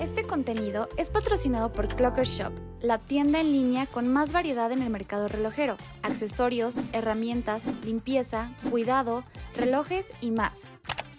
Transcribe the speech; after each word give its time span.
Este 0.00 0.22
contenido 0.22 0.88
es 0.96 1.10
patrocinado 1.10 1.72
por 1.72 1.88
Clocker 1.88 2.24
Shop, 2.24 2.52
la 2.80 2.98
tienda 2.98 3.40
en 3.40 3.50
línea 3.50 3.86
con 3.86 4.06
más 4.06 4.30
variedad 4.32 4.70
en 4.70 4.82
el 4.82 4.90
mercado 4.90 5.26
relojero, 5.26 5.76
accesorios, 6.02 6.76
herramientas, 6.92 7.66
limpieza, 7.84 8.52
cuidado, 8.70 9.24
relojes 9.56 10.12
y 10.20 10.30
más. 10.30 10.62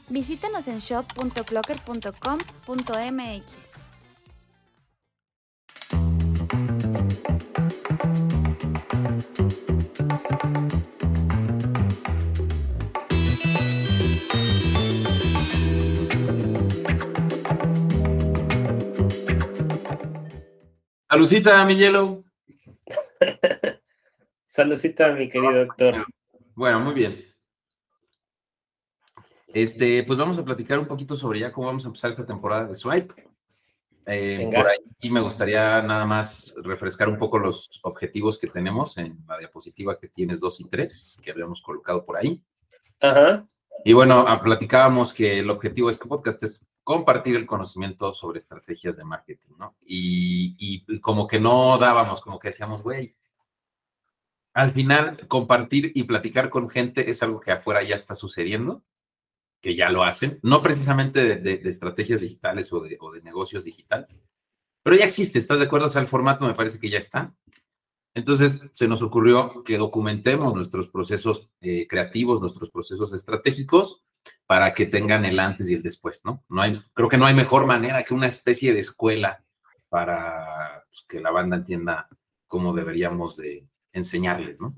Visítanos 0.07 0.69
en 0.69 0.77
shop.clocker.com.mx. 0.79 3.68
Salucita, 21.09 21.65
mi 21.65 21.75
hielo. 21.75 22.23
Salucita, 24.45 25.11
mi 25.13 25.27
querido 25.27 25.65
doctor. 25.65 26.05
Bueno, 26.53 26.79
muy 26.81 26.93
bien. 26.93 27.25
Este, 29.47 30.03
pues 30.03 30.19
vamos 30.19 30.37
a 30.37 30.45
platicar 30.45 30.77
un 30.77 30.85
poquito 30.85 31.15
sobre 31.15 31.39
ya 31.39 31.51
cómo 31.51 31.65
vamos 31.65 31.83
a 31.83 31.87
empezar 31.87 32.11
esta 32.11 32.27
temporada 32.27 32.67
de 32.67 32.75
Swipe. 32.75 33.15
Eh, 34.05 34.51
por 34.53 34.67
ahí 34.67 35.09
me 35.09 35.21
gustaría 35.21 35.81
nada 35.81 36.05
más 36.05 36.53
refrescar 36.63 37.09
un 37.09 37.17
poco 37.17 37.39
los 37.39 37.79
objetivos 37.81 38.37
que 38.37 38.47
tenemos 38.47 38.95
en 38.99 39.17
la 39.27 39.39
diapositiva 39.39 39.97
que 39.97 40.09
tienes 40.09 40.39
2 40.39 40.61
y 40.61 40.69
3, 40.69 41.21
que 41.23 41.31
habíamos 41.31 41.59
colocado 41.61 42.05
por 42.05 42.17
ahí. 42.17 42.43
Ajá. 42.99 43.47
Y 43.85 43.93
bueno, 43.93 44.25
ah, 44.27 44.41
platicábamos 44.41 45.13
que 45.13 45.39
el 45.39 45.49
objetivo 45.49 45.87
de 45.87 45.93
este 45.93 46.07
podcast 46.07 46.43
es 46.43 46.69
compartir 46.83 47.35
el 47.35 47.45
conocimiento 47.45 48.13
sobre 48.13 48.39
estrategias 48.39 48.97
de 48.97 49.03
marketing, 49.03 49.53
¿no? 49.57 49.75
Y, 49.85 50.99
como 51.01 51.27
que 51.27 51.39
no 51.39 51.77
dábamos, 51.77 52.21
como 52.21 52.39
que 52.39 52.49
decíamos, 52.49 52.81
güey, 52.81 53.15
al 54.53 54.71
final 54.71 55.27
compartir 55.27 55.91
y 55.95 56.03
platicar 56.03 56.49
con 56.49 56.69
gente 56.69 57.09
es 57.09 57.23
algo 57.23 57.39
que 57.39 57.51
afuera 57.51 57.83
ya 57.83 57.95
está 57.95 58.15
sucediendo, 58.15 58.83
que 59.61 59.75
ya 59.75 59.89
lo 59.89 60.03
hacen, 60.03 60.39
no 60.41 60.61
precisamente 60.61 61.37
de, 61.37 61.53
estrategias 61.69 62.21
digitales 62.21 62.73
o 62.73 62.81
de, 62.81 62.97
o 62.99 63.11
de 63.11 63.21
negocios 63.21 63.65
digital, 63.65 64.07
pero 64.83 64.95
ya 64.95 65.05
existe, 65.05 65.39
¿estás 65.39 65.59
de 65.59 65.65
acuerdo? 65.65 65.87
O 65.87 65.89
sea, 65.89 66.01
el 66.01 66.07
formato 66.07 66.45
me 66.45 66.55
parece 66.55 66.79
que 66.79 66.89
ya 66.89 66.97
está. 66.97 67.33
Entonces 68.19 68.69
se 68.73 68.87
nos 68.87 69.01
ocurrió 69.01 69.63
que 69.63 69.77
documentemos 69.77 70.53
nuestros 70.53 70.89
procesos 70.89 71.49
eh, 71.61 71.87
creativos, 71.87 72.41
nuestros 72.41 72.69
procesos 72.69 73.13
estratégicos, 73.13 74.03
para 74.45 74.73
que 74.73 74.85
tengan 74.85 75.23
el 75.23 75.39
antes 75.39 75.69
y 75.69 75.75
el 75.75 75.81
después, 75.81 76.21
¿no? 76.25 76.43
no 76.49 76.61
hay, 76.61 76.81
creo 76.93 77.07
que 77.07 77.17
no 77.17 77.25
hay 77.25 77.33
mejor 77.33 77.65
manera 77.65 78.03
que 78.03 78.13
una 78.13 78.27
especie 78.27 78.73
de 78.73 78.81
escuela 78.81 79.45
para 79.87 80.83
pues, 80.89 81.05
que 81.07 81.21
la 81.21 81.31
banda 81.31 81.55
entienda 81.55 82.09
cómo 82.45 82.73
deberíamos 82.73 83.37
de 83.37 83.65
enseñarles, 83.93 84.59
¿no? 84.59 84.73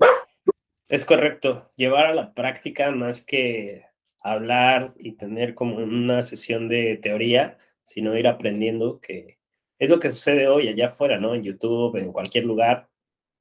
Es 0.88 1.04
correcto, 1.04 1.72
llevar 1.74 2.06
a 2.06 2.14
la 2.14 2.32
práctica 2.34 2.92
más 2.92 3.22
que 3.22 3.84
hablar 4.22 4.94
y 4.98 5.12
tener 5.12 5.54
como 5.54 5.78
una 5.78 6.22
sesión 6.22 6.68
de 6.68 6.98
teoría, 7.02 7.58
sino 7.82 8.16
ir 8.16 8.28
aprendiendo 8.28 9.00
que 9.00 9.38
es 9.80 9.90
lo 9.90 9.98
que 9.98 10.10
sucede 10.10 10.46
hoy 10.46 10.68
allá 10.68 10.88
afuera, 10.88 11.18
¿no? 11.18 11.34
En 11.34 11.42
YouTube, 11.42 11.96
en 11.96 12.12
cualquier 12.12 12.44
lugar, 12.44 12.88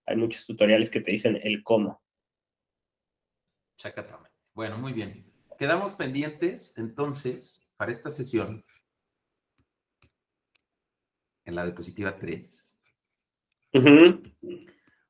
hay 0.06 0.16
muchos 0.16 0.46
tutoriales 0.46 0.90
que 0.90 1.02
te 1.02 1.12
dicen 1.12 1.40
el 1.42 1.64
cómo. 1.64 2.02
Exactamente. 3.76 4.30
Bueno, 4.54 4.78
muy 4.78 4.94
bien. 4.94 5.26
Quedamos 5.58 5.94
pendientes 5.94 6.74
entonces 6.78 7.62
para 7.78 7.92
esta 7.92 8.10
sesión 8.10 8.66
en 11.46 11.56
la 11.56 11.66
diapositiva 11.66 12.18
3. 12.18 12.82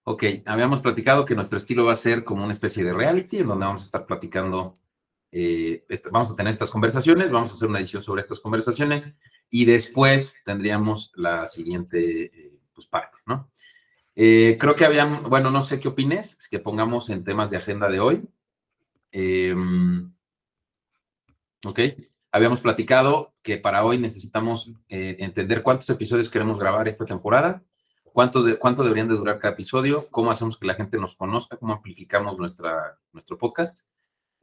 Ok, 0.03 0.23
habíamos 0.45 0.81
platicado 0.81 1.25
que 1.25 1.35
nuestro 1.35 1.57
estilo 1.57 1.85
va 1.85 1.93
a 1.93 1.97
ser 1.97 2.23
como 2.23 2.43
una 2.43 2.53
especie 2.53 2.83
de 2.83 2.93
reality 2.93 3.39
en 3.39 3.47
donde 3.47 3.65
vamos 3.65 3.83
a 3.83 3.85
estar 3.85 4.05
platicando, 4.05 4.73
eh, 5.31 5.85
vamos 6.11 6.31
a 6.31 6.35
tener 6.35 6.51
estas 6.51 6.71
conversaciones, 6.71 7.31
vamos 7.31 7.51
a 7.51 7.53
hacer 7.53 7.69
una 7.69 7.79
edición 7.79 8.03
sobre 8.03 8.21
estas 8.21 8.39
conversaciones 8.39 9.15
y 9.49 9.65
después 9.65 10.35
tendríamos 10.43 11.11
la 11.15 11.45
siguiente 11.47 12.25
eh, 12.25 12.59
pues, 12.73 12.87
parte, 12.87 13.19
¿no? 13.25 13.51
Eh, 14.23 14.57
creo 14.59 14.75
que 14.75 14.85
habían, 14.85 15.23
bueno, 15.23 15.49
no 15.49 15.63
sé 15.63 15.79
qué 15.79 15.87
opines, 15.87 16.47
que 16.47 16.59
pongamos 16.59 17.09
en 17.09 17.23
temas 17.23 17.49
de 17.49 17.57
agenda 17.57 17.89
de 17.89 17.99
hoy. 17.99 18.29
Em, 19.11 20.13
ok, 21.65 21.79
habíamos 22.31 22.61
platicado 22.61 23.33
que 23.41 23.57
para 23.57 23.83
hoy 23.83 23.97
necesitamos 23.97 24.73
eh, 24.89 25.15
entender 25.17 25.63
cuántos 25.63 25.89
episodios 25.89 26.29
queremos 26.29 26.59
grabar 26.59 26.87
esta 26.87 27.03
temporada, 27.03 27.63
cuántos 28.13 28.45
de, 28.45 28.59
cuánto 28.59 28.83
deberían 28.83 29.07
de 29.07 29.15
durar 29.15 29.39
cada 29.39 29.55
episodio, 29.55 30.07
cómo 30.11 30.29
hacemos 30.29 30.55
que 30.55 30.67
la 30.67 30.75
gente 30.75 30.99
nos 30.99 31.15
conozca, 31.15 31.57
cómo 31.57 31.73
amplificamos 31.73 32.37
nuestra, 32.37 32.99
nuestro 33.13 33.39
podcast. 33.39 33.87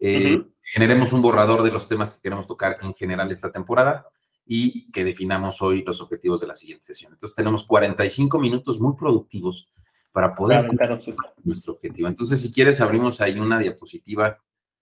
Eh, 0.01 0.43
generemos 0.61 1.13
un 1.13 1.23
borrador 1.23 1.63
de 1.63 1.71
los 1.71 1.87
temas 1.87 2.11
que 2.11 2.21
queremos 2.21 2.49
tocar 2.49 2.75
en 2.83 2.95
general 2.95 3.31
esta 3.31 3.53
temporada 3.53 4.09
y 4.51 4.91
que 4.91 5.05
definamos 5.05 5.61
hoy 5.61 5.85
los 5.85 6.01
objetivos 6.01 6.41
de 6.41 6.47
la 6.47 6.55
siguiente 6.55 6.87
sesión. 6.87 7.13
Entonces 7.13 7.37
tenemos 7.37 7.65
45 7.65 8.39
minutos 8.39 8.81
muy 8.81 8.97
productivos 8.97 9.69
para 10.11 10.35
poder 10.35 10.67
cumplir 10.67 10.99
nuestro 11.45 11.75
objetivo. 11.75 12.09
Entonces, 12.09 12.41
si 12.41 12.51
quieres, 12.51 12.81
abrimos 12.81 13.21
ahí 13.21 13.39
una 13.39 13.59
diapositiva 13.59 14.39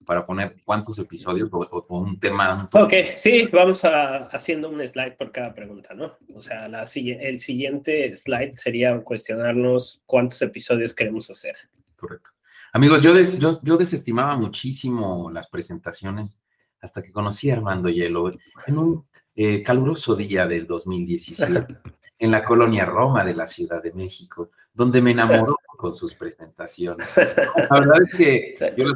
para 0.07 0.25
poner 0.25 0.55
cuántos 0.65 0.97
episodios 1.01 1.49
o, 1.53 1.85
un 1.89 2.21
tema. 2.21 2.69
ok, 2.73 2.93
sí, 3.17 3.49
vamos 3.53 3.85
a, 3.85 4.27
haciendo 4.27 4.71
un 4.71 4.87
slide 4.87 5.17
por 5.17 5.33
cada 5.33 5.53
pregunta, 5.53 5.95
¿no? 5.95 6.17
O 6.33 6.41
sea, 6.41 6.69
la, 6.69 6.85
el 6.85 7.39
siguiente 7.41 8.15
slide 8.15 8.57
sería 8.57 8.97
cuestionarnos 9.03 10.01
cuántos 10.07 10.41
episodios 10.43 10.95
queremos 10.95 11.29
hacer. 11.29 11.57
Correcto. 11.97 12.31
Amigos, 12.73 13.03
yo, 13.03 13.13
yo, 13.19 13.59
yo 13.63 13.77
desestimaba 13.77 14.37
muchísimo 14.37 15.29
las 15.33 15.49
presentaciones 15.49 16.41
hasta 16.81 17.03
que 17.03 17.11
conocí 17.11 17.51
a 17.51 17.55
Armando 17.55 17.89
Hielo 17.89 18.31
en 18.67 18.79
un 18.79 19.07
eh, 19.39 19.63
caluroso 19.63 20.17
día 20.17 20.47
del 20.47 20.67
2017 20.67 21.79
en 22.19 22.31
la 22.31 22.43
colonia 22.43 22.87
Roma 22.87 23.23
de 23.23 23.35
la 23.35 23.47
Ciudad 23.47 23.83
de 23.83 23.93
México, 23.93 24.51
donde 24.73 25.03
me 25.03 25.11
enamoró 25.11 25.59
con 25.77 25.93
sus 25.93 26.15
presentaciones. 26.15 27.15
La 27.17 27.81
verdad 27.81 27.99
es 28.03 28.17
que 28.17 28.75
yo 28.79 28.87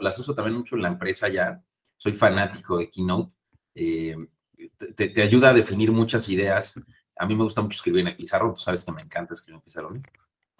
las, 0.00 0.18
uso 0.20 0.34
también 0.36 0.56
mucho 0.56 0.76
en 0.76 0.82
la 0.82 0.88
empresa 0.88 1.28
ya, 1.28 1.60
soy 1.96 2.12
fanático 2.12 2.78
de 2.78 2.88
Keynote, 2.88 3.34
eh, 3.74 4.16
te, 4.94 5.20
ayuda 5.20 5.50
a 5.50 5.54
definir 5.54 5.90
muchas 5.90 6.28
ideas. 6.28 6.74
A 7.16 7.26
mí 7.26 7.34
me 7.34 7.42
gusta 7.42 7.60
mucho 7.60 7.76
escribir 7.76 8.02
en 8.02 8.08
el 8.08 8.16
pizarrón, 8.16 8.54
tú 8.54 8.60
sabes 8.60 8.84
que 8.84 8.92
me 8.92 9.02
encanta 9.02 9.34
escribir 9.34 9.56
en 9.56 9.62
pizarrones. 9.62 10.04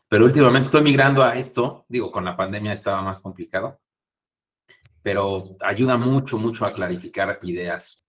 Pero 0.09 0.25
últimamente 0.25 0.67
estoy 0.67 0.83
migrando 0.83 1.23
a 1.23 1.37
esto, 1.37 1.85
digo, 1.89 2.11
con 2.11 2.25
la 2.25 2.37
pandemia 2.37 2.73
estaba 2.73 3.03
más 3.03 3.21
complicado, 3.21 3.79
pero 5.01 5.57
ayuda 5.61 5.97
mucho, 5.97 6.39
mucho 6.39 6.67
a 6.67 6.73
clarificar 6.73 7.39
ideas. 7.43 8.05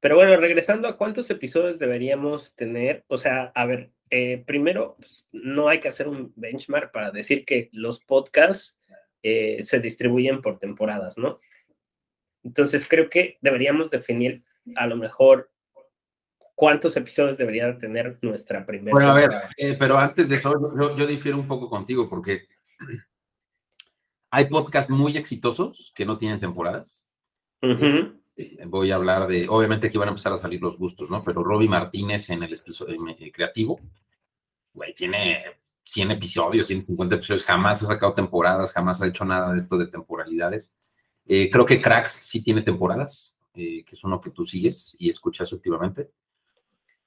Pero 0.00 0.16
bueno, 0.16 0.36
regresando 0.36 0.88
a 0.88 0.96
cuántos 0.96 1.30
episodios 1.30 1.78
deberíamos 1.78 2.54
tener, 2.54 3.04
o 3.08 3.18
sea, 3.18 3.52
a 3.54 3.66
ver, 3.66 3.90
eh, 4.08 4.42
primero, 4.46 4.96
pues, 4.98 5.28
no 5.32 5.68
hay 5.68 5.78
que 5.78 5.88
hacer 5.88 6.08
un 6.08 6.32
benchmark 6.36 6.90
para 6.90 7.10
decir 7.10 7.44
que 7.44 7.68
los 7.72 8.00
podcasts 8.00 8.80
eh, 9.22 9.62
se 9.62 9.78
distribuyen 9.78 10.40
por 10.40 10.58
temporadas, 10.58 11.18
¿no? 11.18 11.38
Entonces 12.42 12.88
creo 12.88 13.10
que 13.10 13.36
deberíamos 13.42 13.90
definir 13.90 14.42
a 14.74 14.86
lo 14.86 14.96
mejor 14.96 15.50
cuántos 16.54 16.96
episodios 16.96 17.36
debería 17.36 17.76
tener 17.78 18.18
nuestra 18.22 18.64
primera. 18.64 18.94
Bueno, 18.94 19.10
a 19.10 19.14
ver, 19.14 19.30
eh, 19.58 19.76
pero 19.78 19.98
antes 19.98 20.30
de 20.30 20.36
eso, 20.36 20.54
yo, 20.96 21.06
difiero 21.06 21.38
un 21.38 21.46
poco 21.46 21.68
contigo 21.68 22.08
porque 22.08 22.48
hay 24.30 24.46
podcasts 24.46 24.90
muy 24.90 25.18
exitosos 25.18 25.92
que 25.94 26.06
no 26.06 26.16
tienen 26.16 26.40
temporadas 26.40 27.06
voy 28.66 28.90
a 28.90 28.96
hablar 28.96 29.26
de, 29.26 29.48
obviamente 29.48 29.88
aquí 29.88 29.98
van 29.98 30.08
a 30.08 30.12
empezar 30.12 30.32
a 30.32 30.36
salir 30.36 30.60
los 30.60 30.78
gustos, 30.78 31.10
¿no? 31.10 31.22
Pero 31.24 31.42
Robbie 31.42 31.68
Martínez 31.68 32.30
en 32.30 32.42
el 32.42 32.52
episodio 32.52 32.96
creativo, 33.32 33.80
güey, 34.72 34.94
tiene 34.94 35.44
100 35.84 36.12
episodios, 36.12 36.66
150 36.68 37.16
episodios, 37.16 37.44
jamás 37.44 37.82
ha 37.82 37.86
sacado 37.86 38.14
temporadas, 38.14 38.72
jamás 38.72 39.02
ha 39.02 39.08
hecho 39.08 39.24
nada 39.24 39.52
de 39.52 39.58
esto 39.58 39.76
de 39.76 39.88
temporalidades. 39.88 40.72
Eh, 41.26 41.50
creo 41.50 41.66
que 41.66 41.80
Cracks 41.80 42.12
sí 42.12 42.42
tiene 42.42 42.62
temporadas, 42.62 43.38
eh, 43.54 43.84
que 43.84 43.94
es 43.94 44.04
uno 44.04 44.20
que 44.20 44.30
tú 44.30 44.44
sigues 44.44 44.96
y 44.98 45.10
escuchas 45.10 45.52
últimamente. 45.52 46.10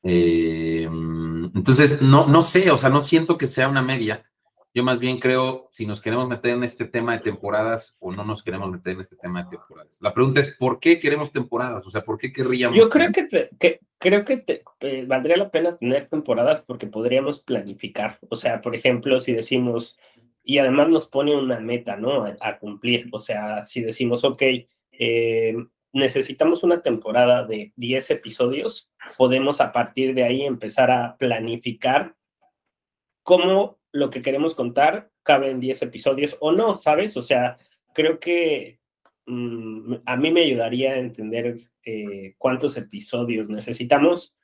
Eh, 0.01 0.83
entonces, 0.83 2.01
no, 2.01 2.27
no 2.27 2.41
sé, 2.41 2.69
o 2.71 2.77
sea, 2.77 2.89
no 2.89 3.01
siento 3.01 3.37
que 3.37 3.47
sea 3.47 3.69
una 3.69 3.81
media. 3.81 4.29
Yo 4.75 4.83
más 4.83 4.99
bien 4.99 5.19
creo 5.19 5.67
si 5.71 5.85
nos 5.85 6.01
queremos 6.01 6.27
meter 6.27 6.55
en 6.55 6.63
este 6.63 6.85
tema 6.85 7.13
de 7.13 7.19
temporadas 7.19 7.95
o 7.99 8.11
no 8.11 8.23
nos 8.23 8.41
queremos 8.41 8.71
meter 8.71 8.93
en 8.93 9.01
este 9.01 9.15
tema 9.15 9.43
de 9.43 9.51
temporadas. 9.51 10.01
La 10.01 10.13
pregunta 10.13 10.39
es, 10.39 10.49
¿por 10.49 10.79
qué 10.79 10.99
queremos 10.99 11.31
temporadas? 11.31 11.85
O 11.85 11.91
sea, 11.91 12.03
¿por 12.03 12.17
qué 12.17 12.33
querríamos? 12.33 12.75
Yo 12.75 12.89
creo 12.89 13.11
que, 13.11 13.79
creo 13.99 14.25
que 14.25 14.37
te, 14.37 14.63
valdría 15.05 15.37
la 15.37 15.51
pena 15.51 15.77
tener 15.77 16.09
temporadas 16.09 16.63
porque 16.63 16.87
podríamos 16.87 17.39
planificar. 17.39 18.17
O 18.29 18.35
sea, 18.35 18.61
por 18.61 18.73
ejemplo, 18.75 19.19
si 19.19 19.33
decimos, 19.33 19.99
y 20.43 20.57
además 20.57 20.89
nos 20.89 21.05
pone 21.05 21.35
una 21.35 21.59
meta, 21.59 21.95
¿no? 21.95 22.25
A, 22.39 22.57
cumplir. 22.57 23.09
O 23.11 23.19
sea, 23.19 23.67
si 23.67 23.81
decimos, 23.81 24.23
ok, 24.23 24.41
eh, 24.91 25.55
necesitamos 25.91 26.63
una 26.63 26.81
temporada 26.81 27.45
de 27.45 27.73
10 27.75 28.09
episodios, 28.09 28.91
podemos 29.17 29.61
a 29.61 29.71
partir 29.71 30.15
de 30.15 30.23
ahí 30.23 30.41
empezar 30.41 30.89
a 30.89 31.15
planificar 31.17 32.15
cómo 33.21 33.77
lo 33.93 34.09
que 34.09 34.21
queremos 34.21 34.55
contar 34.55 35.09
cabe 35.21 35.49
en 35.49 35.61
10 35.61 35.83
episodios 35.83 36.35
o 36.41 36.51
no, 36.51 36.77
¿sabes? 36.77 37.15
O 37.15 37.21
sea, 37.21 37.57
creo 37.93 38.19
que 38.19 38.79
mm, 39.27 39.95
a 40.05 40.17
mí 40.17 40.31
me 40.31 40.41
ayudaría 40.41 40.93
a 40.93 40.97
entender 40.97 41.69
eh, 41.85 42.35
cuántos 42.37 42.75
episodios 42.75 43.49
necesitamos 43.49 44.35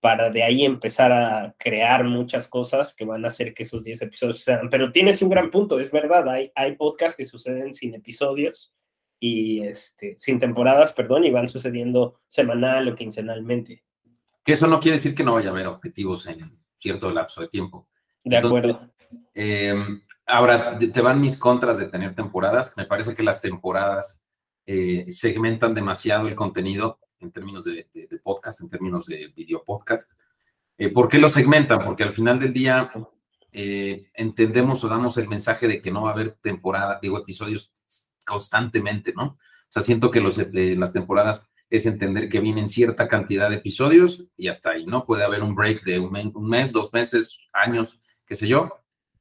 para 0.00 0.30
de 0.30 0.42
ahí 0.42 0.64
empezar 0.64 1.12
a 1.12 1.54
crear 1.58 2.04
muchas 2.04 2.46
cosas 2.46 2.94
que 2.94 3.04
van 3.04 3.24
a 3.24 3.28
hacer 3.28 3.52
que 3.52 3.64
esos 3.64 3.84
10 3.84 4.02
episodios 4.02 4.42
sean. 4.42 4.68
Pero 4.70 4.92
tienes 4.92 5.20
un 5.22 5.30
gran 5.30 5.50
punto, 5.50 5.80
es 5.80 5.90
verdad, 5.90 6.28
hay, 6.28 6.52
hay 6.54 6.76
podcasts 6.76 7.16
que 7.16 7.26
suceden 7.26 7.74
sin 7.74 7.94
episodios 7.94 8.74
y 9.18 9.60
este, 9.60 10.16
sin 10.18 10.38
temporadas, 10.38 10.92
perdón, 10.92 11.24
y 11.24 11.30
van 11.30 11.48
sucediendo 11.48 12.20
semanal 12.28 12.88
o 12.88 12.96
quincenalmente. 12.96 13.84
Que 14.44 14.54
eso 14.54 14.66
no 14.66 14.80
quiere 14.80 14.96
decir 14.96 15.14
que 15.14 15.24
no 15.24 15.34
vaya 15.34 15.50
a 15.50 15.52
haber 15.52 15.66
objetivos 15.66 16.26
en 16.26 16.50
cierto 16.76 17.10
lapso 17.10 17.42
de 17.42 17.48
tiempo. 17.48 17.86
De 18.24 18.36
acuerdo. 18.36 18.90
Eh, 19.34 19.74
ahora, 20.26 20.78
te 20.78 21.00
van 21.00 21.20
mis 21.20 21.38
contras 21.38 21.78
de 21.78 21.88
tener 21.88 22.14
temporadas. 22.14 22.74
Me 22.76 22.86
parece 22.86 23.14
que 23.14 23.22
las 23.22 23.40
temporadas 23.40 24.22
eh, 24.66 25.06
segmentan 25.08 25.74
demasiado 25.74 26.28
el 26.28 26.34
contenido 26.34 26.98
en 27.20 27.32
términos 27.32 27.64
de, 27.64 27.88
podcast, 28.22 28.60
en 28.60 28.68
términos 28.68 29.06
de 29.06 29.28
video 29.34 29.64
podcast. 29.64 30.12
Eh, 30.78 30.88
¿Por 30.88 31.08
qué 31.08 31.18
lo 31.18 31.28
segmentan? 31.28 31.84
Porque 31.84 32.02
al 32.02 32.12
final 32.12 32.38
del 32.38 32.52
día 32.52 32.90
entendemos 33.52 34.84
o 34.84 34.88
damos 34.88 35.16
el 35.18 35.28
mensaje 35.28 35.66
de 35.66 35.82
que 35.82 35.90
no 35.90 36.02
va 36.02 36.10
a 36.10 36.12
haber 36.12 36.34
temporada, 36.34 37.00
digo, 37.02 37.18
episodios 37.18 37.72
constantemente, 38.24 39.12
¿no? 39.12 39.24
O 39.24 39.72
sea, 39.72 39.82
siento 39.82 40.10
que 40.10 40.20
los, 40.20 40.40
las 40.52 40.92
temporadas 40.92 41.50
es 41.70 41.86
entender 41.86 42.28
que 42.28 42.40
vienen 42.40 42.68
cierta 42.68 43.06
cantidad 43.06 43.48
de 43.48 43.56
episodios 43.56 44.24
y 44.36 44.48
hasta 44.48 44.70
ahí, 44.70 44.86
¿no? 44.86 45.06
Puede 45.06 45.24
haber 45.24 45.42
un 45.42 45.54
break 45.54 45.84
de 45.84 46.00
un, 46.00 46.48
mes, 46.48 46.72
dos 46.72 46.92
meses, 46.92 47.38
años, 47.52 48.00
qué 48.30 48.36
sé 48.36 48.46
yo. 48.46 48.70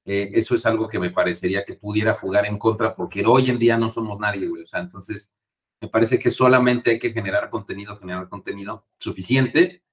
eso 0.06 0.54
es 0.54 0.66
algo 0.68 0.88
que 0.88 1.00
me 1.00 1.10
parecería 1.10 1.66
que 1.66 1.74
pudiera 1.74 2.14
jugar 2.14 2.46
en 2.46 2.60
contra 2.60 2.96
porque 2.96 3.26
hoy 3.26 3.50
en 3.50 3.58
día 3.58 3.76
no 3.76 3.90
somos 3.90 4.20
nadie, 4.20 4.48
güey. 4.48 4.62
O 4.62 4.68
sea, 4.68 4.82
entonces 4.82 5.36
me 5.82 5.88
parece 5.88 6.20
que 6.20 6.30
solamente 6.30 6.92
hay 6.92 7.00
que 7.00 7.12
generar 7.12 7.50
contenido, 7.50 7.98
generar 7.98 8.30
contenido 8.30 8.86
suficiente. 9.00 9.84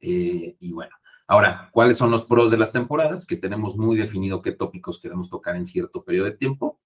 Eh, 0.00 0.56
y 0.58 0.72
bueno, 0.72 0.96
ahora, 1.26 1.68
¿cuáles 1.72 1.98
son 1.98 2.10
los 2.10 2.24
pros 2.24 2.50
de 2.50 2.56
las 2.56 2.72
temporadas? 2.72 3.26
Que 3.26 3.36
tenemos 3.36 3.76
muy 3.76 3.98
definido 3.98 4.40
qué 4.40 4.52
tópicos 4.52 4.98
queremos 4.98 5.28
tocar 5.28 5.56
en 5.56 5.66
cierto 5.66 6.04
periodo 6.04 6.26
de 6.26 6.38
tiempo. 6.38 6.80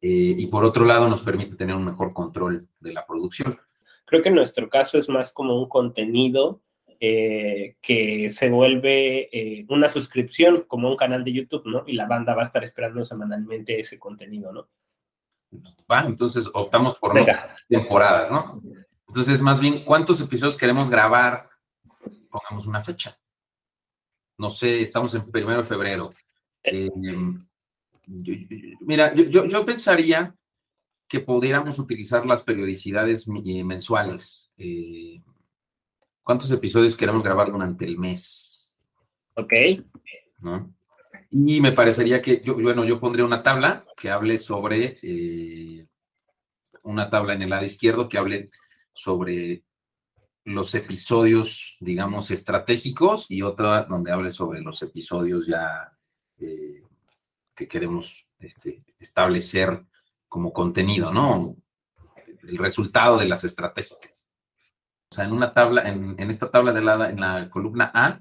Eh, 0.00 0.34
y 0.36 0.46
por 0.48 0.64
otro 0.64 0.84
lado, 0.84 1.08
nos 1.08 1.22
permite 1.22 1.54
tener 1.54 1.76
un 1.76 1.84
mejor 1.84 2.12
control 2.12 2.68
de 2.80 2.92
la 2.92 3.06
producción. 3.06 3.60
Creo 4.06 4.22
que 4.22 4.28
en 4.28 4.34
nuestro 4.34 4.68
caso 4.68 4.98
es 4.98 5.08
más 5.08 5.32
como 5.32 5.56
un 5.56 5.68
contenido 5.68 6.63
eh, 7.00 7.76
que 7.80 8.30
se 8.30 8.50
vuelve 8.50 9.66
una 9.68 9.88
suscripción, 9.88 10.64
como 10.66 10.90
un 10.90 10.96
canal 10.96 11.24
de 11.24 11.32
YouTube, 11.32 11.66
¿no? 11.66 11.84
Y 11.86 11.94
la 11.94 12.06
banda 12.06 12.34
va 12.34 12.42
a 12.42 12.44
estar 12.44 12.64
esperando 12.64 13.04
semanalmente 13.04 13.78
ese 13.78 13.98
contenido, 13.98 14.52
¿no? 14.52 14.68
Entonces 16.06 16.50
optamos 16.52 16.96
por 16.96 17.14
temporadas, 17.68 18.30
¿no? 18.30 18.60
Entonces, 19.08 19.40
más 19.40 19.60
bien, 19.60 19.84
¿cuántos 19.84 20.20
episodios 20.20 20.56
queremos 20.56 20.88
grabar? 20.88 21.48
Pongamos 22.30 22.66
una 22.66 22.80
fecha. 22.80 23.16
No 24.38 24.50
sé, 24.50 24.80
estamos 24.80 25.14
en 25.14 25.30
primero 25.30 25.58
de 25.58 25.64
febrero. 25.64 26.12
Eh, 26.64 26.90
mira, 28.80 29.14
yo, 29.14 29.64
pensaría 29.64 30.34
que 31.06 31.20
pudiéramos 31.20 31.78
utilizar 31.78 32.26
las 32.26 32.42
periodicidades 32.42 33.28
eh, 33.28 33.62
mensuales. 33.62 34.52
Eh, 34.56 35.22
¿Cuántos 36.24 36.50
episodios 36.50 36.96
queremos 36.96 37.22
grabar 37.22 37.52
durante 37.52 37.84
el 37.84 37.98
mes? 37.98 38.74
Ok. 39.34 39.52
¿No? 40.38 40.74
Y 41.30 41.60
me 41.60 41.72
parecería 41.72 42.22
que, 42.22 42.40
yo, 42.42 42.54
bueno, 42.54 42.84
yo 42.84 42.98
pondría 42.98 43.26
una 43.26 43.42
tabla 43.42 43.84
que 43.96 44.10
hable 44.10 44.38
sobre, 44.38 44.98
eh, 45.02 45.86
una 46.84 47.10
tabla 47.10 47.34
en 47.34 47.42
el 47.42 47.50
lado 47.50 47.66
izquierdo 47.66 48.08
que 48.08 48.16
hable 48.16 48.50
sobre 48.94 49.64
los 50.44 50.74
episodios, 50.74 51.76
digamos, 51.80 52.30
estratégicos 52.30 53.26
y 53.28 53.42
otra 53.42 53.82
donde 53.82 54.12
hable 54.12 54.30
sobre 54.30 54.60
los 54.60 54.80
episodios 54.82 55.46
ya 55.46 55.88
eh, 56.38 56.82
que 57.54 57.68
queremos 57.68 58.26
este, 58.38 58.82
establecer 58.98 59.84
como 60.28 60.52
contenido, 60.52 61.12
¿no? 61.12 61.54
El 62.42 62.56
resultado 62.56 63.18
de 63.18 63.26
las 63.26 63.44
estratégicas. 63.44 64.23
O 65.14 65.16
sea, 65.16 65.26
en 65.26 65.32
una 65.32 65.52
tabla, 65.52 65.88
en, 65.88 66.18
esta 66.28 66.50
tabla 66.50 66.72
de 66.72 66.80
la, 66.80 67.08
en 67.08 67.20
la 67.20 67.48
columna 67.48 67.88
A, 67.94 68.20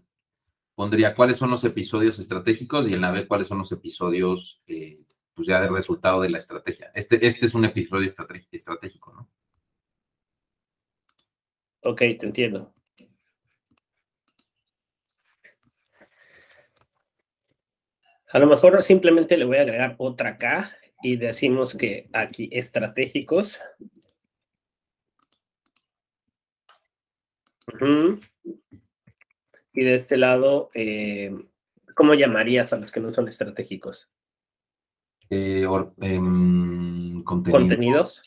pondría 0.76 1.16
cuáles 1.16 1.38
son 1.38 1.50
los 1.50 1.64
episodios 1.64 2.20
estratégicos 2.20 2.88
y 2.88 2.94
en 2.94 3.02
la 3.02 3.10
B 3.10 3.28
cuáles 3.28 3.48
son 3.48 3.58
los 3.58 3.72
episodios, 3.72 4.62
eh, 4.68 5.00
pues 5.34 5.48
ya 5.48 5.60
de 5.60 5.70
resultado 5.70 6.22
de 6.22 6.30
la 6.30 6.38
estrategia. 6.38 6.92
Este, 6.94 7.26
este 7.26 7.48
es 7.48 7.56
un 7.56 7.66
episodio 7.66 8.08
estratégico, 8.52 9.12
¿no? 9.12 9.28
Ok, 11.82 11.98
te 11.98 12.28
entiendo. 12.28 12.72
A 18.32 18.38
lo 18.38 18.46
mejor 18.46 18.84
simplemente 18.84 19.36
le 19.36 19.46
voy 19.46 19.58
a 19.58 19.62
agregar 19.62 19.96
otra 19.98 20.38
K 20.38 20.72
y 21.02 21.16
decimos 21.16 21.76
que 21.76 22.08
aquí 22.14 22.50
estratégicos. 22.52 23.60
Y 29.74 29.84
de 29.84 29.96
este 29.96 30.18
lado, 30.18 30.70
eh, 30.74 31.36
¿cómo 31.96 32.14
llamarías 32.14 32.74
a 32.74 32.78
los 32.78 32.92
que 32.92 33.00
no 33.00 33.14
son 33.14 33.28
estratégicos? 33.28 34.10
Eh, 35.30 35.66
em, 36.02 37.24
¿Contenidos? 37.24 38.22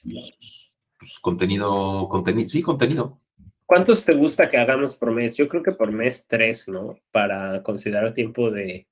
Pues, 0.98 1.18
contenido, 1.20 2.08
contenido, 2.08 2.48
sí, 2.48 2.62
contenido. 2.62 3.20
¿Cuántos 3.64 4.04
te 4.04 4.14
gusta 4.14 4.48
que 4.48 4.56
hagamos 4.56 4.96
por 4.96 5.12
mes? 5.12 5.36
Yo 5.36 5.48
creo 5.48 5.62
que 5.62 5.72
por 5.72 5.92
mes 5.92 6.26
tres, 6.26 6.68
¿no? 6.68 6.98
Para 7.10 7.62
considerar 7.62 8.14
tiempo 8.14 8.50
de, 8.50 8.86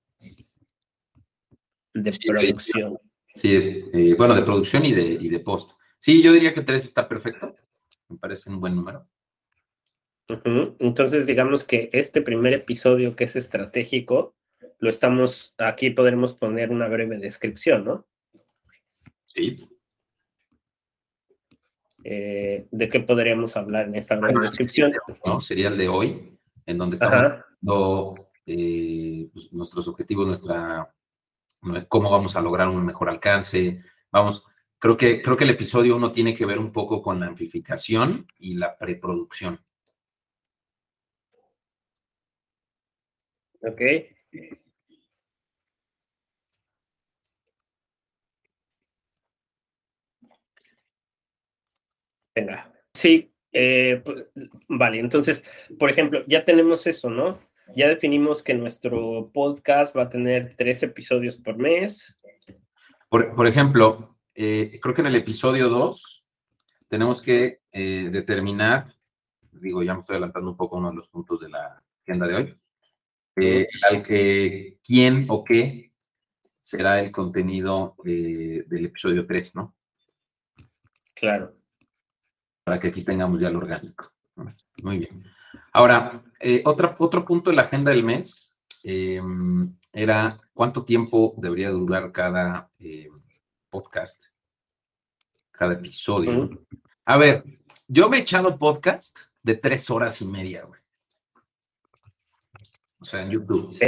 de 1.95 2.19
producción. 2.27 2.99
Sí, 3.35 3.53
eh, 3.53 4.15
bueno, 4.17 4.35
de 4.35 4.43
producción 4.43 4.85
y 4.85 4.93
de, 4.93 5.03
y 5.03 5.29
de 5.29 5.41
post. 5.41 5.73
Sí, 5.99 6.23
yo 6.23 6.33
diría 6.33 6.55
que 6.55 6.61
tres 6.61 6.85
está 6.85 7.09
perfecto. 7.09 7.55
Me 8.09 8.19
parece 8.19 8.51
un 8.51 8.61
buen 8.61 8.77
número. 8.77 9.09
Entonces, 10.29 11.27
digamos 11.27 11.65
que 11.65 11.91
este 11.93 12.23
primer 12.23 12.55
episodio 12.55 13.15
que 13.15 13.25
es 13.25 13.37
estratégico, 13.37 14.35
lo 14.79 14.91
estamos, 14.91 15.55
aquí 15.59 15.91
podremos 15.91 16.35
poner 16.35 16.71
una 16.71 16.89
breve 16.89 17.19
descripción, 17.19 17.85
¿no? 17.85 18.07
Sí. 19.27 19.69
Eh, 22.05 22.67
¿De 22.71 22.89
qué 22.89 23.01
podríamos 23.01 23.57
hablar 23.57 23.89
en 23.89 23.97
esta 23.97 24.17
breve 24.17 24.41
descripción? 24.41 24.93
¿no? 25.25 25.41
Sería 25.41 25.69
el 25.69 25.79
de 25.79 25.89
hoy, 25.89 26.39
en 26.67 26.79
donde 26.79 26.95
estamos 26.95 27.43
viendo 27.61 28.31
eh, 28.47 29.29
pues, 29.33 29.53
nuestros 29.53 29.89
objetivos, 29.89 30.27
nuestra 30.27 30.91
cómo 31.89 32.11
vamos 32.11 32.37
a 32.37 32.41
lograr 32.41 32.69
un 32.69 32.85
mejor 32.85 33.09
alcance. 33.09 33.83
Vamos, 34.11 34.45
creo 34.79 34.97
que, 34.97 35.23
creo 35.23 35.37
que 35.37 35.45
el 35.45 35.51
episodio 35.51 35.97
uno 35.97 36.13
tiene 36.13 36.35
que 36.35 36.47
ver 36.47 36.59
un 36.59 36.73
poco 36.73 37.01
con 37.01 37.21
la 37.21 37.27
amplificación 37.27 38.27
y 38.39 38.55
la 38.55 38.77
preproducción. 38.77 39.61
Ok. 43.67 43.81
Venga. 52.35 52.73
Sí, 52.93 53.33
eh, 53.53 54.03
vale, 54.69 54.99
entonces, 54.99 55.45
por 55.79 55.89
ejemplo, 55.89 56.25
ya 56.27 56.45
tenemos 56.45 56.87
eso, 56.87 57.09
¿no? 57.09 57.41
Ya 57.75 57.89
definimos 57.89 58.43
que 58.43 58.53
nuestro 58.53 59.31
podcast 59.33 59.97
va 59.97 60.03
a 60.03 60.09
tener 60.09 60.55
tres 60.57 60.83
episodios 60.83 61.37
por 61.39 61.57
mes. 61.57 62.15
Por, 63.09 63.47
ejemplo, 63.47 64.19
eh, 64.35 64.79
creo 64.83 64.95
que 64.95 65.01
en 65.01 65.07
el 65.07 65.15
episodio 65.15 65.69
2 65.69 66.29
tenemos 66.89 67.23
que 67.23 67.61
eh, 67.73 68.09
determinar, 68.11 68.95
digo, 69.53 69.83
ya 69.83 69.95
me 69.95 70.01
estoy 70.01 70.15
adelantando 70.15 70.51
un 70.51 70.57
poco 70.57 70.77
uno 70.77 70.91
de 70.91 70.97
los 70.97 71.09
puntos 71.09 71.41
de 71.41 71.49
la 71.49 71.81
agenda 72.03 72.27
de 72.27 72.35
hoy, 72.35 72.59
eh, 73.37 73.67
al 73.91 74.03
que 74.03 74.79
quién 74.85 75.27
o 75.29 75.43
qué 75.43 75.93
será 76.61 77.01
el 77.01 77.11
contenido 77.11 77.97
eh, 78.05 78.65
del 78.67 78.87
episodio 78.87 79.27
3, 79.27 79.57
¿no? 79.57 79.75
Claro. 81.15 81.55
Para 82.65 82.79
que 82.81 82.89
aquí 82.89 83.03
tengamos 83.03 83.41
ya 83.41 83.51
lo 83.51 83.59
orgánico. 83.59 84.13
Muy 84.83 84.99
bien. 84.99 85.25
Ahora, 85.73 86.23
eh, 86.41 86.63
otro, 86.65 86.95
otro 86.99 87.25
punto 87.25 87.51
de 87.51 87.57
la 87.57 87.63
agenda 87.63 87.91
del 87.91 88.05
mes 88.05 88.57
em, 88.85 89.77
era 89.93 90.41
cuánto 90.53 90.85
tiempo 90.85 91.35
debería 91.37 91.71
durar 91.71 92.13
cada 92.13 92.71
podcast, 93.71 94.27
cada 95.51 95.75
episodio. 95.75 96.65
A 97.05 97.17
ver, 97.17 97.45
Yo 97.87 98.09
me 98.09 98.17
he 98.17 98.21
echado 98.21 98.59
podcast 98.59 99.21
de 99.43 99.57
tres 99.57 99.91
horas 99.91 100.23
y 100.23 100.25
media, 100.25 100.65
güey. 100.65 100.84
O 103.05 103.07
sea, 103.07 103.21
en 103.21 103.31
YouTube. 103.33 103.69
Sí. 103.71 103.85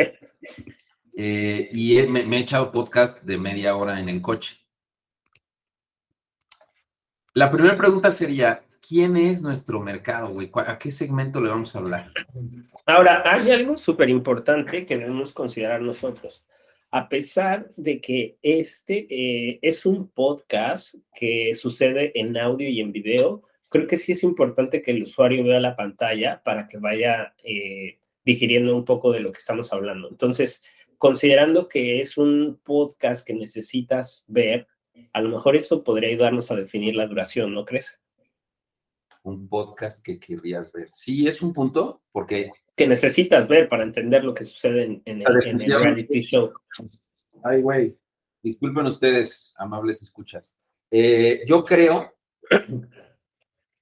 Eh, 1.16 1.70
y 1.72 2.02
me, 2.06 2.26
me 2.26 2.36
he 2.36 2.40
echado 2.40 2.70
podcast 2.70 3.22
de 3.24 3.38
media 3.38 3.74
hora 3.74 3.98
en 3.98 4.10
el 4.10 4.20
coche. 4.20 4.58
La 7.32 7.50
primera 7.50 7.78
pregunta 7.78 8.12
sería, 8.12 8.62
¿quién 8.86 9.16
es 9.16 9.40
nuestro 9.40 9.80
mercado, 9.80 10.28
güey? 10.28 10.50
¿Cuál- 10.50 10.68
¿A 10.68 10.78
qué 10.78 10.90
segmento 10.90 11.40
le 11.40 11.48
vamos 11.48 11.74
a 11.74 11.78
hablar? 11.78 12.12
Ahora, 12.84 13.22
hay 13.24 13.50
algo 13.50 13.78
súper 13.78 14.10
importante 14.10 14.84
que 14.84 14.98
debemos 14.98 15.32
considerar 15.32 15.80
nosotros. 15.80 16.44
A 16.90 17.08
pesar 17.08 17.70
de 17.76 17.98
que 18.02 18.36
este 18.42 19.06
eh, 19.08 19.58
es 19.62 19.86
un 19.86 20.08
podcast 20.10 20.96
que 21.14 21.54
sucede 21.54 22.12
en 22.20 22.36
audio 22.36 22.68
y 22.68 22.80
en 22.80 22.92
video, 22.92 23.42
creo 23.70 23.86
que 23.86 23.96
sí 23.96 24.12
es 24.12 24.22
importante 24.22 24.82
que 24.82 24.90
el 24.90 25.04
usuario 25.04 25.42
vea 25.44 25.60
la 25.60 25.74
pantalla 25.74 26.42
para 26.44 26.68
que 26.68 26.76
vaya 26.76 27.34
eh, 27.42 27.98
digiriendo 28.26 28.76
un 28.76 28.84
poco 28.84 29.12
de 29.12 29.20
lo 29.20 29.32
que 29.32 29.38
estamos 29.38 29.72
hablando. 29.72 30.08
Entonces, 30.10 30.62
considerando 30.98 31.68
que 31.68 32.00
es 32.02 32.18
un 32.18 32.60
podcast 32.62 33.26
que 33.26 33.32
necesitas 33.32 34.24
ver, 34.28 34.66
a 35.12 35.20
lo 35.22 35.28
mejor 35.30 35.56
eso 35.56 35.82
podría 35.84 36.10
ayudarnos 36.10 36.50
a 36.50 36.56
definir 36.56 36.94
la 36.96 37.06
duración, 37.06 37.54
¿no 37.54 37.64
crees? 37.64 37.98
Un 39.22 39.48
podcast 39.48 40.04
que 40.04 40.18
querrías 40.18 40.70
ver. 40.72 40.88
Sí, 40.90 41.26
es 41.26 41.40
un 41.42 41.52
punto, 41.54 42.02
porque 42.12 42.50
Que 42.76 42.86
necesitas 42.86 43.48
ver 43.48 43.68
para 43.68 43.82
entender 43.84 44.22
lo 44.24 44.34
que 44.34 44.44
sucede 44.44 44.82
en, 44.84 45.02
en 45.06 45.22
el- 45.22 45.26
en 45.26 45.28
el 45.28 45.34
Definitivamente. 45.34 45.78
reality 46.02 46.20
show. 46.20 46.52
Ay, 47.42 47.62
güey. 47.62 47.96
Disculpen 48.42 48.86
ustedes, 48.86 49.54
amables 49.56 50.02
escuchas. 50.02 50.54
Eh, 50.90 51.42
yo 51.46 51.64
creo 51.64 52.12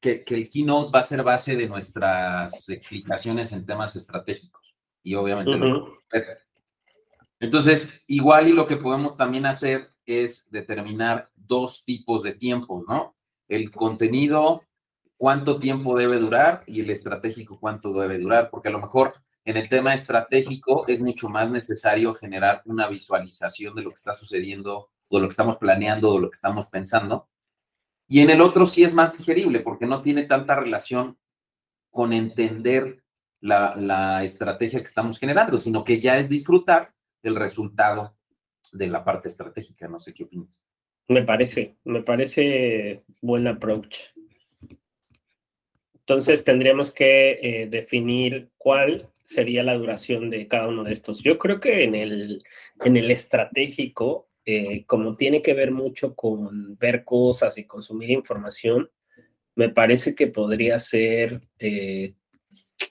que, 0.04 0.23
que 0.23 0.34
el 0.34 0.50
keynote 0.50 0.92
va 0.92 1.00
a 1.00 1.02
ser 1.02 1.23
base 1.23 1.56
de 1.56 1.66
nuestras 1.66 2.68
explicaciones 2.68 3.52
en 3.52 3.64
temas 3.64 3.96
estratégicos. 3.96 4.75
Y 5.02 5.14
obviamente 5.14 5.56
lo 5.56 5.84
Ujú. 5.84 5.94
Entonces, 7.40 8.04
igual 8.06 8.49
y 8.49 8.52
lo 8.52 8.66
que 8.66 8.76
podemos 8.76 9.16
también 9.16 9.46
hacer 9.46 9.88
es 10.04 10.50
determinar 10.50 11.30
dos 11.34 11.84
tipos 11.87 12.23
de 12.23 12.34
tiempos, 12.34 12.84
¿no? 12.87 13.14
El 13.49 13.70
contenido, 13.70 14.61
cuánto 15.16 15.58
tiempo 15.58 15.96
debe 15.96 16.18
durar 16.18 16.64
y 16.66 16.82
el 16.82 16.90
estratégico, 16.90 17.58
cuánto 17.58 17.94
debe 17.94 18.18
durar, 18.18 18.50
porque 18.50 18.68
a 18.68 18.73
lo 18.73 18.80
mejor 18.80 19.14
en 19.46 19.56
el 19.56 19.70
tema 19.70 19.94
estratégico 19.94 20.84
es 20.87 21.00
mucho 21.00 21.30
más 21.30 21.50
necesario 21.50 22.14
generar 22.14 22.61
una 22.66 22.88
visualización 22.88 23.75
de 23.75 23.82
lo 23.82 23.88
que 23.88 23.96
está 23.96 24.12
sucediendo 24.12 24.90
o 25.08 25.16
de 25.16 25.23
lo 25.23 25.28
que 25.28 25.32
estamos 25.32 25.56
planeando 25.56 26.11
o 26.11 26.14
de 26.16 26.20
lo 26.20 26.30
que 26.30 26.37
estamos 26.37 26.66
pensando. 26.66 27.26
Y 28.06 28.20
en 28.20 28.30
el 28.30 28.40
otro 28.40 28.66
sí 28.66 28.82
es 28.84 28.94
más 28.94 29.16
digerible 29.16 29.61
porque 29.61 29.87
no 29.87 30.02
tiene 30.02 30.25
tanta 30.25 30.56
relación 30.56 31.18
con 31.90 32.12
entender 32.12 33.02
la, 33.40 33.75
la 33.76 34.25
estrategia 34.25 34.80
que 34.80 34.87
estamos 34.87 35.18
generando, 35.18 35.58
sino 35.58 35.84
que 35.84 36.00
ya 36.00 36.18
es 36.18 36.28
disfrutar 36.28 36.92
el 37.23 37.37
resultado 37.37 38.16
de 38.73 38.88
la 38.88 39.04
parte 39.04 39.28
estratégica. 39.28 39.88
No 39.88 40.00
sé 40.00 40.12
qué 40.12 40.25
opinas. 40.25 40.62
Me 41.08 41.23
parece, 41.23 41.76
me 41.84 42.02
parece 42.02 43.04
buen 43.20 43.46
approach. 43.46 44.12
Entonces 45.94 46.44
tendríamos 46.44 46.90
que 46.90 47.38
eh, 47.42 47.66
definir 47.66 48.50
cuál 48.58 49.11
sería 49.23 49.62
la 49.62 49.75
duración 49.75 50.28
de 50.30 50.49
cada 50.49 50.68
uno 50.68 50.84
de 50.84 50.92
estos. 50.92 51.23
Yo 51.23 51.38
creo 51.38 51.61
que 51.61 51.84
en 51.84 51.94
el, 51.94 52.44
en 52.84 52.96
el 52.96 53.11
estratégico, 53.11 54.28
eh, 54.46 54.84
como 54.86 55.16
tiene 55.16 55.42
que 55.42 55.54
ver 55.54 55.72
mucho 55.72 56.14
con 56.14 56.76
ver 56.78 57.04
cosas 57.04 57.56
y 57.58 57.64
consumir 57.64 58.10
información, 58.10 58.90
me 59.54 59.68
parece 59.68 60.14
que 60.14 60.26
podría 60.26 60.78
ser 60.78 61.40
eh, 61.58 62.14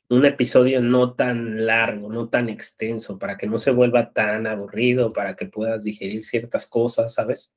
un 0.10 0.26
episodio 0.26 0.82
no 0.82 1.14
tan 1.14 1.66
largo, 1.66 2.12
no 2.12 2.30
tan 2.30 2.50
extenso, 2.50 3.20
para 3.20 3.38
que 3.38 3.48
no 3.48 3.60
se 3.60 3.72
vuelva 3.72 4.12
tan 4.12 4.48
aburrido, 4.48 5.12
para 5.12 5.36
que 5.36 5.46
puedas 5.46 5.84
digerir 5.84 6.26
ciertas 6.26 6.68
cosas, 6.68 7.14
¿sabes? 7.14 7.54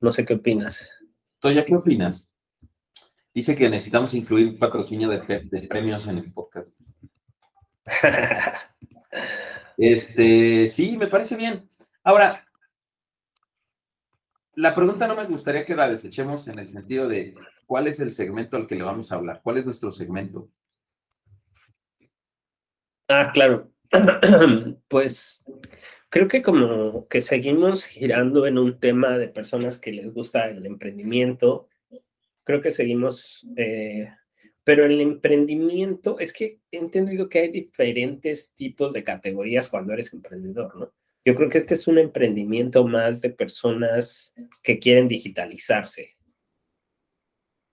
No 0.00 0.12
sé 0.12 0.24
qué 0.24 0.34
opinas. 0.34 0.90
Toya, 1.38 1.64
¿qué 1.64 1.74
opinas? 1.74 2.30
Dice 3.32 3.54
que 3.54 3.70
necesitamos 3.70 4.12
incluir 4.14 4.58
patrocinio 4.58 5.08
de, 5.08 5.20
de 5.44 5.68
premios 5.68 6.06
en 6.06 6.18
el 6.18 6.32
podcast. 6.32 6.68
Este, 9.82 10.68
sí, 10.68 10.98
me 10.98 11.06
parece 11.06 11.36
bien. 11.36 11.66
Ahora, 12.04 12.44
la 14.54 14.74
pregunta 14.74 15.06
no 15.06 15.16
me 15.16 15.26
gustaría 15.26 15.64
que 15.64 15.76
la 15.76 15.88
desechemos 15.88 16.46
en 16.48 16.58
el 16.58 16.68
sentido 16.68 17.08
de 17.08 17.34
cuál 17.66 17.86
es 17.86 18.00
el 18.00 18.10
segmento 18.10 18.56
al 18.56 18.66
que 18.66 18.74
le 18.74 18.82
vamos 18.82 19.12
a 19.12 19.16
hablar, 19.16 19.40
cuál 19.42 19.58
es 19.58 19.64
nuestro 19.64 19.92
segmento. 19.92 20.50
Ah, 23.08 23.30
claro. 23.32 23.70
Pues 24.88 25.44
creo 26.08 26.28
que 26.28 26.42
como 26.42 27.06
que 27.08 27.20
seguimos 27.20 27.84
girando 27.84 28.46
en 28.46 28.58
un 28.58 28.78
tema 28.78 29.16
de 29.18 29.28
personas 29.28 29.78
que 29.78 29.92
les 29.92 30.12
gusta 30.12 30.48
el 30.48 30.66
emprendimiento, 30.66 31.68
creo 32.44 32.60
que 32.60 32.72
seguimos, 32.72 33.46
eh, 33.56 34.12
pero 34.64 34.84
el 34.84 35.00
emprendimiento, 35.00 36.18
es 36.18 36.32
que 36.32 36.60
he 36.70 36.78
entendido 36.78 37.28
que 37.28 37.40
hay 37.40 37.48
diferentes 37.50 38.54
tipos 38.54 38.92
de 38.92 39.04
categorías 39.04 39.68
cuando 39.68 39.92
eres 39.92 40.12
emprendedor, 40.12 40.76
¿no? 40.76 40.92
Yo 41.24 41.34
creo 41.34 41.50
que 41.50 41.58
este 41.58 41.74
es 41.74 41.86
un 41.86 41.98
emprendimiento 41.98 42.86
más 42.86 43.20
de 43.20 43.30
personas 43.30 44.34
que 44.62 44.78
quieren 44.78 45.08
digitalizarse. 45.08 46.16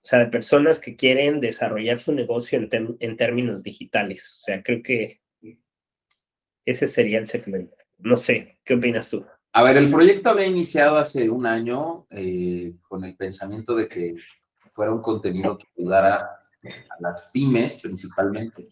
O 0.02 0.08
sea, 0.10 0.20
de 0.20 0.28
personas 0.28 0.80
que 0.80 0.96
quieren 0.96 1.42
desarrollar 1.42 2.00
su 2.00 2.14
negocio 2.14 2.60
en, 2.60 2.98
en 3.00 3.18
términos 3.18 3.64
digitales. 3.64 4.38
O 4.40 4.44
sea, 4.44 4.64
creo 4.64 4.82
que 4.82 5.22
ese 6.66 6.88
sería 6.88 7.20
el 7.20 7.28
segmento. 7.28 7.76
No 7.98 8.18
sé, 8.18 8.60
¿qué 8.64 8.76
opinas 8.76 9.10
tú? 9.10 9.26
A 9.54 9.64
ver, 9.64 9.78
el 9.78 9.92
proyecto 9.92 10.30
había 10.30 10.46
iniciado 10.46 10.98
hace 10.98 11.30
un 11.30 11.46
año 11.46 12.06
eh, 12.10 12.76
con 12.88 13.04
el 13.04 13.16
pensamiento 13.16 13.74
de 13.74 13.88
que 13.88 14.16
fuera 14.72 14.92
un 14.92 15.02
contenido 15.02 15.58
que 15.58 15.66
ayudara 15.78 16.16
a 16.18 17.02
las 17.02 17.30
pymes 17.34 17.80
principalmente 17.82 18.70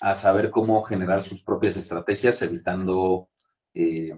a 0.00 0.14
saber 0.14 0.50
cómo 0.50 0.82
generar 0.82 1.22
sus 1.22 1.42
propias 1.42 1.76
estrategias, 1.76 2.40
evitando 2.42 3.28
eh, 3.74 4.16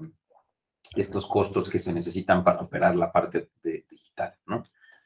estos 0.97 1.27
costos 1.27 1.69
que 1.71 1.79
se 1.79 1.93
necesitan 1.93 2.45
para 2.45 2.61
operar 2.61 2.95
la 2.97 3.11
parte 3.11 3.51
de- 3.63 3.85
digital, 3.89 4.35
¿no? 4.47 4.63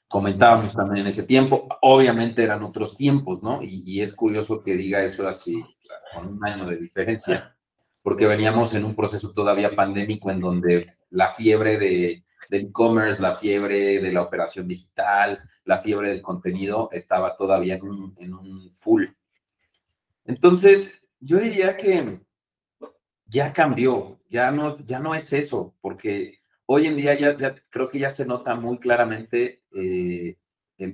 Comentábamos 0.08 0.74
también 0.74 1.04
en 1.04 1.08
ese 1.08 1.24
tiempo, 1.24 1.68
obviamente 1.82 2.44
eran 2.44 2.62
otros 2.62 2.96
tiempos, 2.96 3.42
¿no? 3.42 3.62
Y, 3.62 3.82
y 3.84 4.02
es 4.02 4.14
curioso 4.14 4.62
que 4.62 4.74
diga 4.74 5.02
eso 5.02 5.26
así, 5.26 5.64
con 6.14 6.28
un 6.28 6.44
año 6.46 6.64
de 6.64 6.76
diferencia, 6.76 7.56
porque 8.02 8.26
veníamos 8.26 8.72
en 8.74 8.84
un 8.84 8.94
proceso 8.94 9.32
todavía 9.32 9.74
pandémico 9.74 10.30
en 10.30 10.40
donde 10.40 10.94
la 11.10 11.28
fiebre 11.28 11.76
de, 11.76 12.24
del 12.48 12.66
e-commerce, 12.66 13.20
la 13.20 13.34
fiebre 13.36 14.00
de 14.00 14.12
la 14.12 14.22
operación 14.22 14.68
digital, 14.68 15.40
la 15.64 15.76
fiebre 15.76 16.10
del 16.10 16.22
contenido 16.22 16.88
estaba 16.92 17.36
todavía 17.36 17.74
en 17.74 17.82
un, 17.82 18.14
en 18.18 18.34
un 18.34 18.72
full. 18.72 19.06
Entonces, 20.24 21.06
yo 21.18 21.38
diría 21.38 21.76
que 21.76 22.20
ya 23.26 23.52
cambió, 23.52 24.15
ya 24.28 24.50
no, 24.50 24.78
ya 24.84 24.98
no 24.98 25.14
es 25.14 25.32
eso, 25.32 25.74
porque 25.80 26.38
hoy 26.66 26.86
en 26.86 26.96
día 26.96 27.14
ya, 27.14 27.36
creo 27.70 27.88
que 27.88 27.98
ya 27.98 28.10
se 28.10 28.26
nota 28.26 28.54
muy 28.54 28.78
claramente 28.78 29.62
eh, 29.72 30.36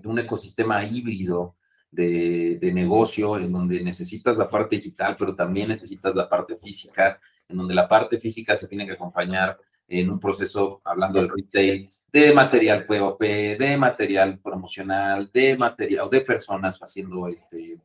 un 0.04 0.18
ecosistema 0.18 0.84
híbrido 0.84 1.56
de, 1.90 2.58
de 2.60 2.72
negocio 2.72 3.38
en 3.38 3.52
donde 3.52 3.82
necesitas 3.82 4.36
la 4.36 4.48
parte 4.48 4.76
digital, 4.76 5.16
pero 5.18 5.34
también 5.34 5.68
necesitas 5.68 6.14
la 6.14 6.28
parte 6.28 6.56
física, 6.56 7.20
en 7.48 7.56
donde 7.56 7.74
la 7.74 7.88
parte 7.88 8.18
física 8.18 8.56
se 8.56 8.68
tiene 8.68 8.86
que 8.86 8.92
acompañar 8.92 9.58
en 9.88 10.10
un 10.10 10.18
proceso, 10.18 10.80
hablando 10.84 11.20
del 11.20 11.30
retail, 11.30 11.88
de 12.12 12.32
material 12.32 12.86
POP, 12.86 13.20
de 13.20 13.76
material 13.76 14.38
promocional, 14.38 15.30
de 15.32 15.56
material, 15.56 16.08
de 16.10 16.20
personas 16.22 16.78
haciendo 16.78 17.28
este 17.28 17.78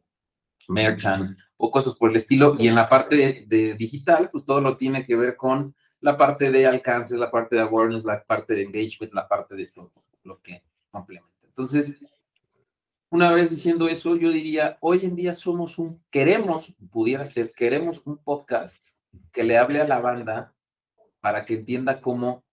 merchant 0.70 1.38
o 1.58 1.72
cosas 1.72 1.96
por 1.96 2.12
el 2.12 2.16
estilo. 2.16 2.56
Y 2.58 2.68
en 2.68 2.76
la 2.76 2.88
parte 2.88 3.46
de, 3.48 3.74
digital, 3.74 4.30
pues 4.32 4.46
todo 4.46 4.62
lo 4.62 4.78
tiene 4.78 5.06
que 5.06 5.16
ver 5.16 5.36
con 5.36 5.76
la 6.00 6.16
parte 6.16 6.52
de 6.52 6.66
alcance, 6.66 7.18
la 7.18 7.32
parte 7.32 7.56
de 7.56 7.64
awareness, 7.64 8.04
la 8.04 8.24
parte 8.24 8.54
de 8.54 8.64
engagement, 8.64 9.14
la 9.14 9.28
parte 9.28 9.56
de 9.56 9.68
todo 9.68 9.92
lo 10.24 10.40
que 10.42 10.64
complementa. 10.92 11.28
Entonces, 11.44 11.98
una 13.10 13.32
vez 13.32 13.50
diciendo 13.50 13.88
eso, 13.88 14.16
yo 14.16 14.30
diría, 14.30 14.78
hoy 14.82 15.00
en 15.04 15.16
día 15.16 15.34
somos 15.34 15.80
un, 15.80 16.04
queremos, 16.12 16.74
pudiera 16.92 17.26
ser, 17.26 17.52
queremos 17.54 18.06
un 18.06 18.18
podcast 18.18 18.90
que 19.32 19.44
le 19.44 19.58
hable 19.58 19.82
a 19.82 19.88
la 19.88 20.00
banda 20.00 20.54
para 21.20 21.46
que 21.46 21.56
entienda 21.56 22.00
cómo, 22.02 22.44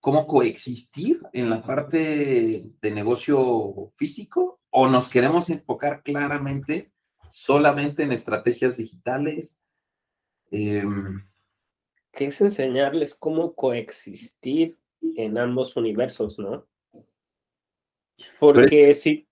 cómo 0.00 0.26
coexistir 0.26 1.20
en 1.32 1.50
la 1.50 1.62
parte 1.62 2.72
de 2.80 2.90
negocio 2.90 3.92
físico 3.96 4.60
o 4.70 4.88
nos 4.88 5.08
queremos 5.08 5.50
enfocar 5.50 6.02
claramente 6.02 6.89
solamente 7.30 8.02
en 8.02 8.12
estrategias 8.12 8.76
digitales. 8.76 9.60
Eh, 10.50 10.82
Que 12.12 12.26
es 12.26 12.40
enseñarles 12.40 13.14
cómo 13.14 13.54
coexistir 13.54 14.76
en 15.16 15.38
ambos 15.38 15.76
universos, 15.76 16.38
¿no? 16.38 16.66
Porque 18.40 18.92
si, 18.94 19.28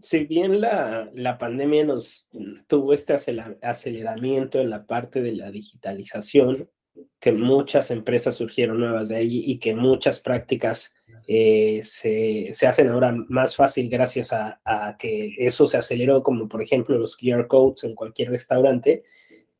si 0.00 0.24
bien 0.26 0.60
la, 0.60 1.10
la 1.14 1.38
pandemia 1.38 1.84
nos 1.84 2.28
tuvo 2.66 2.92
este 2.92 3.14
aceleramiento 3.62 4.60
en 4.60 4.70
la 4.70 4.86
parte 4.86 5.22
de 5.22 5.32
la 5.32 5.50
digitalización, 5.50 6.70
que 7.20 7.32
muchas 7.32 7.90
empresas 7.90 8.34
surgieron 8.34 8.80
nuevas 8.80 9.08
de 9.08 9.16
ahí 9.16 9.44
y 9.46 9.58
que 9.58 9.74
muchas 9.74 10.20
prácticas 10.20 10.94
eh, 11.28 11.80
se, 11.84 12.50
se, 12.52 12.66
hacen 12.66 12.88
ahora 12.88 13.14
más 13.28 13.54
fácil 13.54 13.88
gracias 13.88 14.32
a, 14.32 14.96
que 14.98 15.34
eso 15.38 15.66
se 15.68 15.76
aceleró, 15.76 16.22
como 16.22 16.48
por 16.48 16.62
ejemplo 16.62 16.98
los 16.98 17.16
QR 17.16 17.46
codes 17.46 17.84
en 17.84 17.94
cualquier 17.94 18.30
restaurante. 18.30 19.04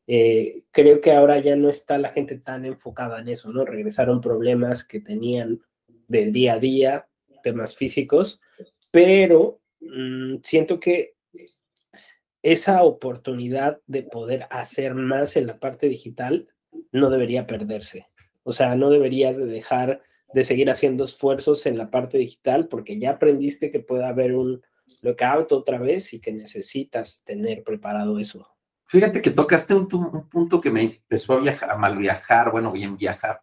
Eh, 0.05 0.63
creo 0.71 0.99
que 0.99 1.13
ahora 1.13 1.39
ya 1.39 1.55
no 1.55 1.69
está 1.69 1.97
la 1.97 2.09
gente 2.09 2.37
tan 2.37 2.65
enfocada 2.65 3.21
en 3.21 3.29
eso, 3.29 3.51
¿no? 3.51 3.63
Regresaron 3.63 4.19
problemas 4.19 4.83
que 4.83 4.99
tenían 4.99 5.61
del 6.07 6.33
día 6.33 6.55
a 6.55 6.59
día, 6.59 7.07
temas 7.43 7.75
físicos, 7.75 8.41
pero 8.91 9.61
mmm, 9.79 10.35
siento 10.43 10.79
que 10.79 11.13
esa 12.41 12.83
oportunidad 12.83 13.79
de 13.87 14.03
poder 14.03 14.47
hacer 14.49 14.95
más 14.95 15.37
en 15.37 15.47
la 15.47 15.59
parte 15.59 15.87
digital 15.87 16.49
no 16.91 17.09
debería 17.09 17.47
perderse. 17.47 18.07
O 18.43 18.53
sea, 18.53 18.75
no 18.75 18.89
deberías 18.89 19.37
de 19.37 19.45
dejar 19.45 20.01
de 20.33 20.43
seguir 20.43 20.69
haciendo 20.69 21.03
esfuerzos 21.03 21.65
en 21.65 21.77
la 21.77 21.91
parte 21.91 22.17
digital 22.17 22.67
porque 22.67 22.99
ya 22.99 23.11
aprendiste 23.11 23.69
que 23.71 23.79
puede 23.79 24.05
haber 24.05 24.35
un 24.35 24.61
lockout 25.01 25.51
otra 25.51 25.77
vez 25.77 26.13
y 26.13 26.19
que 26.19 26.33
necesitas 26.33 27.23
tener 27.23 27.63
preparado 27.63 28.19
eso. 28.19 28.47
Fíjate 28.85 29.21
que 29.21 29.31
tocaste 29.31 29.73
un, 29.73 29.87
un 29.91 30.29
punto 30.29 30.59
que 30.59 30.71
me 30.71 30.81
empezó 30.81 31.33
a, 31.33 31.39
viajar, 31.39 31.71
a 31.71 31.77
mal 31.77 31.97
viajar, 31.97 32.51
bueno, 32.51 32.71
bien 32.71 32.97
viajar. 32.97 33.41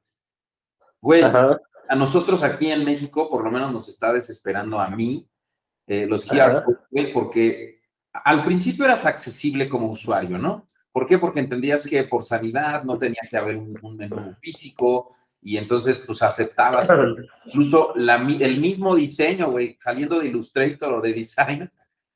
Güey, 1.00 1.22
Ajá. 1.22 1.58
a 1.88 1.96
nosotros 1.96 2.42
aquí 2.42 2.70
en 2.70 2.84
México, 2.84 3.28
por 3.30 3.42
lo 3.42 3.50
menos 3.50 3.72
nos 3.72 3.88
está 3.88 4.12
desesperando 4.12 4.78
a 4.78 4.90
mí 4.90 5.28
eh, 5.86 6.06
los 6.06 6.24
QR 6.24 6.64
porque 7.12 7.80
al 8.12 8.44
principio 8.44 8.84
eras 8.84 9.06
accesible 9.06 9.68
como 9.68 9.90
usuario, 9.90 10.38
¿no? 10.38 10.69
¿Por 10.92 11.06
qué? 11.06 11.18
Porque 11.18 11.40
entendías 11.40 11.86
que 11.86 12.02
por 12.04 12.24
sanidad 12.24 12.84
no 12.84 12.98
tenía 12.98 13.22
que 13.28 13.36
haber 13.36 13.56
un, 13.56 13.78
un 13.82 13.96
menú 13.96 14.34
físico 14.40 15.14
y 15.42 15.56
entonces 15.56 16.02
pues 16.06 16.22
aceptabas 16.22 16.88
incluso 17.46 17.92
la, 17.96 18.16
el 18.16 18.60
mismo 18.60 18.94
diseño, 18.94 19.50
güey, 19.50 19.76
saliendo 19.78 20.18
de 20.18 20.28
Illustrator 20.28 20.92
o 20.94 21.00
de 21.00 21.14
Design, 21.14 21.70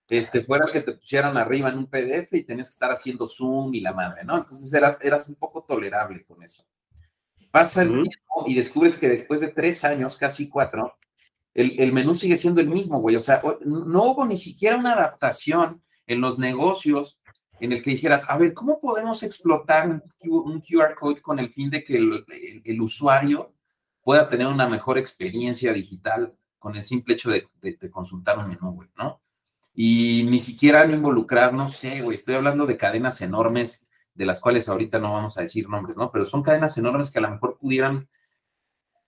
este, 0.08 0.44
fuera 0.44 0.66
el 0.66 0.72
que 0.72 0.82
te 0.82 0.92
pusieran 0.92 1.36
arriba 1.36 1.70
en 1.70 1.78
un 1.78 1.86
PDF 1.86 2.32
y 2.32 2.44
tenías 2.44 2.68
que 2.68 2.74
estar 2.74 2.90
haciendo 2.90 3.26
zoom 3.26 3.74
y 3.74 3.80
la 3.80 3.94
madre, 3.94 4.24
¿no? 4.24 4.36
Entonces 4.36 4.72
eras, 4.74 5.02
eras 5.02 5.28
un 5.28 5.36
poco 5.36 5.64
tolerable 5.64 6.24
con 6.24 6.42
eso. 6.42 6.64
Pasa 7.50 7.82
el 7.82 7.88
tiempo 7.88 8.44
y 8.46 8.54
descubres 8.54 8.98
que 8.98 9.08
después 9.08 9.40
de 9.40 9.48
tres 9.48 9.84
años, 9.84 10.16
casi 10.16 10.48
cuatro, 10.48 10.98
el, 11.54 11.80
el 11.80 11.92
menú 11.92 12.14
sigue 12.14 12.36
siendo 12.36 12.60
el 12.60 12.68
mismo, 12.68 13.00
güey. 13.00 13.16
O 13.16 13.20
sea, 13.20 13.40
no 13.64 14.02
hubo 14.04 14.26
ni 14.26 14.36
siquiera 14.36 14.76
una 14.76 14.92
adaptación 14.92 15.82
en 16.06 16.20
los 16.20 16.38
negocios 16.38 17.20
en 17.60 17.72
el 17.72 17.82
que 17.82 17.90
dijeras, 17.90 18.24
a 18.28 18.36
ver, 18.36 18.52
¿cómo 18.52 18.80
podemos 18.80 19.22
explotar 19.22 20.02
un 20.24 20.60
QR 20.60 20.94
code 20.98 21.22
con 21.22 21.38
el 21.38 21.50
fin 21.50 21.70
de 21.70 21.84
que 21.84 21.96
el, 21.96 22.24
el, 22.28 22.62
el 22.64 22.80
usuario 22.80 23.52
pueda 24.02 24.28
tener 24.28 24.46
una 24.46 24.68
mejor 24.68 24.98
experiencia 24.98 25.72
digital 25.72 26.34
con 26.58 26.76
el 26.76 26.84
simple 26.84 27.14
hecho 27.14 27.30
de, 27.30 27.46
de, 27.60 27.76
de 27.80 27.90
consultar 27.90 28.38
un 28.38 28.48
menú, 28.48 28.72
güey, 28.72 28.88
¿no? 28.96 29.20
Y 29.74 30.24
ni 30.28 30.40
siquiera 30.40 30.82
han 30.82 30.94
involucrar, 30.94 31.52
no 31.52 31.68
sé, 31.68 32.00
güey, 32.00 32.14
estoy 32.14 32.34
hablando 32.34 32.66
de 32.66 32.76
cadenas 32.76 33.20
enormes, 33.20 33.86
de 34.14 34.26
las 34.26 34.40
cuales 34.40 34.68
ahorita 34.68 34.98
no 34.98 35.12
vamos 35.12 35.36
a 35.36 35.40
decir 35.40 35.68
nombres, 35.68 35.96
¿no? 35.96 36.10
Pero 36.12 36.24
son 36.26 36.42
cadenas 36.42 36.76
enormes 36.78 37.10
que 37.10 37.18
a 37.18 37.22
lo 37.22 37.30
mejor 37.30 37.58
pudieran, 37.58 38.08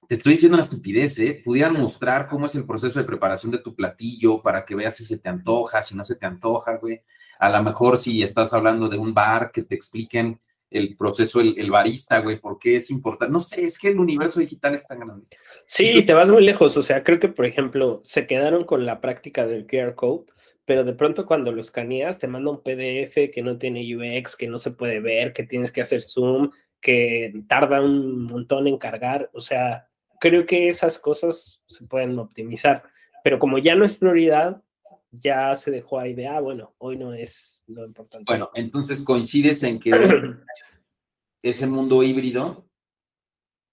te 0.09 0.17
estoy 0.17 0.33
diciendo 0.33 0.57
una 0.57 0.65
estupidez, 0.65 1.19
¿eh? 1.19 1.43
Pudieran 1.45 1.75
mostrar 1.75 2.27
cómo 2.27 2.47
es 2.47 2.55
el 2.55 2.67
proceso 2.67 2.99
de 2.99 3.05
preparación 3.05 3.53
de 3.53 3.59
tu 3.59 3.75
platillo 3.75 4.43
para 4.43 4.65
que 4.65 4.75
veas 4.75 4.97
si 4.97 5.05
se 5.05 5.19
te 5.19 5.29
antoja, 5.29 5.83
si 5.83 5.95
no 5.95 6.05
se 6.05 6.17
te 6.17 6.27
antoja, 6.27 6.77
güey 6.79 7.03
a 7.39 7.51
lo 7.51 7.63
mejor 7.63 7.99
si 7.99 8.23
estás 8.23 8.53
hablando 8.53 8.89
de 8.89 8.99
un 8.99 9.15
bar, 9.15 9.51
que 9.53 9.63
te 9.63 9.75
expliquen 9.75 10.41
el 10.71 10.97
proceso, 10.97 11.41
el, 11.41 11.55
el, 11.59 11.71
barista, 11.71 12.19
güey, 12.19 12.41
por 12.41 12.59
qué 12.59 12.77
es 12.77 12.91
importante. 12.91 13.33
No 13.33 13.41
sé, 13.41 13.65
es 13.65 13.79
que 13.79 13.89
el 13.89 14.01
universo 14.01 14.41
digital 14.41 14.75
es 14.75 14.87
tan 14.87 15.01
grande. 15.01 15.27
Sí, 15.67 16.03
te 16.03 16.13
vas 16.13 16.29
muy 16.29 16.45
lejos. 16.45 16.77
O 16.77 16.83
sea, 16.83 17.05
creo 17.05 17.19
que, 17.19 17.29
por 17.29 17.47
ejemplo, 17.47 18.01
se 18.05 18.27
quedaron 18.27 18.65
con 18.65 18.85
la 18.85 19.01
práctica 19.01 19.47
del 19.47 19.67
QR 19.67 19.95
code, 19.95 20.27
pero 20.65 20.83
de 20.83 20.93
pronto 20.93 21.27
cuando 21.27 21.53
lo 21.53 21.61
escaneas 21.61 22.19
te 22.19 22.27
manda 22.27 22.51
un 22.51 22.63
PDF 22.63 23.31
que 23.33 23.43
no 23.43 23.57
tiene 23.57 23.87
UX, 23.97 24.37
que 24.37 24.49
no 24.49 24.59
se 24.59 24.73
puede 24.73 25.01
ver, 25.01 25.33
que 25.33 25.45
tienes 25.45 25.71
que 25.71 25.81
hacer 25.81 26.03
zoom, 26.03 26.51
que 26.81 27.33
tarda 27.49 27.81
un 27.81 28.25
montón 28.25 28.67
en 28.67 28.77
cargar. 28.77 29.31
O 29.33 29.41
sea, 29.41 29.89
creo 30.21 30.47
que 30.47 30.69
esas 30.69 30.99
cosas 30.99 31.63
se 31.67 31.85
pueden 31.87 32.19
optimizar, 32.19 32.83
pero 33.23 33.39
como 33.39 33.59
ya 33.59 33.75
no 33.77 33.85
es 33.85 33.97
prioridad, 33.97 34.63
ya 35.11 35.55
se 35.57 35.71
dejó 35.71 35.99
ahí 35.99 36.15
de, 36.15 36.27
ah, 36.27 36.41
bueno, 36.41 36.75
hoy 36.79 36.97
no 36.97 37.13
es 37.13 37.63
lo 37.67 37.85
importante. 37.85 38.25
Bueno, 38.27 38.51
entonces 38.55 39.03
coincides 39.03 39.63
en 39.63 39.79
que 39.79 39.91
ese 41.43 41.67
mundo 41.67 42.03
híbrido 42.03 42.69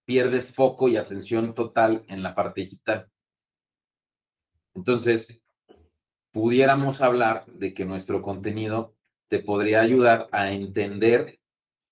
pierde 0.06 0.42
foco 0.42 0.90
y 0.90 0.98
atención 0.98 1.54
total 1.54 2.04
en 2.08 2.24
la 2.24 2.36
parte 2.36 2.62
digital. 2.62 3.10
Entonces, 4.76 5.42
pudiéramos 6.32 7.02
hablar 7.02 7.46
de 7.48 7.74
que 7.74 7.86
nuestro 7.86 8.22
contenido 8.22 8.96
te 9.28 9.40
podría 9.40 9.82
ayudar 9.82 10.28
a 10.32 10.52
entender 10.52 11.40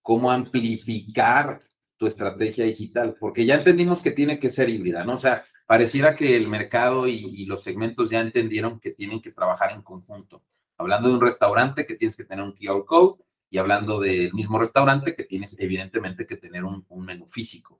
cómo 0.01 0.31
amplificar 0.31 1.61
tu 1.97 2.07
estrategia 2.07 2.65
digital, 2.65 3.15
porque 3.19 3.45
ya 3.45 3.55
entendimos 3.55 4.01
que 4.01 4.11
tiene 4.11 4.39
que 4.39 4.49
ser 4.49 4.69
híbrida, 4.69 5.03
¿no? 5.03 5.13
O 5.13 5.17
sea, 5.17 5.45
pareciera 5.71 6.17
que 6.17 6.35
el 6.35 6.49
mercado 6.49 7.07
y, 7.07 7.45
los 7.45 7.63
segmentos 7.63 8.09
ya 8.09 8.19
entendieron 8.19 8.77
que 8.77 8.91
tienen 8.91 9.21
que 9.21 9.31
trabajar 9.31 9.71
en 9.71 9.81
conjunto. 9.81 10.43
Hablando 10.77 11.07
de 11.07 11.13
un 11.13 11.21
restaurante 11.21 11.85
que 11.85 11.95
tienes 11.95 12.17
que 12.17 12.25
tener 12.25 12.43
un 12.43 12.51
QR 12.51 12.83
code 12.83 13.23
y 13.49 13.57
hablando 13.57 13.97
del 14.01 14.33
mismo 14.33 14.59
restaurante 14.59 15.15
que 15.15 15.23
tienes 15.23 15.57
evidentemente 15.61 16.27
que 16.27 16.35
tener 16.35 16.65
un, 16.65 16.85
un 16.89 17.05
menú 17.05 17.25
físico. 17.25 17.79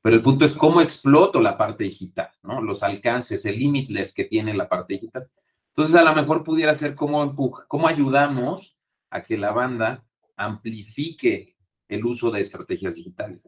Pero 0.00 0.16
el 0.16 0.22
punto 0.22 0.46
es 0.46 0.54
cómo 0.54 0.80
exploto 0.80 1.42
la 1.42 1.58
parte 1.58 1.84
digital, 1.84 2.30
¿no? 2.42 2.62
Los 2.62 2.82
alcances, 2.82 3.44
el 3.44 3.58
limitless 3.58 4.14
que 4.14 4.24
tiene 4.24 4.54
la 4.54 4.66
parte 4.66 4.94
digital. 4.94 5.28
Entonces, 5.68 5.94
a 5.94 6.04
lo 6.04 6.14
mejor 6.14 6.42
pudiera 6.42 6.74
ser 6.74 6.94
cómo, 6.94 7.36
cómo 7.68 7.86
ayudamos 7.86 8.78
a 9.10 9.22
que 9.22 9.36
la 9.36 9.52
banda 9.52 10.06
amplifique 10.36 11.54
el 11.86 12.02
uso 12.06 12.30
de 12.30 12.40
estrategias 12.40 12.94
digitales. 12.94 13.46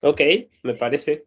Ok, 0.00 0.22
me 0.62 0.72
parece. 0.72 1.26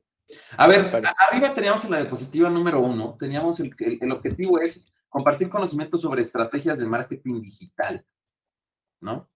A 0.58 0.68
ver, 0.68 1.02
arriba 1.30 1.54
teníamos 1.54 1.86
en 1.86 1.92
la 1.92 2.02
diapositiva 2.02 2.50
número 2.50 2.80
uno, 2.82 3.16
teníamos 3.18 3.60
el, 3.60 3.74
el, 3.80 3.98
el, 4.02 4.12
objetivo 4.12 4.60
es 4.60 4.84
compartir 5.08 5.50
conocimientos 5.50 6.02
sobre 6.02 6.22
estrategias 6.22 6.80
de 6.80 6.86
marketing 6.86 7.42
digital, 7.42 8.06
¿no? 9.00 9.30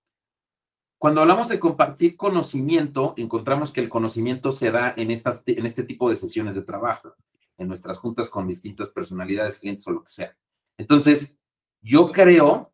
Cuando 1.02 1.22
hablamos 1.22 1.50
de 1.50 1.60
compartir 1.60 2.16
conocimiento, 2.16 3.16
encontramos 3.18 3.72
que 3.72 3.82
el 3.82 3.90
conocimiento 3.90 4.52
se 4.52 4.70
da 4.70 4.94
en, 4.96 5.10
estas, 5.10 5.42
en 5.48 5.66
este 5.66 5.82
tipo 5.82 6.08
de 6.10 6.16
sesiones 6.16 6.54
de 6.54 6.62
trabajo, 6.62 7.16
en 7.58 7.68
nuestras 7.68 7.98
juntas 7.98 8.30
con 8.30 8.48
distintas 8.48 8.90
personalidades, 8.90 9.58
clientes 9.58 9.88
o 9.88 9.92
lo 9.92 10.04
que 10.04 10.12
sea. 10.12 10.38
Entonces, 10.78 11.42
yo 11.82 12.12
creo 12.12 12.72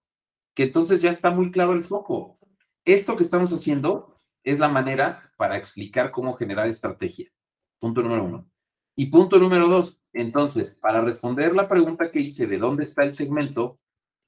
que 0.53 0.63
entonces 0.63 1.01
ya 1.01 1.09
está 1.09 1.31
muy 1.31 1.51
claro 1.51 1.71
el 1.71 1.85
foco. 1.85 2.37
Esto 2.83 3.15
que 3.15 3.23
estamos 3.23 3.53
haciendo 3.53 4.13
es 4.43 4.59
la 4.59 4.67
manera 4.67 5.31
para 5.37 5.55
explicar 5.55 6.11
cómo 6.11 6.33
generar 6.33 6.67
estrategia. 6.67 7.31
Punto 7.79 8.01
número 8.01 8.23
uno. 8.23 8.49
Y 8.95 9.07
punto 9.07 9.37
número 9.39 9.67
dos, 9.67 10.01
entonces, 10.13 10.75
para 10.81 11.01
responder 11.01 11.55
la 11.55 11.67
pregunta 11.67 12.11
que 12.11 12.19
hice 12.19 12.47
de 12.47 12.57
dónde 12.57 12.83
está 12.83 13.03
el 13.03 13.13
segmento, 13.13 13.79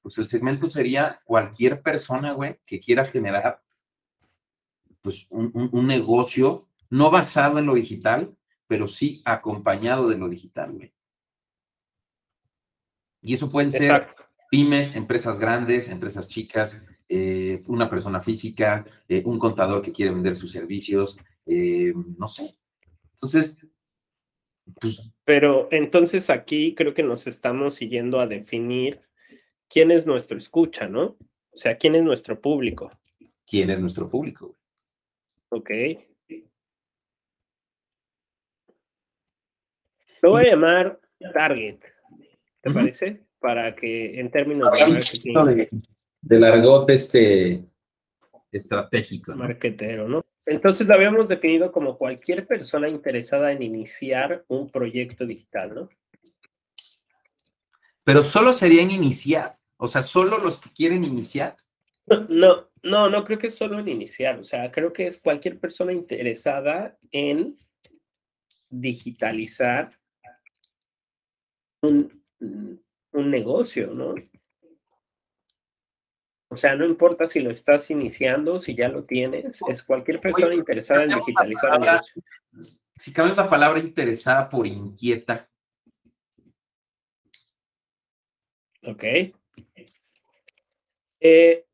pues 0.02 0.16
el 0.18 0.28
segmento 0.28 0.70
sería 0.70 1.20
cualquier 1.24 1.82
persona, 1.82 2.32
güey, 2.32 2.58
que 2.64 2.80
quiera 2.80 3.04
generar 3.04 3.62
pues 5.02 5.26
un, 5.30 5.50
un, 5.54 5.70
un, 5.72 5.86
negocio 5.86 6.68
no 6.90 7.10
basado 7.10 7.58
en 7.58 7.66
lo 7.66 7.74
digital, 7.74 8.36
pero 8.66 8.86
sí 8.86 9.22
acompañado 9.24 10.08
de 10.08 10.18
lo 10.18 10.28
digital, 10.28 10.72
güey. 10.72 10.92
Y 13.22 13.34
eso 13.34 13.50
pueden 13.50 13.72
ser 13.72 13.82
Exacto. 13.82 14.24
pymes, 14.50 14.94
empresas 14.96 15.38
grandes, 15.38 15.88
empresas 15.88 16.28
chicas, 16.28 16.80
eh, 17.08 17.62
una 17.66 17.90
persona 17.90 18.20
física, 18.20 18.84
eh, 19.08 19.22
un 19.26 19.38
contador 19.38 19.82
que 19.82 19.92
quiere 19.92 20.12
vender 20.12 20.36
sus 20.36 20.52
servicios, 20.52 21.18
eh, 21.46 21.92
no 22.16 22.28
sé, 22.28 22.56
entonces, 23.20 23.66
pues... 24.80 25.12
Pero 25.24 25.68
entonces 25.70 26.30
aquí 26.30 26.74
creo 26.74 26.94
que 26.94 27.02
nos 27.02 27.26
estamos 27.26 27.74
siguiendo 27.74 28.18
a 28.18 28.26
definir 28.26 29.02
quién 29.68 29.90
es 29.90 30.06
nuestro 30.06 30.38
escucha, 30.38 30.88
¿no? 30.88 31.18
O 31.50 31.56
sea, 31.56 31.76
quién 31.76 31.94
es 31.94 32.02
nuestro 32.02 32.40
público. 32.40 32.90
¿Quién 33.46 33.68
es 33.68 33.78
nuestro 33.78 34.08
público? 34.08 34.56
Ok. 35.50 35.70
Lo 40.22 40.30
voy 40.30 40.46
a 40.46 40.50
llamar 40.50 41.00
Target, 41.34 41.80
¿te 42.60 42.68
uh 42.68 42.72
-huh. 42.72 42.74
parece? 42.74 43.26
Para 43.38 43.74
que 43.74 44.18
en 44.18 44.30
términos 44.30 44.72
de 44.72 44.86
marketing... 44.86 45.34
De, 45.34 45.68
de 46.22 46.38
largot 46.38 46.88
este 46.90 47.64
estratégico. 48.52 49.32
¿no? 49.32 49.38
Marquetero, 49.38 50.08
¿no? 50.08 50.24
Entonces 50.46 50.86
lo 50.86 50.94
habíamos 50.94 51.28
definido 51.28 51.70
como 51.70 51.96
cualquier 51.96 52.46
persona 52.46 52.88
interesada 52.88 53.52
en 53.52 53.62
iniciar 53.62 54.44
un 54.48 54.70
proyecto 54.70 55.26
digital, 55.26 55.74
¿no? 55.74 55.88
Pero 58.02 58.22
solo 58.22 58.52
serían 58.52 58.90
iniciar, 58.90 59.52
o 59.76 59.86
sea, 59.86 60.02
solo 60.02 60.38
los 60.38 60.58
que 60.60 60.70
quieren 60.70 61.04
iniciar. 61.04 61.56
No, 62.28 62.68
no, 62.82 63.08
no 63.08 63.24
creo 63.24 63.38
que 63.38 63.48
es 63.48 63.54
solo 63.54 63.78
en 63.78 63.88
iniciar, 63.88 64.40
o 64.40 64.44
sea, 64.44 64.72
creo 64.72 64.92
que 64.92 65.06
es 65.06 65.20
cualquier 65.20 65.60
persona 65.60 65.92
interesada 65.92 66.98
en 67.12 67.56
digitalizar 68.68 69.92
un, 71.82 72.24
un 73.12 73.30
negocio, 73.30 73.94
¿no? 73.94 74.14
O 76.52 76.56
sea, 76.56 76.74
no 76.74 76.84
importa 76.84 77.28
si 77.28 77.38
lo 77.38 77.52
estás 77.52 77.88
iniciando, 77.92 78.60
si 78.60 78.74
ya 78.74 78.88
lo 78.88 79.04
tienes, 79.04 79.60
es 79.68 79.84
cualquier 79.84 80.20
persona 80.20 80.52
interesada 80.52 81.04
en 81.04 81.10
digitalizar 81.10 81.78
negocio. 81.78 82.22
Si 82.96 83.12
cambias 83.12 83.36
la 83.36 83.48
palabra 83.48 83.78
interesada 83.78 84.48
por 84.48 84.66
inquieta. 84.66 85.48
Ok. 88.82 89.04
Eh, 91.20 91.66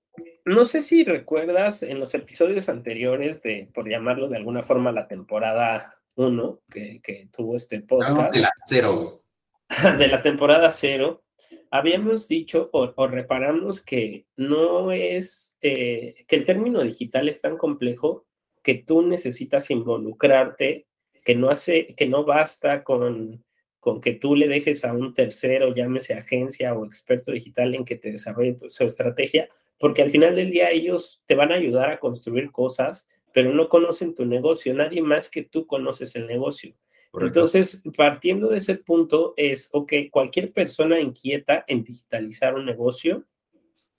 no 0.45 0.65
sé 0.67 0.83
si 0.83 1.05
recuerdas 1.05 1.83
en 1.83 1.99
los 1.99 2.15
episodios 2.15 2.69
anteriores 2.69 3.41
de, 3.41 3.71
por 3.73 3.89
llamarlo 3.89 4.29
de 4.29 4.37
alguna 4.37 4.63
forma, 4.63 4.93
la 4.93 5.09
temporada 5.09 5.99
1 6.17 6.61
que, 6.71 7.29
tuvo 7.33 7.57
este 7.57 7.81
podcast. 7.81 8.35
De 8.35 8.41
la 8.41 8.53
cero. 8.67 9.23
De 9.99 10.07
la 10.07 10.23
temporada 10.23 10.71
0. 10.71 11.25
Habíamos 11.71 12.29
dicho 12.29 12.71
o, 12.73 13.07
reparamos 13.07 13.85
que 13.85 14.27
no 14.37 14.93
es, 14.93 15.57
eh, 15.61 16.25
que 16.27 16.37
el 16.37 16.45
término 16.45 16.83
digital 16.83 17.29
es 17.29 17.41
tan 17.41 17.57
complejo 17.57 18.27
que 18.63 18.75
tú 18.75 19.03
necesitas 19.03 19.71
involucrarte, 19.71 20.87
que 21.25 21.35
no 21.35 21.51
hace, 21.51 21.95
que 21.95 22.07
no 22.07 22.25
basta 22.25 22.83
con, 22.83 23.45
con 23.87 24.01
que 24.01 24.15
tú 24.15 24.35
le 24.35 24.49
dejes 24.49 24.85
a 24.85 24.93
un 24.93 25.15
tercero, 25.15 25.75
llámese 25.75 26.15
agencia 26.15 26.75
o 26.75 26.85
experto 26.85 27.31
digital 27.31 27.75
en 27.75 27.85
que 27.85 27.97
te 27.97 28.11
desarrolle 28.11 28.59
su 28.69 28.85
estrategia, 28.85 29.49
porque 29.79 30.03
al 30.03 30.11
final 30.11 30.35
del 30.35 30.51
día 30.51 30.71
ellos 30.71 31.23
te 31.27 31.35
van 31.35 31.53
a 31.53 31.57
ayudar 31.57 31.91
a 31.91 32.01
construir 32.01 32.51
cosas, 32.51 33.09
pero 33.33 33.53
no 33.53 33.69
conocen 33.69 34.15
tu 34.15 34.25
negocio, 34.25 34.75
nadie 34.75 35.03
más 35.03 35.31
que 35.31 35.43
tú 35.43 35.67
conoces 35.67 36.17
el 36.17 36.27
negocio. 36.27 36.75
Entonces, 37.21 37.83
partiendo 37.97 38.49
de 38.49 38.59
ese 38.59 38.75
punto 38.77 39.35
es, 39.37 39.71
ok, 39.73 39.93
cualquier 40.11 40.53
persona 40.53 41.01
inquieta 41.01 41.65
en 41.67 41.83
digitalizar 41.83 42.55
un 42.55 42.67
negocio, 42.67 43.25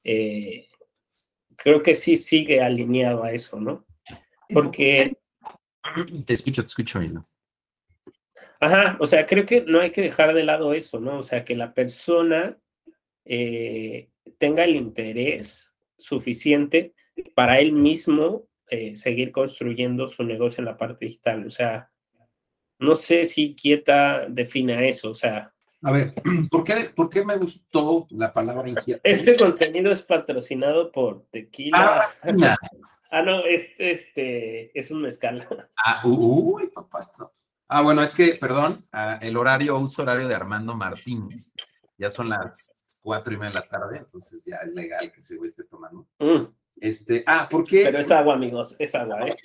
eh, 0.04 0.68
creo 1.56 1.82
que 1.82 1.96
sí 1.96 2.16
sigue 2.16 2.62
alineado 2.62 3.24
a 3.24 3.32
eso, 3.32 3.60
¿no? 3.60 3.86
Porque... 4.50 5.18
Te 6.26 6.34
escucho, 6.34 6.64
te 6.64 6.68
escucho, 6.68 7.00
¿no? 7.00 7.30
Ajá, 8.60 8.98
o 9.00 9.08
sea, 9.08 9.26
creo 9.26 9.46
que 9.46 9.62
no 9.62 9.80
hay 9.80 9.90
que 9.92 10.02
dejar 10.02 10.34
de 10.34 10.44
lado 10.44 10.74
eso, 10.74 11.00
¿no? 11.00 11.20
O 11.20 11.24
sea, 11.24 11.46
que 11.46 11.56
la 11.56 11.74
persona 11.74 12.58
eh, 13.24 14.10
tenga 14.38 14.66
el 14.66 14.76
interés 14.76 15.76
suficiente 15.98 16.94
para 17.36 17.60
él 17.60 17.72
mismo 17.72 18.48
eh, 18.70 18.98
seguir 18.98 19.32
construyendo 19.32 20.08
su 20.08 20.24
negocio 20.24 20.62
en 20.62 20.66
la 20.66 20.78
parte 20.78 21.06
digital. 21.06 21.46
O 21.46 21.50
sea, 21.50 21.90
no 22.80 22.96
sé 22.96 23.26
si 23.26 23.56
Quieta 23.56 24.28
defina 24.28 24.86
eso, 24.86 25.12
o 25.12 25.16
sea. 25.16 25.54
A 25.84 25.92
ver, 25.92 26.14
¿por 26.50 26.64
qué, 26.64 26.92
¿por 26.96 27.10
qué 27.10 27.24
me 27.24 27.38
gustó 27.38 28.08
la 28.12 28.34
palabra 28.34 28.70
inquieta? 28.70 29.02
Este 29.04 29.36
contenido 29.36 29.92
es 29.92 30.02
patrocinado 30.02 30.92
por 30.92 31.26
Tequila. 31.32 32.08
Ah, 32.24 32.58
ah 33.12 33.22
no, 33.22 33.46
este, 33.46 33.92
este 33.92 34.80
es 34.80 34.92
un 34.92 35.02
mezcal. 35.02 35.48
Ah, 35.84 36.02
uy, 36.06 36.68
papá. 36.68 37.10
Ah, 37.70 37.82
bueno, 37.82 38.02
es 38.02 38.14
que, 38.14 38.36
perdón, 38.36 38.86
ah, 38.92 39.20
el 39.22 39.38
horario, 39.38 39.78
uso 39.78 40.02
horario 40.02 40.28
de 40.28 40.36
Armando 40.36 40.76
Martínez. 40.76 41.52
Ya 41.98 42.10
son 42.10 42.30
las 42.30 43.00
cuatro 43.02 43.34
y 43.34 43.38
media 43.38 43.50
de 43.50 43.56
la 43.56 43.68
tarde, 43.68 43.98
entonces 43.98 44.44
ya 44.46 44.58
es 44.58 44.74
legal 44.74 45.12
que 45.12 45.24
se 45.24 45.36
esté 45.44 45.64
tomando. 45.64 46.08
Mm. 46.20 46.46
Este, 46.80 47.24
ah, 47.26 47.48
¿por 47.50 47.64
qué? 47.64 47.84
Pero 47.84 48.00
es 48.00 48.12
agua, 48.12 48.36
amigos, 48.36 48.76
es 48.78 48.94
agua, 48.94 49.20
¿eh? 49.28 49.36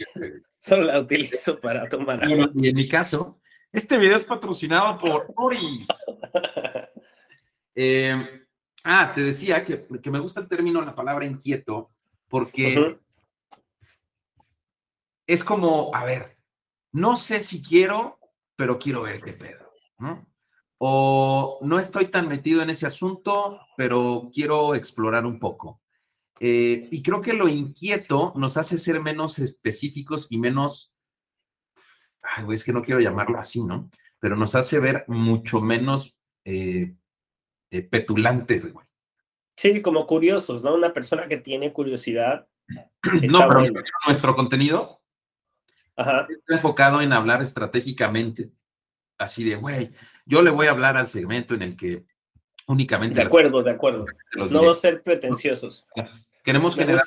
Solo 0.58 0.84
la 0.84 1.00
utilizo 1.00 1.58
para 1.60 1.88
tomar 1.88 2.22
agua. 2.22 2.50
y 2.54 2.68
en 2.68 2.76
mi 2.76 2.88
caso, 2.88 3.40
este 3.72 3.96
video 3.96 4.16
es 4.16 4.24
patrocinado 4.24 4.98
por 4.98 5.32
Oris. 5.36 5.88
Em, 7.74 8.28
ah, 8.84 9.12
te 9.14 9.22
decía 9.22 9.64
que, 9.64 9.86
me 10.10 10.18
gusta 10.18 10.40
el 10.40 10.48
término, 10.48 10.82
la 10.82 10.94
palabra 10.94 11.24
inquieto, 11.24 11.88
porque 12.28 12.98
es 15.26 15.42
como, 15.42 15.90
a 15.94 16.04
ver, 16.04 16.36
no 16.92 17.16
sé 17.16 17.40
si 17.40 17.62
quiero, 17.62 18.18
pero 18.54 18.78
quiero 18.78 19.00
ver 19.00 19.22
qué 19.22 19.32
pedo, 19.32 19.72
¿no? 19.98 20.26
O 20.76 21.60
no 21.62 21.78
estoy 21.78 22.08
tan 22.08 22.28
metido 22.28 22.60
en 22.60 22.68
ese 22.68 22.84
asunto, 22.84 23.58
pero 23.74 24.30
quiero 24.34 24.74
explorar 24.74 25.24
un 25.24 25.38
poco. 25.38 25.81
Eh, 26.40 26.88
y 26.90 27.02
creo 27.02 27.20
que 27.20 27.34
lo 27.34 27.48
inquieto 27.48 28.32
nos 28.36 28.56
hace 28.56 28.78
ser 28.78 29.00
menos 29.00 29.38
específicos 29.38 30.26
y 30.30 30.38
menos, 30.38 30.96
ay, 32.22 32.44
es 32.52 32.64
que 32.64 32.72
no 32.72 32.82
quiero 32.82 33.00
llamarlo 33.00 33.38
así, 33.38 33.62
¿no? 33.62 33.90
Pero 34.18 34.36
nos 34.36 34.54
hace 34.54 34.80
ver 34.80 35.04
mucho 35.08 35.60
menos 35.60 36.18
eh, 36.44 36.94
eh, 37.70 37.82
petulantes, 37.82 38.72
güey. 38.72 38.86
Sí, 39.56 39.82
como 39.82 40.06
curiosos, 40.06 40.64
¿no? 40.64 40.74
Una 40.74 40.92
persona 40.92 41.28
que 41.28 41.36
tiene 41.36 41.72
curiosidad. 41.72 42.48
no, 43.30 43.48
pero 43.48 43.64
nuestro 44.06 44.34
contenido 44.34 45.02
está 45.96 46.26
enfocado 46.48 47.00
en 47.00 47.12
hablar 47.12 47.42
estratégicamente, 47.42 48.50
así 49.18 49.44
de, 49.44 49.56
güey, 49.56 49.92
yo 50.24 50.42
le 50.42 50.50
voy 50.50 50.66
a 50.66 50.70
hablar 50.70 50.96
al 50.96 51.06
segmento 51.06 51.54
en 51.54 51.62
el 51.62 51.76
que 51.76 52.04
únicamente. 52.72 53.14
De 53.14 53.22
acuerdo, 53.22 53.62
de 53.62 53.70
acuerdo. 53.70 54.06
No 54.50 54.74
ser 54.74 55.02
pretenciosos. 55.02 55.86
Queremos 56.42 56.74
generar 56.74 57.04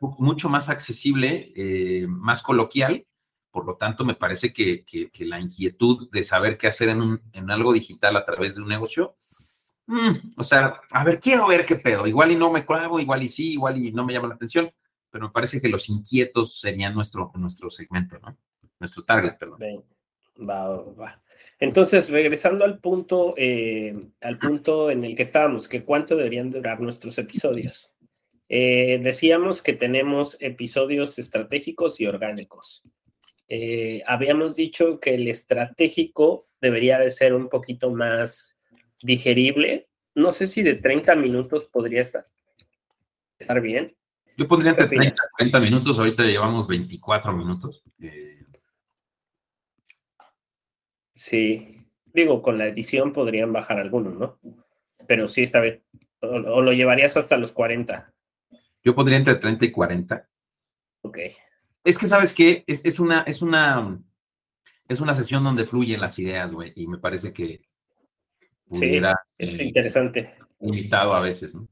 mucho 0.00 0.48
más 0.48 0.68
accesible, 0.68 1.52
eh, 1.54 2.06
más 2.08 2.42
coloquial. 2.42 3.06
Por 3.50 3.64
lo 3.64 3.76
tanto, 3.76 4.04
me 4.04 4.14
parece 4.14 4.52
que, 4.52 4.84
la 5.20 5.40
inquietud 5.40 6.08
de 6.10 6.22
saber 6.22 6.58
qué 6.58 6.66
hacer 6.66 6.88
en, 6.88 7.22
en, 7.32 7.50
algo 7.50 7.72
digital 7.72 8.16
a 8.16 8.24
través 8.24 8.56
de 8.56 8.62
un 8.62 8.68
negocio, 8.68 9.16
mm, 9.86 10.16
o 10.36 10.42
sea, 10.42 10.80
a 10.90 11.04
ver, 11.04 11.18
quiero 11.20 11.46
ver 11.46 11.64
qué 11.64 11.76
pedo. 11.76 12.06
Igual 12.06 12.32
y 12.32 12.36
no 12.36 12.50
me 12.50 12.66
clavo, 12.66 13.00
igual 13.00 13.22
y 13.22 13.28
sí, 13.28 13.52
igual 13.52 13.78
y 13.78 13.92
no 13.92 14.04
me 14.04 14.12
llama 14.12 14.28
la 14.28 14.34
atención, 14.34 14.70
pero 15.10 15.26
me 15.26 15.32
parece 15.32 15.60
que 15.60 15.68
los 15.68 15.88
inquietos 15.88 16.60
serían 16.60 16.94
nuestro, 16.94 17.30
nuestro 17.34 17.70
segmento, 17.70 18.18
¿no? 18.18 18.36
Nuestro 18.78 19.02
target, 19.04 19.38
perdón. 19.38 19.84
Va, 20.38 20.68
va. 20.92 21.20
Entonces, 21.60 22.10
regresando 22.10 22.64
al 22.64 22.78
punto, 22.78 23.34
eh, 23.36 23.92
al 24.20 24.38
punto 24.38 24.90
en 24.90 25.04
el 25.04 25.16
que 25.16 25.22
estábamos, 25.22 25.68
que 25.68 25.84
cuánto 25.84 26.16
deberían 26.16 26.50
durar 26.50 26.80
nuestros 26.80 27.18
episodios. 27.18 27.90
Eh, 28.48 28.98
decíamos 29.02 29.60
que 29.60 29.74
tenemos 29.74 30.36
episodios 30.40 31.18
estratégicos 31.18 32.00
y 32.00 32.06
orgánicos. 32.06 32.82
Eh, 33.48 34.02
habíamos 34.06 34.56
dicho 34.56 35.00
que 35.00 35.14
el 35.14 35.28
estratégico 35.28 36.46
debería 36.60 36.98
de 36.98 37.10
ser 37.10 37.34
un 37.34 37.48
poquito 37.48 37.90
más 37.90 38.56
digerible. 39.02 39.88
No 40.14 40.32
sé 40.32 40.46
si 40.46 40.62
de 40.62 40.74
30 40.74 41.16
minutos 41.16 41.66
podría 41.66 42.02
estar, 42.02 42.26
estar 43.38 43.60
bien. 43.60 43.94
Yo 44.36 44.46
pondría 44.46 44.72
entre 44.72 44.86
30 44.86 45.06
y 45.08 45.36
30 45.38 45.60
minutos, 45.60 45.98
ahorita 45.98 46.24
llevamos 46.24 46.68
24 46.68 47.32
minutos. 47.32 47.82
Eh, 48.00 48.37
sí, 51.18 51.84
digo, 52.14 52.42
con 52.42 52.58
la 52.58 52.68
edición 52.68 53.12
podrían 53.12 53.52
bajar 53.52 53.80
algunos, 53.80 54.14
¿no? 54.14 54.38
Pero 55.06 55.26
sí 55.26 55.42
está 55.42 55.60
bien. 55.60 55.82
o 56.20 56.62
lo 56.62 56.72
llevarías 56.72 57.16
hasta 57.16 57.36
los 57.36 57.50
40. 57.50 58.14
Yo 58.84 58.94
pondría 58.94 59.18
entre 59.18 59.34
30 59.34 59.64
y 59.64 59.70
40. 59.72 60.28
Ok. 61.02 61.18
Es 61.82 61.98
que, 61.98 62.06
¿sabes 62.06 62.32
qué? 62.32 62.64
Es, 62.66 63.00
una, 63.00 63.22
es 63.22 63.42
una, 63.42 64.00
es 64.86 65.00
una 65.00 65.14
sesión 65.14 65.42
donde 65.42 65.66
fluyen 65.66 66.00
las 66.00 66.18
ideas, 66.18 66.52
güey, 66.52 66.72
y 66.76 66.86
me 66.86 66.98
parece 66.98 67.32
que 67.32 67.62
sí, 68.72 69.00
es 69.38 69.58
eh, 69.58 69.64
interesante. 69.64 70.34
Limitado 70.60 71.14
a 71.14 71.20
veces, 71.20 71.54
¿no? 71.54 71.66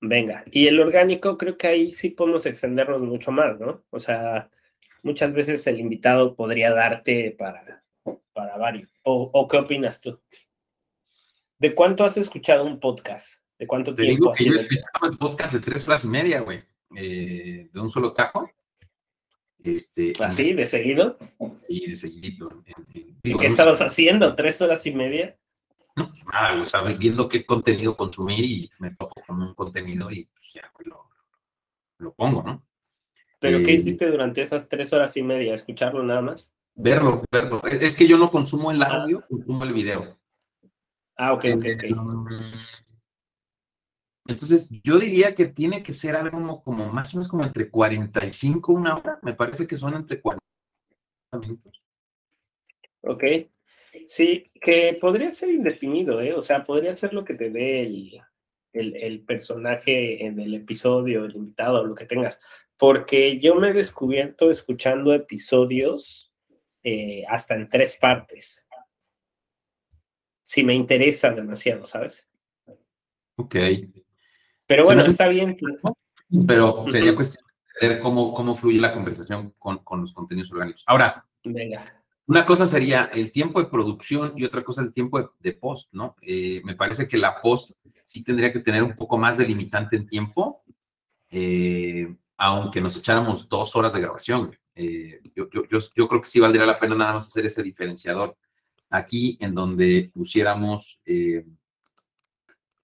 Venga, 0.00 0.44
y 0.52 0.68
el 0.68 0.80
orgánico 0.80 1.36
creo 1.36 1.58
que 1.58 1.66
ahí 1.66 1.90
sí 1.90 2.10
podemos 2.10 2.46
extendernos 2.46 3.00
mucho 3.00 3.32
más, 3.32 3.58
¿no? 3.58 3.82
O 3.90 3.98
sea, 3.98 4.48
muchas 5.02 5.32
veces 5.32 5.66
el 5.66 5.80
invitado 5.80 6.36
podría 6.36 6.72
darte 6.72 7.34
para, 7.36 7.82
para 8.38 8.56
varios. 8.56 8.88
¿O, 9.02 9.30
¿O, 9.32 9.48
qué 9.48 9.56
opinas 9.56 10.00
tú? 10.00 10.16
¿De 11.58 11.74
cuánto 11.74 12.04
has 12.04 12.16
escuchado 12.16 12.64
un 12.64 12.78
podcast? 12.78 13.26
¿De 13.58 13.66
cuánto 13.66 13.92
Te 13.92 14.04
tiempo? 14.04 14.32
Digo 14.32 14.32
que 14.32 14.44
yo 14.44 14.52
he 14.52 14.62
escuchado 14.62 15.10
el 15.10 15.18
podcast 15.18 15.54
de 15.54 15.60
tres 15.60 15.88
horas 15.88 16.04
y 16.04 16.06
media, 16.06 16.40
güey, 16.42 16.62
eh, 16.96 17.68
de 17.72 17.80
un 17.80 17.88
solo 17.88 18.12
tajo. 18.12 18.48
Este, 19.64 20.12
¿Así, 20.20 20.52
de 20.52 20.66
seguido? 20.66 21.18
Sí, 21.58 21.84
de 21.88 21.96
seguido. 21.96 22.62
¿Y 23.24 23.36
qué 23.36 23.46
estabas 23.48 23.80
haciendo? 23.80 24.36
¿Tres 24.36 24.62
horas 24.62 24.86
y 24.86 24.92
media? 24.92 25.36
No, 25.96 26.10
pues 26.10 26.24
nada, 26.32 26.62
o 26.62 26.64
sea, 26.64 26.82
viendo 26.82 27.28
qué 27.28 27.44
contenido 27.44 27.96
consumir 27.96 28.44
y 28.44 28.70
me 28.78 28.94
topo 28.94 29.20
con 29.26 29.42
un 29.42 29.52
contenido 29.54 30.12
y 30.12 30.26
pues 30.26 30.52
ya 30.52 30.70
pues, 30.72 30.86
lo, 30.86 31.10
lo 31.98 32.14
pongo, 32.14 32.44
¿no? 32.44 32.64
¿Pero 33.40 33.58
qué 33.64 33.72
eh, 33.72 33.74
hiciste 33.74 34.08
durante 34.08 34.42
esas 34.42 34.68
tres 34.68 34.92
horas 34.92 35.16
y 35.16 35.24
media? 35.24 35.54
¿Escucharlo 35.54 36.04
nada 36.04 36.22
más? 36.22 36.52
Verlo, 36.80 37.24
verlo. 37.30 37.60
Es 37.64 37.96
que 37.96 38.06
yo 38.06 38.16
no 38.16 38.30
consumo 38.30 38.70
el 38.70 38.80
ah. 38.82 39.02
audio, 39.02 39.24
consumo 39.28 39.64
el 39.64 39.72
video. 39.72 40.16
Ah, 41.16 41.32
ok, 41.32 41.44
ok, 41.56 41.64
ok. 41.74 41.82
Eh, 41.82 41.94
entonces, 44.28 44.70
yo 44.84 44.96
diría 44.98 45.34
que 45.34 45.46
tiene 45.46 45.82
que 45.82 45.92
ser 45.92 46.14
algo 46.14 46.62
como, 46.62 46.86
más 46.92 47.12
o 47.12 47.16
menos 47.16 47.28
como 47.28 47.42
entre 47.42 47.68
45 47.68 48.72
una 48.72 48.96
hora. 48.96 49.18
Me 49.22 49.34
parece 49.34 49.66
que 49.66 49.76
son 49.76 49.94
entre 49.94 50.20
40 50.20 50.40
minutos. 51.40 51.82
Ok. 53.00 53.24
Sí, 54.04 54.48
que 54.60 54.96
podría 55.00 55.34
ser 55.34 55.50
indefinido, 55.50 56.20
¿eh? 56.20 56.34
O 56.34 56.44
sea, 56.44 56.64
podría 56.64 56.94
ser 56.94 57.12
lo 57.12 57.24
que 57.24 57.34
te 57.34 57.50
dé 57.50 57.82
el, 57.82 58.22
el, 58.72 59.24
personaje 59.24 60.24
en 60.24 60.38
el 60.38 60.54
episodio, 60.54 61.24
el 61.24 61.34
invitado, 61.34 61.84
lo 61.84 61.96
que 61.96 62.06
tengas. 62.06 62.40
Porque 62.76 63.40
yo 63.40 63.56
me 63.56 63.70
he 63.70 63.72
descubierto 63.72 64.52
escuchando 64.52 65.12
episodios 65.12 66.27
eh, 66.88 67.24
hasta 67.28 67.54
en 67.54 67.68
tres 67.68 67.96
partes. 67.96 68.66
Si 70.42 70.64
me 70.64 70.74
interesa 70.74 71.30
demasiado, 71.30 71.84
¿sabes? 71.86 72.26
Ok. 73.36 73.56
Pero 74.66 74.84
bueno, 74.84 75.02
está 75.04 75.28
bien. 75.28 75.56
Pero 76.46 76.86
sería 76.88 77.14
cuestión 77.14 77.44
de 77.80 77.88
ver 77.88 78.00
cómo, 78.00 78.32
cómo 78.32 78.56
fluye 78.56 78.80
la 78.80 78.92
conversación 78.92 79.54
con, 79.58 79.78
con 79.84 80.00
los 80.00 80.12
contenidos 80.12 80.50
orgánicos. 80.52 80.84
Ahora, 80.86 81.24
Venga. 81.44 81.98
Una 82.28 82.44
cosa 82.44 82.66
sería 82.66 83.06
el 83.14 83.32
tiempo 83.32 83.58
de 83.58 83.70
producción 83.70 84.34
y 84.36 84.44
otra 84.44 84.62
cosa 84.62 84.82
el 84.82 84.92
tiempo 84.92 85.32
de, 85.38 85.52
post, 85.54 85.88
¿no? 85.92 86.14
Eh, 86.20 86.60
me 86.62 86.76
parece 86.76 87.08
que 87.08 87.16
la 87.16 87.40
post 87.40 87.70
sí 88.04 88.22
tendría 88.22 88.52
que 88.52 88.60
tener 88.60 88.82
un 88.82 88.94
poco 88.94 89.16
más 89.16 89.38
de 89.38 89.46
limitante 89.46 89.96
en 89.96 90.06
tiempo, 90.06 90.62
eh, 91.30 92.14
aunque 92.36 92.82
nos 92.82 92.98
echáramos 92.98 93.48
dos 93.48 93.74
horas 93.76 93.94
de 93.94 94.00
grabación. 94.00 94.54
Eh, 94.78 95.20
yo, 95.34 95.48
creo 95.50 96.20
que 96.20 96.28
sí 96.28 96.38
valdría 96.38 96.64
la 96.64 96.78
pena 96.78 96.94
nada 96.94 97.14
más 97.14 97.26
hacer 97.26 97.44
ese 97.46 97.62
diferenciador 97.62 98.36
aquí 98.90 99.36
en 99.40 99.54
donde 99.54 100.10
pusiéramos 100.14 101.02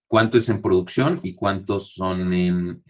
cuánto 0.06 0.38
es 0.38 0.48
en 0.48 0.60
producción 0.60 1.20
y 1.22 1.34
cuántos 1.34 1.92
son 1.92 2.32
en... 2.32 2.82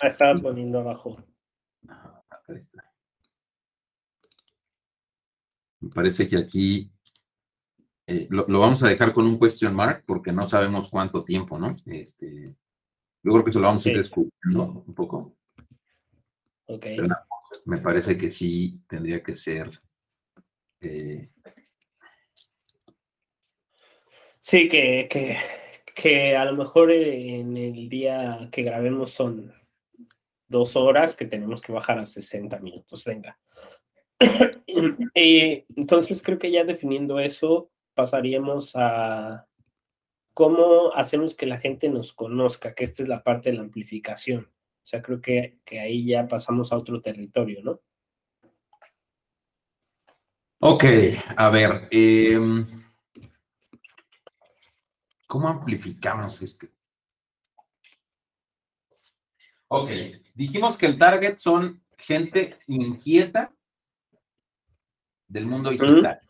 Ah, 0.00 0.08
estaba 0.08 0.40
poniendo 0.40 0.80
abajo. 0.80 1.16
acá 1.86 2.52
está. 2.54 2.92
Me 5.80 5.90
parece 5.90 6.26
que 6.26 6.36
aquí 6.36 6.90
eh, 8.06 8.28
lo, 8.30 8.46
vamos 8.46 8.82
a 8.82 8.88
dejar 8.88 9.12
con 9.12 9.26
un 9.26 9.38
question 9.38 9.74
mark 9.74 10.04
porque 10.06 10.32
no 10.32 10.46
sabemos 10.46 10.88
cuánto 10.88 11.24
tiempo, 11.24 11.58
¿no? 11.58 11.74
Este, 11.86 12.44
yo 13.22 13.32
creo 13.32 13.44
que 13.44 13.50
eso 13.50 13.60
lo 13.60 13.66
vamos 13.66 13.84
a 13.84 13.90
ir 13.90 13.96
descubriendo 13.96 14.84
un 14.86 14.94
poco. 14.94 15.36
Ok. 16.66 16.86
Me 17.64 17.78
parece 17.78 18.16
que 18.16 18.30
sí 18.30 18.80
tendría 18.88 19.22
que 19.22 19.36
ser. 19.36 19.80
Eh, 20.80 21.30
sí, 24.40 24.68
que, 24.68 25.08
que, 25.10 25.36
que 25.94 26.36
a 26.36 26.44
lo 26.44 26.56
mejor 26.56 26.92
en 26.92 27.56
el 27.56 27.88
día 27.88 28.48
que 28.52 28.62
grabemos 28.62 29.12
son 29.12 29.52
dos 30.48 30.76
horas 30.76 31.16
que 31.16 31.26
tenemos 31.26 31.60
que 31.60 31.72
bajar 31.72 31.98
a 31.98 32.06
60 32.06 32.58
minutos. 32.60 33.04
Venga. 33.04 33.38
y 35.14 35.64
entonces 35.76 36.22
creo 36.22 36.38
que 36.38 36.50
ya 36.50 36.64
definiendo 36.64 37.18
eso, 37.18 37.70
pasaríamos 37.94 38.72
a 38.74 39.46
cómo 40.34 40.92
hacemos 40.94 41.34
que 41.34 41.46
la 41.46 41.58
gente 41.58 41.88
nos 41.88 42.12
conozca, 42.12 42.74
que 42.74 42.84
esta 42.84 43.02
es 43.02 43.08
la 43.08 43.22
parte 43.22 43.50
de 43.50 43.56
la 43.56 43.62
amplificación. 43.62 44.50
O 44.86 44.88
sea, 44.88 45.02
creo 45.02 45.20
que, 45.20 45.58
que 45.64 45.80
ahí 45.80 46.06
ya 46.06 46.28
pasamos 46.28 46.70
a 46.70 46.76
otro 46.76 47.02
territorio, 47.02 47.60
¿no? 47.60 47.80
Ok, 50.60 50.84
a 51.36 51.50
ver, 51.50 51.88
em, 51.90 52.84
¿cómo 55.26 55.48
amplificamos 55.48 56.40
esto? 56.40 56.68
Ok, 59.66 59.90
dijimos 60.34 60.78
que 60.78 60.86
el 60.86 60.96
target 60.96 61.38
son 61.38 61.82
gente 61.98 62.56
inquieta 62.68 63.52
del 65.26 65.46
mundo 65.46 65.70
digital. 65.70 66.20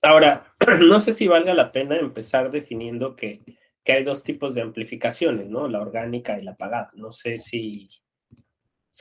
Ahora, 0.00 0.56
no 0.80 0.98
sé 1.00 1.12
si 1.12 1.28
valga 1.28 1.52
la 1.52 1.70
pena 1.70 1.98
empezar 1.98 2.50
definiendo 2.50 3.14
que, 3.14 3.42
hay 3.92 4.04
dos 4.04 4.22
tipos 4.22 4.54
de 4.54 4.62
amplificaciones, 4.62 5.48
¿no? 5.48 5.68
La 5.68 5.80
orgánica 5.80 6.38
y 6.38 6.42
la 6.42 6.56
pagada. 6.56 6.90
No 6.94 7.12
sé 7.12 7.38
si, 7.38 7.88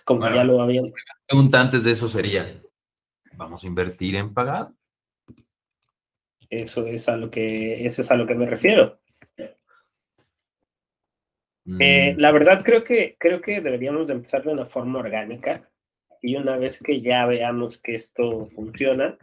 como 0.04 0.30
ya 0.30 0.44
lo 0.44 0.62
habían. 0.62 0.86
La 0.86 0.92
pregunta 1.28 1.62
antes 1.62 1.84
de 1.84 1.92
eso 1.92 2.08
sería, 2.08 2.62
¿vamos 3.34 3.64
a 3.64 3.68
invertir 3.68 4.16
en 4.16 4.34
pagada? 4.34 4.74
Eso 6.50 6.86
es 6.86 7.10
a 7.10 7.18
lo 7.18 7.30
que, 7.30 7.86
eso 7.86 8.02
es 8.02 8.12
a 8.12 8.16
lo 8.16 8.28
que 8.28 8.36
me 8.36 8.46
refiero. 8.46 9.00
Eh, 11.80 12.14
mm. 12.14 12.20
la 12.20 12.32
verdad 12.32 12.64
creo 12.64 12.84
que, 12.84 13.16
creo 13.20 13.42
que 13.42 13.60
deberíamos 13.60 14.06
de 14.06 14.14
empezar 14.14 14.44
de 14.44 14.52
una 14.52 14.68
forma 14.68 15.00
orgánica 15.00 15.68
y 16.22 16.36
una 16.36 16.58
vez 16.58 16.78
que 16.78 17.02
ya 17.02 17.26
veamos 17.26 17.80
que 17.80 17.96
esto 17.96 18.48
funciona, 18.48 19.18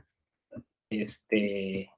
este, 0.90 1.90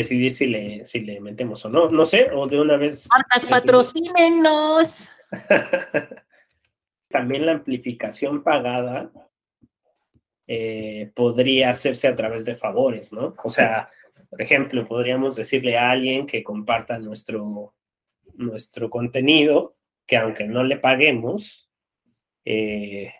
decidir 0.00 0.32
si 0.32 0.46
le, 0.46 0.86
si 0.86 1.00
le 1.00 1.20
metemos 1.20 1.64
o 1.64 1.68
no, 1.68 1.88
no 1.88 2.06
sé, 2.06 2.30
o 2.32 2.46
de 2.46 2.60
una 2.60 2.76
vez. 2.76 3.08
¡Marcas, 3.08 3.46
patrocínenos! 3.46 5.10
También 7.08 7.46
la 7.46 7.52
amplificación 7.52 8.42
pagada 8.42 9.10
eh, 10.46 11.10
podría 11.14 11.70
hacerse 11.70 12.08
a 12.08 12.16
través 12.16 12.44
de 12.44 12.56
favores, 12.56 13.12
¿no? 13.12 13.34
O 13.44 13.50
sea, 13.50 13.90
por 14.28 14.40
ejemplo, 14.40 14.86
podríamos 14.86 15.36
decirle 15.36 15.76
a 15.76 15.90
alguien 15.90 16.26
que 16.26 16.42
comparta 16.42 16.98
nuestro, 16.98 17.74
nuestro 18.34 18.90
contenido, 18.90 19.76
que 20.06 20.16
aunque 20.16 20.44
no 20.44 20.62
le 20.62 20.76
paguemos, 20.76 21.68
eh, 22.44 23.12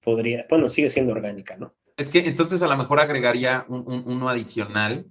podría, 0.00 0.46
bueno, 0.48 0.68
sigue 0.68 0.90
siendo 0.90 1.12
orgánica, 1.12 1.56
¿no? 1.56 1.74
Es 1.96 2.08
que 2.08 2.20
entonces 2.20 2.60
a 2.62 2.66
lo 2.66 2.76
mejor 2.76 2.98
agregaría 2.98 3.64
un, 3.68 4.04
uno 4.06 4.28
adicional 4.28 5.06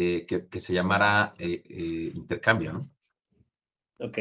eh, 0.00 0.26
que, 0.26 0.60
se 0.60 0.72
llamara 0.72 1.34
eh, 1.40 1.60
eh, 1.68 2.12
intercambio, 2.14 2.72
¿no? 2.72 2.90
Ok. 3.98 4.18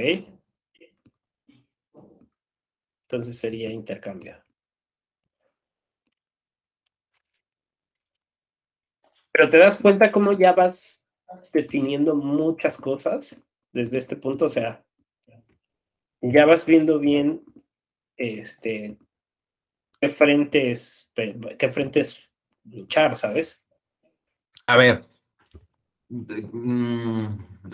Entonces 3.03 3.37
sería 3.37 3.69
intercambio. 3.69 4.43
Pero 9.31 9.49
te 9.49 9.57
das 9.59 9.79
cuenta 9.79 10.11
cómo 10.11 10.31
ya 10.31 10.51
vas 10.53 11.07
definiendo 11.53 12.15
muchas 12.15 12.79
cosas 12.79 13.39
desde 13.71 13.99
este 13.99 14.15
punto, 14.15 14.45
o 14.45 14.49
sea, 14.49 14.83
ya 16.21 16.47
vas 16.47 16.65
viendo 16.65 16.97
bien 16.97 17.45
este 18.15 18.97
qué 20.01 20.09
frentes, 20.09 21.07
qué 21.13 21.69
frentes 21.69 22.17
luchar, 22.63 23.15
¿sabes? 23.15 23.63
A 24.65 24.75
ver. 24.75 25.16
Mm, 26.09 27.25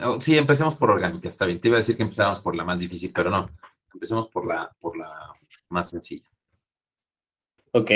oh, 0.03 0.19
sí, 0.19 0.37
empecemos 0.37 0.75
por 0.75 0.89
orgánica, 0.89 1.27
está 1.27 1.45
bien. 1.45 1.59
Te 1.59 1.67
iba 1.67 1.77
a 1.77 1.79
decir 1.79 1.95
que 1.95 2.03
empezáramos 2.03 2.39
por 2.41 2.55
la 2.55 2.63
más 2.63 2.79
difícil, 2.79 3.11
pero 3.13 3.29
no. 3.29 3.45
Empecemos 3.93 4.27
por 4.27 4.47
la, 4.47 4.75
por 4.79 4.97
la 4.97 5.33
más 5.69 5.89
sencilla. 5.89 6.27
Ok. 7.71 7.91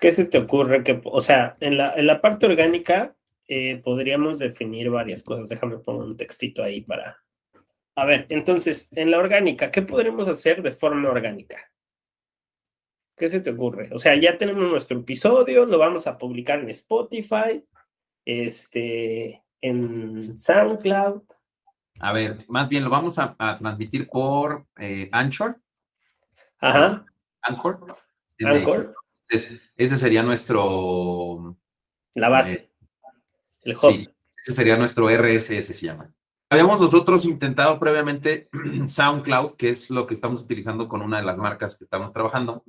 ¿Qué 0.00 0.12
se 0.12 0.24
te 0.24 0.38
ocurre 0.38 0.82
que, 0.82 1.00
o 1.04 1.20
sea, 1.20 1.54
en 1.60 1.76
la, 1.76 1.94
en 1.94 2.06
la 2.06 2.20
parte 2.20 2.46
orgánica 2.46 3.14
eh, 3.46 3.76
podríamos 3.76 4.38
definir 4.38 4.90
varias 4.90 5.22
cosas? 5.22 5.48
Déjame 5.48 5.78
poner 5.78 6.02
un 6.02 6.16
textito 6.16 6.62
ahí 6.62 6.80
para. 6.80 7.18
A 7.94 8.04
ver, 8.04 8.26
entonces, 8.30 8.88
en 8.96 9.10
la 9.10 9.18
orgánica, 9.18 9.70
¿qué 9.70 9.82
podremos 9.82 10.26
hacer 10.28 10.62
de 10.62 10.72
forma 10.72 11.10
orgánica? 11.10 11.70
¿Qué 13.16 13.28
se 13.28 13.40
te 13.40 13.50
ocurre? 13.50 13.90
O 13.92 13.98
sea, 13.98 14.16
ya 14.16 14.38
tenemos 14.38 14.68
nuestro 14.68 14.98
episodio, 14.98 15.66
lo 15.66 15.78
vamos 15.78 16.06
a 16.06 16.16
publicar 16.18 16.60
en 16.60 16.70
Spotify, 16.70 17.62
este, 18.24 19.42
en 19.60 20.38
SoundCloud. 20.38 21.22
A 22.00 22.12
ver, 22.12 22.44
más 22.48 22.68
bien 22.68 22.84
lo 22.84 22.90
vamos 22.90 23.18
a, 23.18 23.36
transmitir 23.58 24.08
por 24.08 24.66
eh, 24.78 25.08
Anchor. 25.12 25.60
Ajá. 26.60 27.04
Anchor. 27.42 27.96
Anchor. 28.40 28.94
ese 29.28 29.96
sería 29.96 30.22
nuestro. 30.22 31.56
La 32.14 32.28
base. 32.28 32.54
Eh, 32.54 32.70
el 33.62 33.76
hub. 33.76 33.92
Sí, 33.92 34.08
ese 34.36 34.52
sería 34.52 34.76
nuestro 34.76 35.08
RSS, 35.08 35.66
se 35.66 35.86
llama. 35.86 36.12
Habíamos 36.50 36.80
nosotros 36.80 37.24
intentado 37.24 37.78
previamente 37.78 38.50
SoundCloud, 38.86 39.56
que 39.56 39.70
es 39.70 39.90
lo 39.90 40.06
que 40.06 40.14
estamos 40.14 40.42
utilizando 40.42 40.88
con 40.88 41.00
una 41.00 41.18
de 41.18 41.24
las 41.24 41.38
marcas 41.38 41.76
que 41.76 41.84
estamos 41.84 42.12
trabajando. 42.12 42.64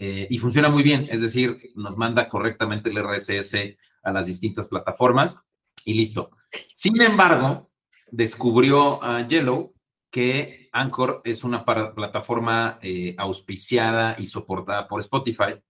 Eh, 0.00 0.26
y 0.30 0.38
funciona 0.38 0.68
muy 0.68 0.82
bien, 0.82 1.08
es 1.10 1.20
decir, 1.20 1.72
nos 1.74 1.96
manda 1.96 2.28
correctamente 2.28 2.90
el 2.90 3.02
RSS 3.02 3.76
a 4.02 4.12
las 4.12 4.26
distintas 4.26 4.68
plataformas 4.68 5.36
y 5.84 5.94
listo. 5.94 6.30
Sin 6.72 7.00
embargo, 7.00 7.70
descubrió 8.10 9.02
a 9.02 9.26
Yellow 9.26 9.74
que 10.10 10.68
Anchor 10.72 11.20
es 11.24 11.44
una 11.44 11.64
plataforma 11.64 12.78
eh, 12.82 13.14
auspiciada 13.18 14.16
y 14.18 14.26
soportada 14.26 14.88
por 14.88 15.00
Spotify, 15.00 15.60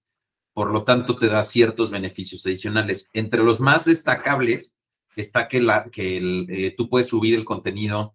por 0.53 0.71
lo 0.71 0.85
tanto 0.85 1.17
te 1.17 1.29
da 1.29 1.43
ciertos 1.43 1.91
beneficios 1.91 2.45
adicionales. 2.47 3.11
Entre 3.13 3.43
los 3.43 3.61
más 3.61 3.85
destacables 3.85 4.75
está 5.17 5.49
que, 5.49 5.61
la, 5.61 5.89
que 5.91 6.19
eh, 6.49 6.75
tú 6.77 6.89
puedes 6.89 7.09
subir 7.09 7.35
el 7.35 7.45
contenido 7.45 8.15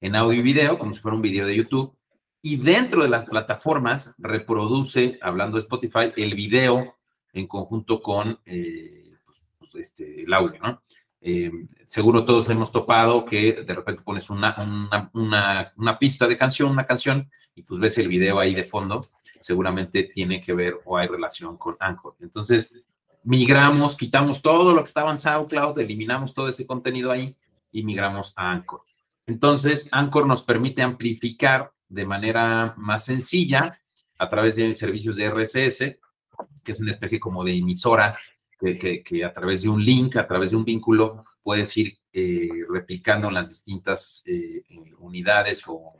en 0.00 0.16
audio 0.16 0.40
y 0.40 0.42
video, 0.42 0.78
como 0.78 0.92
si 0.92 1.00
fuera 1.00 1.16
un 1.16 1.22
video 1.22 1.46
de 1.46 1.56
YouTube, 1.56 1.96
y 2.42 2.56
dentro 2.56 3.02
de 3.02 3.08
las 3.08 3.26
plataformas 3.26 4.14
reproduce, 4.16 5.18
hablando 5.20 5.56
de 5.56 5.60
Spotify, 5.60 6.12
el 6.16 6.34
video 6.34 6.96
en 7.32 7.46
conjunto 7.46 8.00
con 8.02 8.40
eh, 8.46 8.99
pues, 9.70 9.88
este, 9.88 10.22
el 10.22 10.32
audio, 10.32 10.60
¿no? 10.60 10.82
Eh, 11.22 11.50
seguro 11.84 12.24
todos 12.24 12.48
hemos 12.48 12.72
topado 12.72 13.24
que 13.24 13.62
de 13.62 13.74
repente 13.74 14.02
pones 14.02 14.30
una, 14.30 15.10
una, 15.12 15.72
una, 15.76 15.98
pista 15.98 16.26
de 16.26 16.36
canción, 16.36 16.70
una 16.70 16.86
canción, 16.86 17.30
y 17.54 17.62
pues 17.62 17.78
ves 17.78 17.98
el 17.98 18.08
video 18.08 18.38
ahí 18.38 18.54
de 18.54 18.64
fondo, 18.64 19.06
seguramente 19.42 20.04
tiene 20.04 20.40
que 20.40 20.54
ver 20.54 20.80
o 20.84 20.96
hay 20.96 21.08
relación 21.08 21.58
con 21.58 21.76
Anchor. 21.78 22.16
Entonces, 22.20 22.72
migramos, 23.22 23.96
quitamos 23.96 24.40
todo 24.40 24.72
lo 24.72 24.80
que 24.82 24.88
estaba 24.88 25.10
en 25.10 25.18
SoundCloud, 25.18 25.78
eliminamos 25.78 26.32
todo 26.32 26.48
ese 26.48 26.66
contenido 26.66 27.10
ahí 27.12 27.36
y 27.70 27.82
migramos 27.82 28.32
a 28.36 28.50
Anchor. 28.50 28.82
Entonces, 29.26 29.88
Anchor 29.92 30.26
nos 30.26 30.42
permite 30.42 30.82
amplificar 30.82 31.70
de 31.88 32.06
manera 32.06 32.74
más 32.78 33.04
sencilla 33.04 33.78
a 34.18 34.28
través 34.28 34.56
de 34.56 34.72
servicios 34.72 35.16
de 35.16 35.28
RSS, 35.30 35.78
que 36.64 36.72
es 36.72 36.80
una 36.80 36.92
especie 36.92 37.20
como 37.20 37.44
de 37.44 37.56
emisora 37.56 38.16
que, 38.60 39.24
a 39.24 39.32
través 39.32 39.62
de 39.62 39.68
un 39.68 39.82
link, 39.82 40.16
a 40.16 40.26
través 40.26 40.50
de 40.50 40.56
un 40.56 40.64
vínculo, 40.64 41.24
puedes 41.42 41.74
ir 41.76 41.98
eh, 42.12 42.48
replicando 42.68 43.30
las 43.30 43.48
distintas 43.48 44.22
eh, 44.26 44.62
unidades 44.98 45.62
o, 45.66 45.94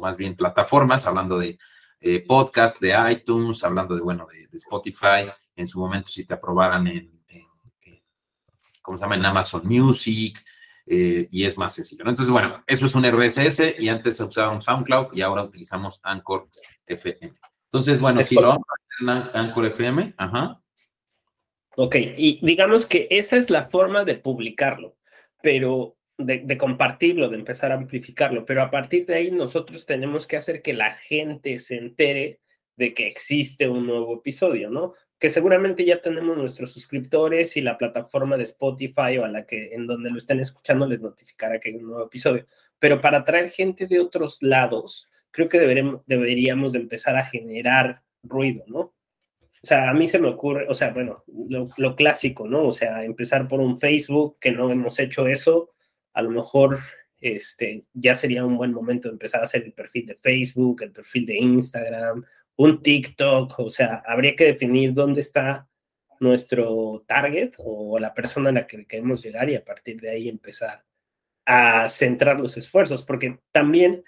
más 0.00 0.16
bien 0.16 0.34
plataformas, 0.34 1.06
hablando 1.06 1.38
de 1.38 1.58
eh, 2.00 2.24
podcast, 2.26 2.80
de 2.80 2.94
iTunes, 3.12 3.62
hablando 3.64 3.94
de, 3.94 4.00
bueno, 4.00 4.26
de, 4.26 4.56
Spotify, 4.56 5.30
en 5.54 5.66
su 5.66 5.78
momento 5.78 6.08
si 6.08 6.24
te 6.24 6.34
aprobaran 6.34 6.86
en, 6.86 7.22
¿cómo 8.80 8.96
se 8.96 9.04
llama? 9.04 9.16
En 9.16 9.26
Amazon 9.26 9.62
Music, 9.66 10.42
y 10.86 11.44
es 11.44 11.58
más 11.58 11.74
sencillo. 11.74 12.04
Entonces, 12.06 12.30
bueno, 12.30 12.62
eso 12.66 12.86
es 12.86 12.94
un 12.94 13.04
RSS 13.04 13.74
y 13.80 13.88
antes 13.88 14.20
usábamos 14.20 14.64
SoundCloud 14.64 15.08
y 15.14 15.20
ahora 15.20 15.42
utilizamos 15.42 16.00
Anchor 16.04 16.48
FM. 16.86 17.32
Entonces, 17.64 18.00
bueno, 18.00 18.22
si 18.22 18.36
lo 18.36 18.48
vamos 18.48 18.64
a 18.68 19.16
hacer 19.16 19.32
en 19.34 19.40
Anchor 19.40 19.66
FM, 19.66 20.14
ajá. 20.16 20.62
Ok, 21.78 21.96
y 22.16 22.40
digamos 22.42 22.86
que 22.86 23.06
esa 23.10 23.36
es 23.36 23.50
la 23.50 23.68
forma 23.68 24.04
de 24.04 24.14
publicarlo, 24.14 24.96
pero 25.42 25.98
de, 26.16 26.56
compartirlo, 26.56 27.28
de 27.28 27.36
empezar 27.36 27.70
a 27.70 27.74
amplificarlo, 27.74 28.46
pero 28.46 28.62
a 28.62 28.70
partir 28.70 29.04
de 29.04 29.14
ahí 29.16 29.30
nosotros 29.30 29.84
tenemos 29.84 30.26
que 30.26 30.38
hacer 30.38 30.62
que 30.62 30.72
la 30.72 30.92
gente 30.92 31.58
se 31.58 31.76
entere 31.76 32.40
de 32.76 32.94
que 32.94 33.06
existe 33.06 33.68
un 33.68 33.86
nuevo 33.86 34.16
episodio, 34.16 34.70
¿no? 34.70 34.94
Que 35.18 35.28
seguramente 35.28 35.84
ya 35.84 36.00
tenemos 36.00 36.36
nuestros 36.38 36.72
suscriptores 36.72 37.58
y 37.58 37.60
la 37.60 37.76
plataforma 37.76 38.38
de 38.38 38.44
Spotify 38.44 39.18
o 39.18 39.26
a 39.26 39.28
la 39.28 39.46
que 39.46 39.74
en 39.74 39.86
donde 39.86 40.10
lo 40.10 40.16
estén 40.16 40.40
escuchando 40.40 40.86
les 40.86 41.02
notificará 41.02 41.60
que 41.60 41.70
hay 41.70 41.76
un 41.76 41.88
nuevo 41.88 42.06
episodio. 42.06 42.46
Pero 42.78 43.02
para 43.02 43.18
atraer 43.18 43.50
gente 43.50 43.86
de 43.86 44.00
otros 44.00 44.42
lados, 44.42 45.10
creo 45.30 45.50
que 45.50 45.58
deberíamos 45.58 46.72
de 46.72 46.78
empezar 46.78 47.16
a 47.16 47.24
generar 47.24 48.02
ruido, 48.22 48.64
¿no? 48.66 48.95
O 49.62 49.66
sea, 49.66 49.90
a 49.90 49.94
mí 49.94 50.06
se 50.06 50.18
me 50.18 50.28
ocurre, 50.28 50.66
o 50.68 50.74
sea, 50.74 50.90
bueno, 50.90 51.24
lo, 51.76 51.96
clásico, 51.96 52.46
¿no? 52.46 52.64
O 52.64 52.72
sea, 52.72 53.04
empezar 53.04 53.48
por 53.48 53.60
un 53.60 53.78
Facebook, 53.78 54.38
que 54.40 54.52
no 54.52 54.70
hemos 54.70 54.98
hecho 54.98 55.26
eso, 55.26 55.70
a 56.12 56.22
lo 56.22 56.30
mejor 56.30 56.78
este, 57.20 57.84
ya 57.92 58.16
sería 58.16 58.44
un 58.44 58.56
buen 58.56 58.72
momento 58.72 59.08
de 59.08 59.14
empezar 59.14 59.40
a 59.40 59.44
hacer 59.44 59.64
el 59.64 59.72
perfil 59.72 60.06
de 60.06 60.16
Facebook, 60.16 60.82
el 60.82 60.92
perfil 60.92 61.26
de 61.26 61.36
Instagram, 61.36 62.24
un 62.56 62.82
TikTok, 62.82 63.58
o 63.58 63.70
sea, 63.70 64.02
habría 64.06 64.36
que 64.36 64.46
definir 64.46 64.94
dónde 64.94 65.20
está 65.20 65.68
nuestro 66.20 67.04
target 67.06 67.54
o 67.58 67.98
la 67.98 68.14
persona 68.14 68.50
a 68.50 68.52
la 68.52 68.66
que 68.66 68.86
queremos 68.86 69.22
llegar 69.22 69.50
y 69.50 69.54
a 69.54 69.64
partir 69.64 70.00
de 70.00 70.10
ahí 70.10 70.28
empezar 70.28 70.84
a 71.44 71.88
centrar 71.88 72.40
los 72.40 72.56
esfuerzos, 72.56 73.02
porque 73.02 73.38
también 73.52 74.04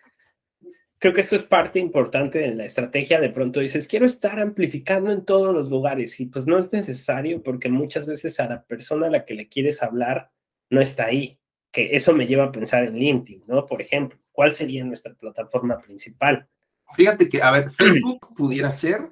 creo 0.99 1.15
que 1.15 1.21
esto 1.21 1.37
es 1.37 1.43
parte 1.43 1.79
importante 1.79 2.39
de 2.39 2.55
la 2.55 2.65
estrategia. 2.65 3.21
De 3.21 3.31
pronto 3.31 3.61
dices, 3.61 3.87
quiero 3.87 4.07
estar 4.07 4.41
amplificando 4.41 5.11
en 5.11 5.25
todos 5.25 5.55
los 5.55 5.69
lugares 5.69 6.19
y 6.21 6.27
pues 6.27 6.47
no 6.47 6.59
es 6.59 6.73
necesario 6.73 7.43
porque 7.43 7.69
muchas 7.69 8.07
veces 8.07 8.39
a 8.41 8.49
la 8.49 8.65
persona 8.65 9.07
a 9.07 9.11
la 9.11 9.25
que 9.25 9.35
le 9.35 9.49
quieres 9.49 9.83
hablar 9.83 10.31
no 10.71 10.81
está 10.81 11.07
ahí. 11.07 11.39
Que 11.71 11.97
eso 11.97 12.15
me 12.15 12.27
lleva 12.27 12.45
a 12.45 12.53
pensar 12.53 12.85
en 12.85 12.99
LinkedIn, 12.99 13.45
¿no? 13.47 13.67
Por 13.67 13.83
ejemplo, 13.83 14.19
¿cuál 14.33 14.55
sería 14.55 14.85
nuestra 14.85 15.15
plataforma 15.15 15.79
principal? 15.79 16.49
Fíjate 16.95 17.29
que, 17.29 17.43
a 17.43 17.51
ver, 17.51 17.69
Facebook 17.69 18.35
pudiera 18.35 18.71
ser, 18.71 19.11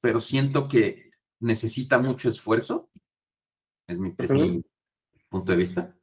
pero 0.00 0.20
siento 0.20 0.68
que 0.68 1.10
necesita 1.40 1.98
mucho 1.98 2.28
esfuerzo. 2.28 2.88
Es 3.88 3.98
mi, 3.98 4.14
mi 4.30 4.64
punto 5.28 5.50
de 5.50 5.58
vista. 5.58 5.95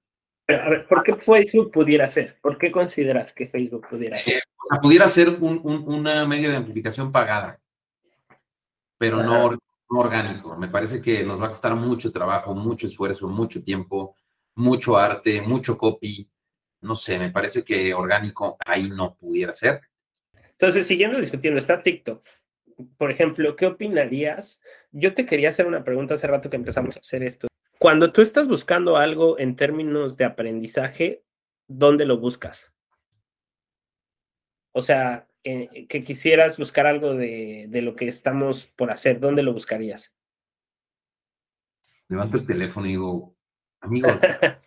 A 0.48 0.70
ver, 0.70 0.88
¿por 0.88 1.04
qué 1.04 1.16
Facebook 1.16 1.72
pudiera 1.72 2.08
ser? 2.08 2.38
¿Por 2.42 2.58
qué 2.58 2.72
consideras 2.72 3.34
que 3.34 3.48
Facebook 3.48 3.88
pudiera 3.90 4.18
ser? 4.20 4.44
pudiera 4.82 5.08
ser 5.08 5.30
un, 5.30 5.62
una 5.64 6.26
medio 6.26 6.50
de 6.50 6.56
amplificación 6.56 7.12
pagada, 7.12 7.60
pero 8.98 9.22
no, 9.22 9.58
orgánico. 9.90 10.56
Me 10.58 10.68
parece 10.68 11.02
que 11.02 11.24
nos 11.24 11.42
va 11.42 11.48
a 11.48 11.50
costar 11.50 11.76
mucho 11.76 12.12
trabajo, 12.12 12.54
mucho 12.56 12.88
esfuerzo, 12.88 13.28
mucho 13.28 13.62
tiempo, 13.62 14.16
mucho 14.56 14.98
arte, 14.98 15.42
mucho 15.42 15.78
copy. 15.78 16.30
No 16.82 16.96
sé, 16.96 17.20
me 17.20 17.32
parece 17.32 17.64
que 17.64 17.94
orgánico 17.94 18.58
ahí 18.66 18.90
no 18.90 19.16
pudiera 19.16 19.54
ser. 19.54 19.82
Entonces, 20.52 20.86
siguiendo 20.86 21.20
discutiendo, 21.20 21.60
está 21.60 21.82
TikTok. 21.82 22.24
Por 22.98 23.12
ejemplo, 23.12 23.56
¿qué 23.56 23.68
opinarías? 23.68 24.60
Yo 24.92 25.14
te 25.14 25.26
quería 25.26 25.50
hacer 25.50 25.68
una 25.68 25.84
pregunta 25.84 26.16
hace 26.16 26.28
rato 26.28 26.50
que 26.50 26.58
empezamos 26.58 26.98
a 26.98 27.00
hacer 27.00 27.24
esto. 27.24 27.48
Cuando 27.84 28.14
tú 28.14 28.22
estás 28.22 28.48
buscando 28.48 28.96
algo 28.96 29.38
en 29.38 29.58
términos 29.58 30.16
de 30.16 30.24
aprendizaje, 30.24 31.26
¿dónde 31.68 32.06
lo 32.06 32.18
buscas? 32.18 32.74
O 34.72 34.82
sea, 34.82 35.28
eh, 35.44 35.86
que 35.90 36.02
quisieras 36.02 36.58
buscar 36.58 36.88
algo 36.88 37.14
de, 37.14 37.68
lo 37.84 37.98
que 37.98 38.08
estamos 38.08 38.68
por 38.68 38.90
hacer, 38.90 39.20
¿dónde 39.20 39.44
lo 39.44 39.52
buscarías? 39.52 40.16
Levanto 42.08 42.38
el 42.38 42.46
teléfono 42.46 42.86
y 42.86 42.92
digo, 42.92 43.36
amigo. 43.82 44.08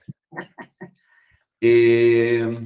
Eh, 1.58 2.60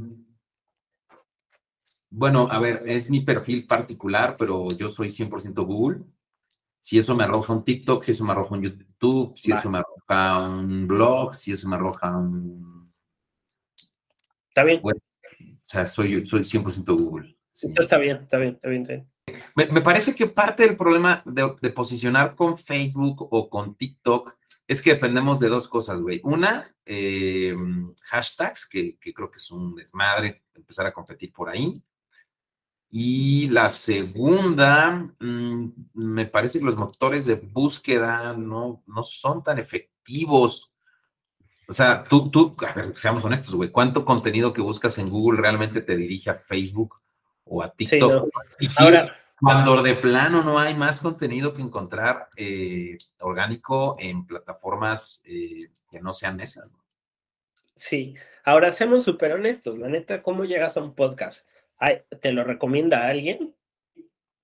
bueno, 2.11 2.49
a 2.51 2.59
ver, 2.59 2.83
es 2.87 3.09
mi 3.09 3.21
perfil 3.21 3.69
particular, 3.69 4.35
pero 4.37 4.73
yo 4.73 4.91
soy 4.91 5.11
100% 5.11 5.65
Google. 5.65 6.01
Si 6.81 6.99
eso 6.99 7.15
me 7.15 7.25
arroja 7.25 7.53
un 7.53 7.65
TikTok, 7.65 8.03
si 8.03 8.13
eso 8.13 8.25
me 8.25 8.33
arroja 8.33 8.55
un 8.55 8.63
YouTube, 8.63 9.37
si 9.37 9.53
eso 9.53 9.71
me 9.71 9.79
arroja 9.79 10.49
un 10.49 10.87
blog, 10.87 11.35
si 11.35 11.53
eso 11.53 11.69
me 11.69 11.77
arroja 11.77 12.17
un... 12.17 12.89
Está 14.49 14.65
bien. 14.65 14.81
O 14.83 14.91
sea, 15.63 15.87
soy, 15.87 16.27
soy 16.27 16.41
100% 16.41 16.85
Google. 16.97 17.37
está 17.53 17.99
bien, 17.99 18.17
está 18.17 18.39
bien, 18.39 18.55
está 18.55 18.69
bien. 18.69 19.11
Me, 19.55 19.81
parece 19.81 20.15
que 20.15 20.27
parte 20.27 20.67
del 20.67 20.77
problema 20.77 21.23
de, 21.25 21.71
posicionar 21.71 22.35
con 22.35 22.57
Facebook 22.57 23.29
o 23.31 23.49
con 23.49 23.77
TikTok 23.77 24.37
es 24.67 24.81
que 24.81 24.95
dependemos 24.95 25.41
de 25.41 25.49
dos 25.49 25.69
cosas, 25.69 26.01
güey. 26.01 26.21
Una, 26.25 26.67
eh, 26.85 27.55
hashtags, 28.05 28.69
que, 28.69 28.99
creo 28.99 29.31
que 29.31 29.39
es 29.39 29.51
un 29.51 29.75
desmadre 29.75 30.45
empezar 30.55 30.87
a 30.87 30.93
competir 30.93 31.33
por 31.33 31.49
ahí. 31.49 31.83
Y 32.91 33.49
la 33.49 33.71
segunda, 33.71 34.91
mm, 35.19 35.73
me 35.95 36.27
parece 36.27 36.59
que 36.59 36.65
los 36.65 36.77
motores 36.77 37.27
de 37.27 37.37
búsqueda 37.37 38.35
no, 38.35 38.83
no 38.87 39.03
son 39.03 39.43
tan 39.45 39.59
efectivos 39.59 40.71
o 41.71 41.73
sea, 41.73 42.03
tú, 42.03 42.29
tú, 42.29 42.57
a 42.67 42.73
ver, 42.73 42.93
seamos 42.97 43.25
honestos, 43.25 43.55
güey, 43.55 43.71
¿cuánto 43.71 44.05
contenido 44.05 44.53
que 44.53 44.61
buscas 44.61 44.99
en 44.99 45.09
Google 45.09 45.41
realmente 45.41 45.81
te 45.81 45.97
dirige 45.97 46.29
a 46.29 46.35
Facebook 46.35 47.01
o 47.45 47.63
a 47.63 47.73
TikTok? 47.73 48.29
Y 48.59 48.69
Ahora, 48.77 49.17
cuando 49.39 49.81
de 49.81 49.95
plano 49.95 50.43
no 50.43 50.59
hay 50.59 50.75
más 50.75 50.99
contenido 50.99 51.55
que 51.55 51.63
encontrar 51.63 52.29
eh, 52.37 52.99
orgánico 53.21 53.95
en 54.01 54.27
plataformas 54.27 55.23
eh, 55.27 55.69
que 55.89 56.01
no 56.01 56.13
sean 56.13 56.41
esas. 56.41 56.75
Sí, 57.77 58.17
ahora 58.43 58.73
seamos 58.73 59.05
súper 59.05 59.35
honestos, 59.35 59.79
la 59.79 59.89
neta, 59.89 60.25
¿cómo 60.25 60.45
llegas 60.45 60.77
a 60.77 60.81
un 60.81 60.97
podcast? 60.97 61.47
¿Te 62.21 62.33
lo 62.33 62.45
recomienda 62.45 63.09
alguien? 63.09 63.55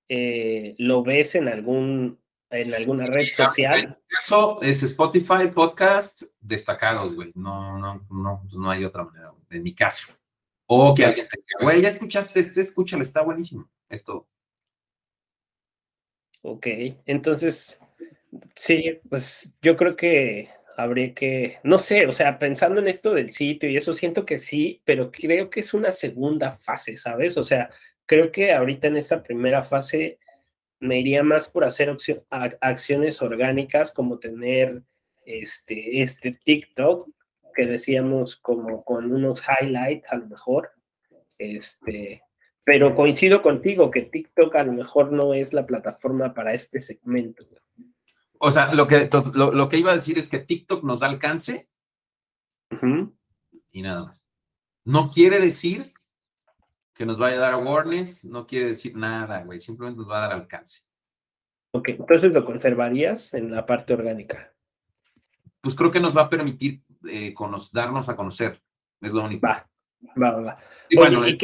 Eh, 0.09 0.75
¿Lo 0.79 1.03
ves 1.03 1.35
en 1.35 1.49
algún 1.49 2.19
en 2.51 2.75
alguna 2.75 3.07
red 3.07 3.27
social. 3.33 3.99
Eso 4.09 4.61
es 4.63 4.83
Spotify, 4.83 5.49
podcast 5.53 6.23
destacados, 6.41 7.15
güey. 7.15 7.33
No, 7.35 7.79
no, 7.79 8.07
no, 8.11 8.41
pues 8.43 8.55
no 8.55 8.71
hay 8.71 8.85
otra 8.85 9.05
manera, 9.05 9.33
en 9.51 9.63
mi 9.63 9.75
caso. 9.75 10.13
O 10.67 10.95
que 10.95 11.05
alguien 11.05 11.29
te 11.29 11.39
diga, 11.39 11.59
güey, 11.63 11.83
ya 11.83 11.89
escuchaste 11.89 12.41
este, 12.41 12.61
escúchalo, 12.61 13.03
está 13.03 13.23
buenísimo. 13.23 13.69
Esto. 13.89 14.27
Ok, 16.43 16.67
entonces, 17.07 17.79
sí, 18.55 19.01
pues 19.09 19.53
yo 19.63 19.77
creo 19.77 19.97
que 19.97 20.51
habría 20.77 21.15
que, 21.15 21.59
no 21.63 21.79
sé, 21.79 22.07
o 22.07 22.13
sea, 22.13 22.39
pensando 22.39 22.81
en 22.81 22.89
esto 22.89 23.13
del 23.15 23.33
sitio 23.33 23.69
y 23.69 23.77
eso, 23.77 23.93
siento 23.93 24.27
que 24.27 24.39
sí, 24.39 24.83
pero 24.85 25.11
creo 25.11 25.51
que 25.51 25.61
es 25.61 25.75
una 25.75 25.93
segunda 25.93 26.51
fase, 26.51 26.97
¿sabes? 26.97 27.37
O 27.37 27.45
sea, 27.45 27.71
creo 28.07 28.31
que 28.31 28.53
ahorita 28.53 28.89
en 28.89 28.97
esta 28.97 29.23
primera 29.23 29.63
fase 29.63 30.19
me 30.79 31.01
iría 31.01 31.23
más 31.23 31.49
por 31.49 31.65
hacer 31.65 31.97
acciones 32.61 33.23
orgánicas 33.23 33.93
como 33.93 34.19
tener 34.19 34.83
este, 35.25 36.03
este 36.03 36.39
TikTok 36.45 37.09
que 37.55 37.67
decíamos 37.67 38.37
como 38.37 38.85
con 38.85 39.11
unos 39.13 39.43
highlights 39.43 40.13
a 40.13 40.19
lo 40.19 40.27
mejor. 40.27 40.71
Este, 41.39 42.23
pero 42.65 42.95
coincido 42.95 43.43
contigo 43.43 43.91
que 43.91 44.03
TikTok 44.03 44.55
a 44.57 44.65
lo 44.65 44.73
mejor 44.73 45.13
no 45.13 45.35
es 45.35 45.53
la 45.53 45.67
plataforma 45.67 46.35
para 46.35 46.53
este 46.53 46.81
segmento. 46.81 47.47
O 48.39 48.51
sea, 48.51 48.75
lo 48.75 48.87
que, 48.87 49.09
lo, 49.35 49.69
que 49.69 49.79
iba 49.79 49.93
a 49.93 49.95
decir 49.95 50.19
es 50.19 50.29
que 50.29 50.39
TikTok 50.39 50.85
nos 50.85 51.01
da 51.01 51.09
alcance 51.09 51.69
y 53.73 53.83
nada 53.83 54.05
más. 54.05 54.25
No 54.85 55.11
quiere 55.11 55.41
decir 55.41 55.93
que 56.95 57.07
nos 57.07 57.19
vaya 57.19 57.37
a 57.37 57.41
dar 57.41 57.53
awareness, 57.55 58.25
no 58.25 58.47
quiere 58.47 58.69
decir 58.69 58.97
nada, 58.97 59.43
güey, 59.45 59.59
simplemente 59.59 60.01
nos 60.01 60.11
va 60.11 60.19
a 60.19 60.29
dar 60.29 60.33
alcance. 60.33 60.81
Ok, 61.73 61.91
entonces 61.91 62.33
lo 62.33 62.45
conservarías 62.45 63.35
en 63.35 63.51
la 63.51 63.67
parte 63.67 63.93
orgánica. 63.93 64.53
Pues 65.61 65.75
creo 65.75 65.91
que 65.91 66.01
nos 66.01 66.17
va 66.17 66.23
a 66.23 66.31
permitir 66.31 66.83
eh, 67.09 67.35
darnos 67.73 68.09
a 68.09 68.17
conocer, 68.17 68.63
es 69.01 69.13
lo 69.13 69.25
único. 69.25 69.47
Va, 69.47 69.69
va, 70.21 70.41
va. 70.41 70.59
Y 70.89 70.97
bueno, 70.97 71.25
es 71.25 71.37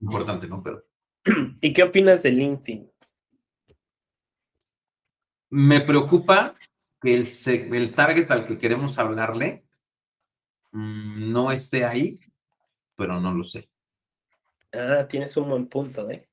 importante, 0.00 0.48
¿no? 0.48 0.62
Pero... 0.62 0.84
¿Y 1.60 1.72
qué 1.72 1.82
opinas 1.82 2.22
de 2.22 2.32
LinkedIn? 2.32 2.90
Me 5.50 5.80
preocupa 5.80 6.54
que 7.00 7.14
el, 7.14 7.26
el 7.74 7.94
target 7.94 8.30
al 8.30 8.46
que 8.46 8.58
queremos 8.58 8.98
hablarle 8.98 9.64
mm, 10.72 11.32
no 11.32 11.52
esté 11.52 11.84
ahí, 11.84 12.20
pero 12.96 13.20
no 13.20 13.32
lo 13.32 13.44
sé. 13.44 13.68
Ah, 14.72 15.06
tienes 15.08 15.36
un 15.36 15.48
buen 15.48 15.66
punto, 15.68 16.10
¿eh? 16.10 16.28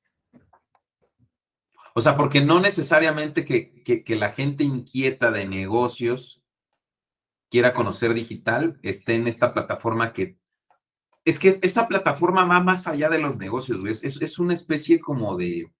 O 1.94 2.00
sea, 2.00 2.16
porque 2.16 2.40
no 2.40 2.60
necesariamente 2.60 3.44
que, 3.44 3.82
que, 3.84 4.16
la 4.16 4.32
gente 4.32 4.64
inquieta 4.64 5.30
de 5.30 5.46
negocios 5.46 6.42
quiera 7.48 7.72
conocer 7.72 8.14
digital 8.14 8.80
esté 8.82 9.14
en 9.14 9.28
esta 9.28 9.54
plataforma 9.54 10.12
que... 10.12 10.36
Es 11.24 11.38
que 11.38 11.60
esa 11.62 11.86
plataforma 11.86 12.44
va 12.44 12.60
más 12.60 12.88
allá 12.88 13.08
de 13.08 13.20
los 13.20 13.36
negocios, 13.36 14.02
Es, 14.02 14.20
es 14.20 14.38
una 14.40 14.54
especie 14.54 15.00
como 15.00 15.36
de... 15.36 15.72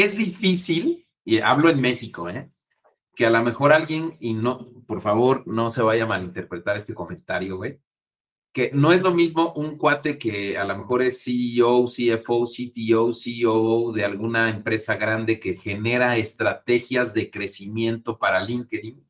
Es 0.00 0.16
difícil, 0.16 1.08
y 1.24 1.40
hablo 1.40 1.70
en 1.70 1.80
México, 1.80 2.30
¿eh? 2.30 2.52
que 3.16 3.26
a 3.26 3.30
lo 3.30 3.42
mejor 3.42 3.72
alguien, 3.72 4.16
y 4.20 4.32
no, 4.32 4.70
por 4.86 5.00
favor, 5.00 5.44
no 5.48 5.70
se 5.70 5.82
vaya 5.82 6.04
a 6.04 6.06
malinterpretar 6.06 6.76
este 6.76 6.94
comentario, 6.94 7.56
güey, 7.56 7.80
que 8.52 8.70
no 8.72 8.92
es 8.92 9.02
lo 9.02 9.12
mismo 9.12 9.52
un 9.54 9.76
cuate 9.76 10.16
que 10.16 10.56
a 10.56 10.64
lo 10.64 10.78
mejor 10.78 11.02
es 11.02 11.24
CEO, 11.24 11.86
CFO, 11.86 12.44
CTO, 12.44 13.12
CEO 13.12 13.90
de 13.90 14.04
alguna 14.04 14.50
empresa 14.50 14.94
grande 14.94 15.40
que 15.40 15.56
genera 15.56 16.16
estrategias 16.16 17.12
de 17.12 17.28
crecimiento 17.28 18.18
para 18.20 18.44
LinkedIn 18.44 19.04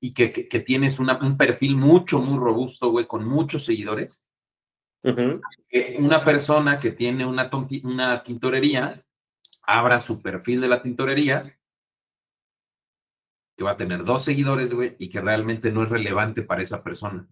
y 0.00 0.14
que, 0.14 0.28
tienes 0.66 0.98
un 0.98 1.36
perfil 1.36 1.76
mucho, 1.76 2.18
muy 2.18 2.40
robusto, 2.40 2.90
güey, 2.90 3.06
con 3.06 3.24
muchos 3.24 3.66
seguidores. 3.66 4.26
Una 5.98 6.24
persona 6.24 6.80
que 6.80 6.90
tiene 6.90 7.24
una, 7.24 7.48
una 7.84 8.22
tintorería 8.24 9.06
abra 9.70 10.00
su 10.00 10.20
perfil 10.20 10.60
de 10.60 10.68
la 10.68 10.82
tintorería 10.82 11.56
que 13.56 13.64
va 13.64 13.72
a 13.72 13.76
tener 13.76 14.04
dos 14.04 14.24
seguidores, 14.24 14.72
güey, 14.72 14.96
y 14.98 15.08
que 15.08 15.20
realmente 15.20 15.70
no 15.70 15.82
es 15.82 15.90
relevante 15.90 16.42
para 16.42 16.62
esa 16.62 16.82
persona. 16.82 17.28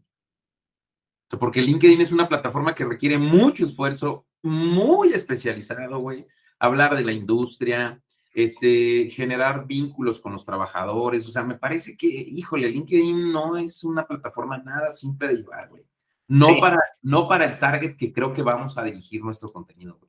Porque 1.40 1.62
LinkedIn 1.62 2.00
es 2.00 2.12
una 2.12 2.28
plataforma 2.28 2.74
que 2.74 2.84
requiere 2.84 3.18
mucho 3.18 3.64
esfuerzo, 3.64 4.26
muy 4.42 5.08
especializado, 5.08 5.98
güey. 5.98 6.26
Hablar 6.58 6.96
de 6.96 7.04
la 7.04 7.12
industria, 7.12 8.02
este, 8.32 9.10
generar 9.10 9.66
vínculos 9.66 10.20
con 10.20 10.32
los 10.32 10.44
trabajadores. 10.44 11.26
O 11.26 11.30
sea, 11.30 11.44
me 11.44 11.58
parece 11.58 11.96
que, 11.96 12.06
híjole, 12.06 12.70
LinkedIn 12.70 13.32
no 13.32 13.56
es 13.56 13.82
una 13.84 14.06
plataforma 14.06 14.58
nada 14.58 14.92
simple 14.92 15.28
de 15.28 15.36
llevar, 15.38 15.70
güey. 15.70 15.84
No, 16.28 16.60
para, 16.60 16.78
no 17.02 17.26
para 17.26 17.46
el 17.46 17.58
target 17.58 17.96
que 17.96 18.12
creo 18.12 18.32
que 18.32 18.42
vamos 18.42 18.76
a 18.76 18.84
dirigir 18.84 19.24
nuestro 19.24 19.48
contenido, 19.48 19.96
güey. 19.98 20.07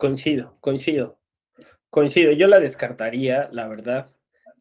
Coincido, 0.00 0.56
coincido. 0.60 1.20
Coincido. 1.90 2.32
Yo 2.32 2.46
la 2.46 2.58
descartaría, 2.58 3.50
la 3.52 3.68
verdad. 3.68 4.10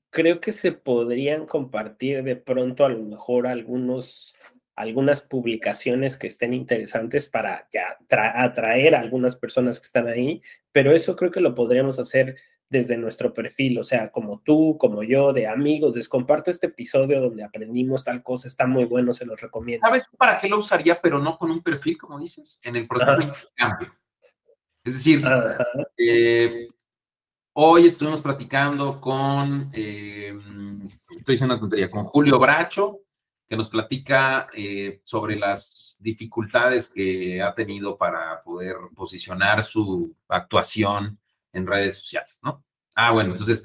Creo 0.10 0.42
que 0.42 0.52
se 0.52 0.74
podrían 0.74 1.46
compartir 1.46 2.24
de 2.24 2.36
pronto 2.36 2.84
a 2.84 2.90
lo 2.90 3.00
mejor 3.00 3.48
algunos 3.48 4.36
algunas 4.76 5.22
publicaciones 5.22 6.18
que 6.18 6.28
estén 6.28 6.54
interesantes 6.54 7.30
para 7.30 7.70
ya 7.72 7.98
atraer 8.10 8.96
a 8.96 9.00
algunas 9.00 9.38
personas 9.38 9.80
que 9.80 9.86
están 9.86 10.08
ahí, 10.08 10.42
pero 10.74 10.92
eso 10.92 11.16
creo 11.16 11.32
que 11.32 11.42
lo 11.42 11.56
podríamos 11.56 12.00
hacer 12.00 12.36
desde 12.70 12.98
nuestro 12.98 13.34
perfil, 13.34 13.80
o 13.80 13.84
sea, 13.84 14.12
como 14.12 14.42
tú, 14.42 14.78
como 14.78 15.04
yo, 15.04 15.34
de 15.34 15.48
amigos, 15.48 15.96
les 15.96 16.08
comparto 16.08 16.50
este 16.50 16.68
episodio 16.68 17.20
donde 17.20 17.44
aprendimos 17.44 18.04
tal 18.04 18.24
cosa, 18.24 18.48
está 18.48 18.68
muy 18.68 18.86
bueno, 18.86 19.14
se 19.14 19.26
los 19.26 19.40
recomiendo. 19.42 19.86
¿Sabes 19.86 20.04
para 20.18 20.38
qué 20.38 20.48
lo 20.48 20.58
usaría, 20.60 21.02
pero 21.02 21.20
no 21.20 21.38
con 21.38 21.52
un 21.52 21.62
perfil, 21.62 21.98
como 21.98 22.20
dices? 22.20 22.60
En 22.64 22.76
el 22.76 22.88
proceso 22.88 23.18
de 23.18 23.24
intercambio. 23.24 24.00
Es 24.90 24.96
decir, 24.96 25.24
eh, 25.98 26.68
hoy 27.54 27.86
estuvimos 27.86 28.22
platicando 28.22 29.00
con, 29.00 29.70
eh, 29.72 30.36
estoy 31.16 31.34
diciendo 31.36 31.54
una 31.54 31.60
tontería, 31.60 31.92
con 31.92 32.06
Julio 32.06 32.40
Bracho, 32.40 33.02
que 33.48 33.56
nos 33.56 33.70
platica 33.70 34.48
eh, 34.52 35.02
sobre 35.04 35.36
las 35.36 35.98
dificultades 36.00 36.90
que 36.90 37.40
ha 37.40 37.54
tenido 37.54 38.00
para 38.00 38.42
poder 38.42 38.78
posicionar 38.96 39.62
su 39.62 40.16
actuación 40.28 41.20
en 41.54 41.68
redes 41.68 42.00
sociales, 42.00 42.40
¿no? 42.42 42.66
Ah, 42.96 43.12
bueno, 43.12 43.34
entonces, 43.34 43.64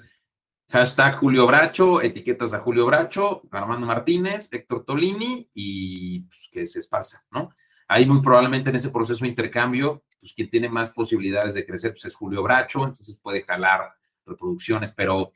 hashtag 0.69 1.15
Julio 1.15 1.47
Bracho, 1.47 2.03
etiquetas 2.03 2.53
a 2.53 2.61
Julio 2.61 2.85
Bracho, 2.85 3.41
Armando 3.51 3.87
Martínez, 3.87 4.51
Héctor 4.53 4.85
Tolini 4.85 5.49
y 5.55 6.21
pues, 6.21 6.51
que 6.53 6.67
se 6.67 6.81
esparza, 6.81 7.25
¿no? 7.31 7.55
Ahí 7.89 8.05
muy 8.05 8.21
probablemente 8.21 8.69
en 8.69 8.77
ese 8.77 8.91
proceso 8.91 9.25
de 9.25 9.31
intercambio, 9.31 10.03
pues 10.25 10.33
quien 10.33 10.49
tiene 10.49 10.71
más 10.71 10.91
posibilidades 10.91 11.53
de 11.53 11.67
crecer 11.67 11.91
pues, 11.91 12.07
es 12.07 12.15
Julio 12.15 12.43
Bracho, 12.43 12.85
entonces 12.85 13.19
puede 13.23 13.43
jalar 13.43 13.93
reproducciones, 14.25 14.91
pero, 14.93 15.33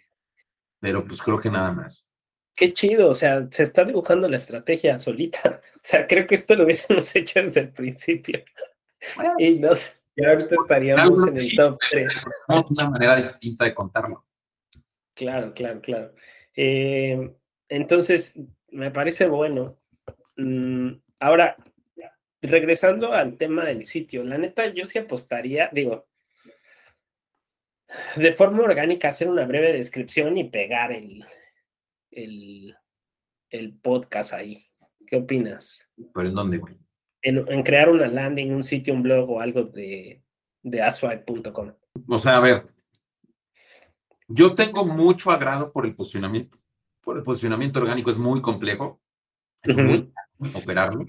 pero 0.80 1.04
pues 1.04 1.20
creo 1.20 1.38
que 1.38 1.50
nada 1.50 1.72
más 1.72 2.08
qué 2.58 2.72
chido, 2.72 3.08
o 3.08 3.14
sea, 3.14 3.46
se 3.52 3.62
está 3.62 3.84
dibujando 3.84 4.28
la 4.28 4.36
estrategia 4.36 4.98
solita. 4.98 5.60
O 5.78 5.90
sea, 5.90 6.06
creo 6.08 6.26
que 6.26 6.34
esto 6.34 6.56
lo 6.56 6.64
hubiésemos 6.64 7.14
hecho 7.16 7.40
desde 7.40 7.60
el 7.60 7.72
principio. 7.72 8.42
y 9.38 9.58
no, 9.60 9.70
ya 10.16 10.30
ahorita 10.30 10.56
estaríamos 10.62 11.26
en 11.28 11.36
el 11.36 11.56
top 11.56 11.78
3. 11.88 12.14
una 12.68 12.90
manera 12.90 13.16
distinta 13.16 13.64
de 13.64 13.74
contarlo. 13.74 14.26
Claro, 15.14 15.54
claro, 15.54 15.80
claro. 15.80 16.12
Eh, 16.54 17.32
entonces, 17.68 18.34
me 18.70 18.90
parece 18.90 19.26
bueno. 19.26 19.78
Mm, 20.36 20.94
ahora, 21.20 21.56
regresando 22.42 23.12
al 23.12 23.36
tema 23.36 23.64
del 23.64 23.84
sitio, 23.86 24.24
la 24.24 24.38
neta, 24.38 24.66
yo 24.68 24.84
sí 24.84 24.98
apostaría, 24.98 25.70
digo, 25.72 26.06
de 28.16 28.32
forma 28.32 28.62
orgánica, 28.62 29.08
hacer 29.08 29.28
una 29.28 29.46
breve 29.46 29.72
descripción 29.72 30.36
y 30.36 30.44
pegar 30.44 30.92
el, 30.92 31.24
el, 32.10 33.78
podcast 33.82 34.34
ahí. 34.34 34.66
¿Qué 35.06 35.16
opinas? 35.16 35.88
¿Pero 36.14 36.28
en 36.28 36.34
dónde, 36.34 36.58
güey? 36.58 36.76
En, 37.22 37.62
crear 37.62 37.88
una 37.88 38.06
landing, 38.06 38.52
un 38.52 38.62
sitio, 38.62 38.94
un 38.94 39.02
blog 39.02 39.30
o 39.30 39.40
algo 39.40 39.64
de, 39.64 40.22
de. 40.62 40.82
O 42.08 42.18
sea, 42.18 42.36
a 42.36 42.40
ver, 42.40 42.66
yo 44.28 44.54
tengo 44.54 44.84
mucho 44.84 45.30
agrado 45.30 45.72
por 45.72 45.86
el 45.86 45.94
posicionamiento, 45.94 46.58
por 47.00 47.16
el 47.16 47.22
posicionamiento 47.22 47.80
orgánico, 47.80 48.10
es 48.10 48.18
muy 48.18 48.42
complejo, 48.42 49.00
es 49.62 49.74
muy 49.74 50.12
operarlo, 50.54 51.06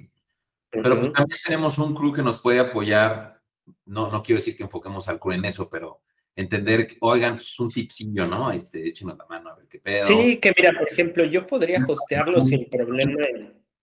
pero 0.72 0.96
pues 0.96 1.12
también 1.14 1.40
tenemos 1.44 1.78
un 1.78 1.96
crew 1.96 2.14
que 2.14 2.22
nos 2.22 2.40
puede 2.40 2.60
apoyar, 2.60 3.42
no, 3.86 4.12
no 4.12 4.24
quiero 4.24 4.40
decir 4.40 4.56
que 4.56 4.64
enfoquemos 4.64 5.08
al 5.08 5.20
crew 5.20 5.34
en 5.34 5.46
eso, 5.46 5.70
pero 5.70 6.02
entender, 6.36 6.96
oigan, 7.02 7.36
es 7.36 7.42
pues, 7.42 7.60
un 7.60 7.70
tipsillo, 7.72 8.26
¿no? 8.26 8.52
Este, 8.52 8.88
échenos 8.88 9.18
la 9.18 9.26
mano 9.26 9.50
a 9.50 9.56
ver 9.56 9.68
qué 9.68 9.80
pedo. 9.80 10.04
Sí, 10.04 10.38
que 10.38 10.54
mira, 10.56 10.72
por 10.78 10.88
ejemplo, 10.90 11.26
yo 11.26 11.46
podría 11.46 11.86
hostearlo 11.86 12.42
sin 12.42 12.70
problema. 12.70 13.26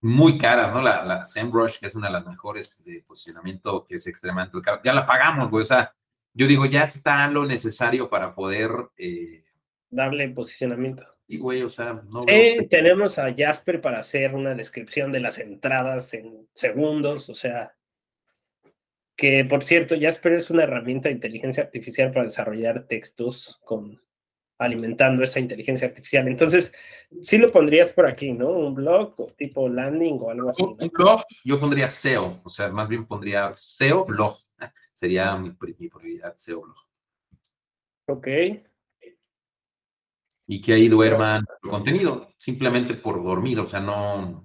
Muy 0.01 0.39
caras, 0.39 0.73
¿no? 0.73 0.81
La, 0.81 1.05
la 1.05 1.25
SEMrush, 1.25 1.79
que 1.79 1.87
es 1.87 1.95
una 1.95 2.07
de 2.07 2.15
las 2.15 2.27
mejores 2.27 2.77
de 2.85 3.03
posicionamiento, 3.07 3.85
que 3.85 3.97
es 3.97 4.07
extremadamente 4.07 4.61
cara. 4.63 4.81
Ya 4.85 4.93
la 4.93 5.05
pagamos, 5.05 5.51
güey. 5.51 5.63
O 5.63 5.67
sea, 5.67 5.93
yo 6.33 6.47
digo, 6.47 6.67
ya 6.67 6.85
está 6.85 7.29
lo 7.29 7.45
necesario 7.47 8.09
para 8.09 8.35
poder... 8.35 8.71
Eh, 8.97 9.45
Darle 9.91 10.29
posicionamiento. 10.29 11.05
Y, 11.29 11.39
güey, 11.39 11.63
o 11.63 11.69
sea, 11.69 12.03
no... 12.09 12.23
Sí, 12.23 12.67
tenemos 12.71 13.19
a 13.19 13.35
Jasper 13.37 13.81
para 13.81 13.99
hacer 13.99 14.35
una 14.35 14.55
descripción 14.55 15.11
de 15.11 15.21
las 15.21 15.39
entradas 15.39 16.15
en 16.15 16.49
segundos, 16.55 17.29
o 17.29 17.35
sea 17.35 17.77
que 19.17 19.45
por 19.47 19.65
cierto, 19.65 19.97
Jasper 19.99 20.35
es 20.35 20.51
una 20.51 20.65
herramienta 20.65 21.09
de 21.09 21.15
inteligencia 21.15 21.63
artificial 21.63 22.13
para 22.13 22.25
desarrollar 22.25 22.87
textos 22.87 23.59
con 23.65 24.01
alimentando 24.59 25.23
esa 25.23 25.41
inteligencia 25.41 25.89
artificial. 25.89 26.29
Entonces, 26.29 26.73
sí 27.23 27.39
lo 27.39 27.51
pondrías 27.51 27.93
por 27.93 28.07
aquí, 28.07 28.33
¿no? 28.33 28.51
Un 28.51 28.75
blog 28.75 29.15
o 29.19 29.27
tipo 29.37 29.69
landing 29.69 30.19
o 30.21 30.31
algo 30.31 30.51
así. 30.51 30.63
Un 30.63 30.77
blog, 30.77 31.23
yo 31.45 31.59
pondría 31.59 31.89
SEO, 31.89 32.41
o 32.43 32.49
sea, 32.49 32.69
más 32.69 32.89
bien 32.89 33.07
pondría 33.07 33.53
SEO 33.53 34.05
blog. 34.05 34.35
sería 34.95 35.37
mi, 35.37 35.51
prioridad 35.51 36.35
SEO 36.37 36.63
blog. 36.63 36.77
Ok. 38.09 38.29
Y 40.47 40.61
que 40.61 40.75
ahí 40.75 40.89
duerman 40.89 41.45
el 41.63 41.71
contenido, 41.71 42.33
simplemente 42.39 42.95
por 42.95 43.23
dormir, 43.23 43.59
o 43.61 43.67
sea, 43.67 43.81
no. 43.81 44.45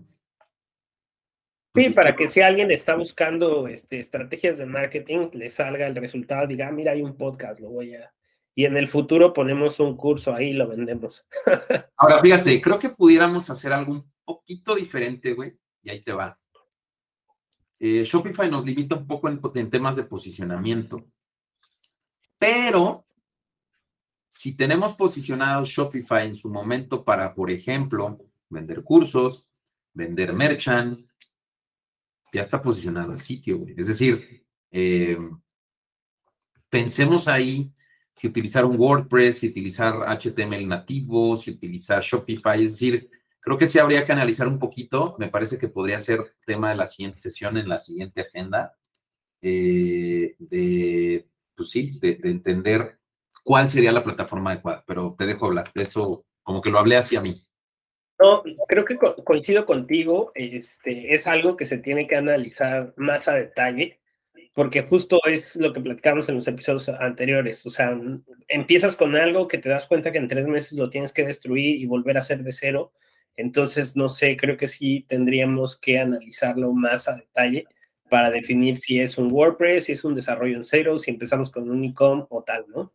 Pues 1.72 1.86
sí, 1.86 1.92
para 1.92 2.16
que 2.16 2.30
si 2.30 2.42
alguien 2.42 2.72
está 2.72 2.96
buscando 2.96 3.68
este, 3.68 4.00
estrategias 4.00 4.58
de 4.58 4.66
marketing, 4.66 5.30
le 5.34 5.50
salga 5.50 5.88
el 5.88 5.96
resultado, 5.96 6.48
diga, 6.48 6.68
ah, 6.68 6.72
mira, 6.72 6.92
hay 6.92 7.02
un 7.02 7.16
podcast, 7.16 7.60
lo 7.60 7.70
voy 7.70 7.96
a. 7.96 8.12
Y 8.54 8.66
en 8.66 8.76
el 8.76 8.88
futuro 8.88 9.34
ponemos 9.34 9.80
un 9.80 9.96
curso 9.96 10.36
ahí 10.36 10.50
y 10.50 10.54
lo 10.54 10.68
vendemos. 10.68 11.26
Ahora, 11.98 12.20
fíjate, 12.20 12.60
creo 12.62 12.78
que 12.78 12.90
pudiéramos 12.90 13.50
hacer 13.50 13.72
algo 13.72 13.94
un 13.94 14.12
poquito 14.26 14.76
diferente, 14.76 15.34
güey, 15.34 15.58
y 15.84 15.90
ahí 15.90 16.02
te 16.02 16.12
va. 16.12 16.38
Eh, 17.84 18.04
Shopify 18.04 18.48
nos 18.48 18.64
limita 18.64 18.96
un 18.96 19.08
poco 19.08 19.28
en, 19.28 19.70
temas 19.72 19.96
de 19.96 20.04
posicionamiento, 20.04 21.04
pero 22.38 23.08
si 24.32 24.56
tenemos 24.56 24.94
posicionado 24.94 25.66
Shopify 25.66 26.26
en 26.26 26.36
su 26.36 26.50
momento 26.50 27.04
para, 27.04 27.36
por 27.36 27.52
ejemplo, 27.52 28.18
vender 28.50 28.82
cursos, 28.84 29.46
vender 29.94 30.34
merchant, 30.34 31.06
ya 32.34 32.42
está 32.42 32.62
posicionado 32.62 33.12
el 33.12 33.20
sitio, 33.20 33.60
güey. 33.60 33.76
Es 33.78 33.88
decir, 33.88 34.46
eh, 34.72 35.20
pensemos 36.70 37.28
ahí 37.28 37.72
si 38.16 38.28
utilizar 38.28 38.64
un 38.64 38.80
WordPress, 38.80 39.40
si 39.40 39.50
utilizar 39.50 39.96
HTML 40.18 40.68
nativo, 40.68 41.36
si 41.36 41.52
utilizar 41.52 42.02
Shopify, 42.02 42.64
es 42.64 42.72
decir, 42.72 43.10
Creo 43.42 43.58
que 43.58 43.66
sí 43.66 43.80
habría 43.80 44.06
que 44.06 44.12
analizar 44.12 44.48
un 44.48 44.60
poquito. 44.60 45.16
Me 45.18 45.28
parece 45.28 45.58
que 45.58 45.68
podría 45.68 46.00
ser 46.00 46.36
tema 46.46 46.70
de 46.70 46.76
la 46.76 46.86
siguiente 46.86 47.18
sesión 47.18 47.58
en 47.58 47.68
la 47.68 47.80
siguiente 47.80 48.22
agenda. 48.22 48.78
Eh, 49.42 50.36
de, 50.38 51.28
pues 51.56 51.72
sí, 51.72 52.00
de, 52.00 52.20
entender 52.24 53.00
cuál 53.44 53.68
sería 53.68 53.92
la 53.92 54.04
plataforma 54.04 54.52
adecuada. 54.52 54.84
Pero 54.86 55.16
te 55.18 55.26
dejo 55.26 55.46
hablar. 55.46 55.66
Eso, 55.76 56.26
como 56.44 56.62
que 56.62 56.70
lo 56.70 56.80
hablé 56.80 56.98
hacia 56.98 57.22
mí. 57.22 57.46
No, 58.20 58.44
creo 58.68 58.86
que 58.86 58.98
coincido 58.98 59.66
contigo. 59.66 60.32
Este, 60.36 61.14
es 61.14 61.28
algo 61.28 61.58
que 61.58 61.66
se 61.66 61.78
tiene 61.78 62.08
que 62.08 62.16
analizar 62.16 62.94
más 62.98 63.28
a 63.28 63.34
detalle 63.34 64.02
porque 64.54 64.82
justo 64.82 65.22
es 65.26 65.56
lo 65.56 65.72
que 65.72 65.80
platicamos 65.80 66.28
en 66.28 66.36
los 66.36 66.48
episodios 66.48 66.90
anteriores. 66.90 67.66
O 67.66 67.70
sea, 67.70 67.98
empiezas 68.48 68.96
con 68.96 69.16
algo 69.16 69.48
que 69.48 69.58
te 69.58 69.70
das 69.70 69.88
cuenta 69.88 70.12
que 70.12 70.18
en 70.18 70.28
tres 70.28 70.48
meses 70.48 70.74
lo 70.74 70.90
tienes 70.90 71.14
que 71.14 71.26
destruir 71.26 71.78
y 71.78 71.86
volver 71.86 72.18
a 72.18 72.20
hacer 72.20 72.44
de 72.44 72.52
cero. 72.52 72.92
Entonces, 73.38 73.96
no 73.96 74.10
sé, 74.10 74.36
creo 74.36 74.58
que 74.58 74.68
sí 74.68 75.06
tendríamos 75.08 75.78
que 75.78 76.00
analizarlo 76.00 76.74
más 76.74 77.08
a 77.08 77.16
detalle 77.16 77.66
para 78.10 78.30
definir 78.30 78.76
si 78.76 79.00
es 79.00 79.18
un 79.18 79.32
WordPress, 79.32 79.86
si 79.86 79.94
es 79.94 80.04
un 80.04 80.16
desarrollo 80.16 80.58
en 80.58 80.64
cero, 80.64 80.98
si 81.00 81.12
empezamos 81.12 81.50
con 81.50 81.64
un 81.64 81.78
Unicom 81.78 82.28
o 82.30 82.44
tal, 82.44 82.66
¿no? 82.68 82.92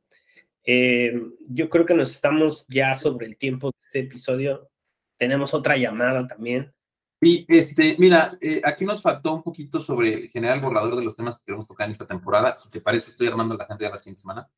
Eh, 0.67 1.14
yo 1.49 1.71
creo 1.71 1.87
que 1.87 1.95
nos 1.95 2.11
estamos 2.11 2.67
ya 2.69 2.95
sobre 2.95 3.27
el 3.27 3.37
tiempo 3.37 3.69
de 3.69 3.79
este 3.85 4.01
episodio. 4.01 4.69
Tenemos 5.17 5.55
otra 5.55 5.77
llamada 5.77 6.27
también. 6.27 6.73
Y 7.21 7.47
este, 7.49 7.97
mira, 7.99 8.37
eh, 8.41 8.61
aquí 8.64 8.85
nos 8.85 9.01
faltó 9.01 9.35
un 9.35 9.43
poquito 9.43 9.81
sobre 9.81 10.29
generar 10.29 10.57
el 10.57 10.62
borrador 10.62 10.97
de 10.97 11.05
los 11.05 11.17
temas 11.17 11.39
que 11.39 11.45
queremos 11.47 11.67
tocar 11.67 11.87
en 11.87 11.93
esta 11.93 12.07
temporada. 12.07 12.55
Si 12.57 12.71
te 12.71 12.81
parece, 12.81 13.11
estoy 13.11 13.29
armando 13.29 13.55
a 13.55 13.59
la 13.59 13.67
gente 13.67 13.85
de 13.85 13.91
la 13.91 13.97
siguiente 13.97 14.21
semana. 14.21 14.49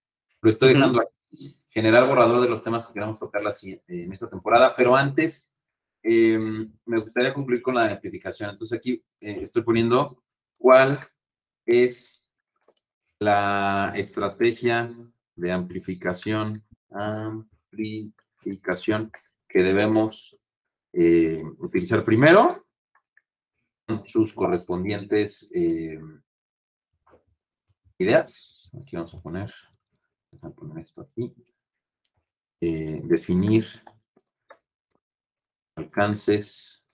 Lo 0.40 0.50
estoy 0.50 0.74
dejando 0.74 1.00
aquí, 1.00 1.56
generar 1.68 2.08
borrador 2.08 2.40
de 2.40 2.48
los 2.48 2.62
temas 2.62 2.86
que 2.86 2.92
queremos 2.94 3.18
tocar 3.18 3.42
la, 3.42 3.54
en 3.62 4.12
esta 4.12 4.28
temporada. 4.28 4.74
Pero 4.76 4.96
antes, 4.96 5.52
Em, 6.02 6.72
me 6.86 7.00
gustaría 7.00 7.34
concluir 7.34 7.60
con 7.60 7.74
la 7.74 7.84
amplificación. 7.84 8.50
Entonces 8.50 8.78
aquí 8.78 9.02
eh, 9.20 9.38
estoy 9.42 9.62
poniendo 9.62 10.22
cuál 10.56 11.00
es 11.66 12.26
la 13.18 13.92
estrategia 13.96 14.90
de 15.38 15.52
amplificación, 15.52 16.64
amplificación 16.90 19.10
que 19.48 19.62
debemos 19.62 20.36
eh, 20.92 21.42
utilizar 21.58 22.04
primero, 22.04 22.66
sus 24.06 24.34
correspondientes 24.34 25.48
em, 25.52 26.20
ideas. 27.98 28.70
Aquí 28.80 28.96
vamos 28.96 29.14
a 29.14 29.20
poner, 29.20 29.54
vamos 30.32 30.44
a 30.44 30.50
poner 30.50 30.78
esto 30.82 31.02
aquí. 31.02 31.32
Eh, 32.60 33.00
definir 33.04 33.66
alcances, 35.76 36.84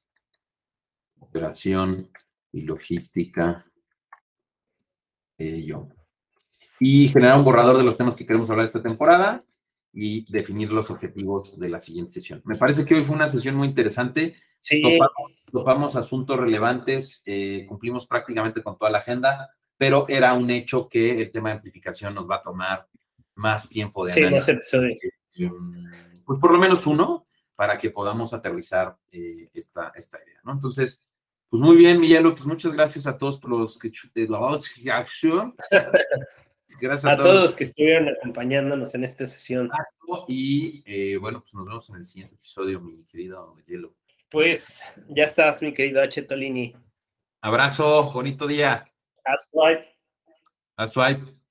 operación 1.18 2.10
y 2.52 2.60
logística. 2.62 3.66
Ello. 5.38 5.88
Y 6.86 7.08
generar 7.08 7.38
un 7.38 7.46
borrador 7.46 7.78
de 7.78 7.82
los 7.82 7.96
temas 7.96 8.14
que 8.14 8.26
queremos 8.26 8.50
hablar 8.50 8.66
esta 8.66 8.82
temporada 8.82 9.42
y 9.90 10.30
definir 10.30 10.70
los 10.70 10.90
objetivos 10.90 11.58
de 11.58 11.70
la 11.70 11.80
siguiente 11.80 12.12
sesión. 12.12 12.42
Me 12.44 12.58
parece 12.58 12.84
que 12.84 12.94
hoy 12.94 13.04
fue 13.04 13.16
una 13.16 13.26
sesión 13.26 13.54
muy 13.54 13.68
interesante. 13.68 14.36
Sí. 14.60 14.82
Topamos, 15.50 15.96
asuntos 15.96 16.38
relevantes, 16.38 17.22
eh, 17.24 17.64
cumplimos 17.66 18.06
prácticamente 18.06 18.62
con 18.62 18.76
toda 18.76 18.90
la 18.90 18.98
agenda, 18.98 19.48
pero 19.78 20.04
era 20.08 20.34
un 20.34 20.50
hecho 20.50 20.86
que 20.86 21.22
el 21.22 21.32
tema 21.32 21.48
de 21.48 21.54
amplificación 21.54 22.14
nos 22.14 22.28
va 22.28 22.36
a 22.36 22.42
tomar 22.42 22.86
más 23.34 23.66
tiempo 23.66 24.04
de 24.04 24.12
sí, 24.12 24.20
análisis. 24.20 24.70
Eh, 25.38 25.50
pues 26.26 26.38
por 26.38 26.52
lo 26.52 26.58
menos 26.58 26.86
uno, 26.86 27.26
para 27.56 27.78
que 27.78 27.88
podamos 27.88 28.34
aterrizar 28.34 28.94
eh, 29.10 29.48
esta, 29.54 29.90
esta 29.94 30.18
idea, 30.22 30.40
¿no? 30.44 30.52
Entonces, 30.52 31.02
pues 31.48 31.62
muy 31.62 31.76
bien, 31.76 31.98
Miguel, 31.98 32.30
pues 32.34 32.44
muchas 32.44 32.74
gracias 32.74 33.06
a 33.06 33.16
todos 33.16 33.38
por 33.38 33.52
los 33.52 33.78
que... 33.78 33.90
Gracias 36.80 37.12
a, 37.12 37.16
todos. 37.16 37.42
los 37.42 37.54
que 37.54 37.64
estuvieron 37.64 38.08
acompañándonos 38.08 38.94
en 38.94 39.04
esta 39.04 39.26
sesión. 39.26 39.70
Y 40.28 40.82
eh, 40.86 41.16
bueno, 41.16 41.40
pues 41.40 41.54
nos 41.54 41.66
vemos 41.66 41.90
en 41.90 41.96
el 41.96 42.04
siguiente 42.04 42.34
episodio, 42.36 42.80
mi 42.80 43.04
querido 43.04 43.56
Hielo. 43.66 43.94
Pues 44.30 44.82
ya 45.08 45.24
estás, 45.24 45.62
mi 45.62 45.72
querido 45.72 46.02
H. 46.02 46.22
Tolini. 46.22 46.74
Abrazo, 47.40 48.10
bonito 48.12 48.46
día. 48.46 48.84
A 49.24 49.38
swipe. 49.38 49.96
A 50.76 50.86
swipe. 50.86 51.43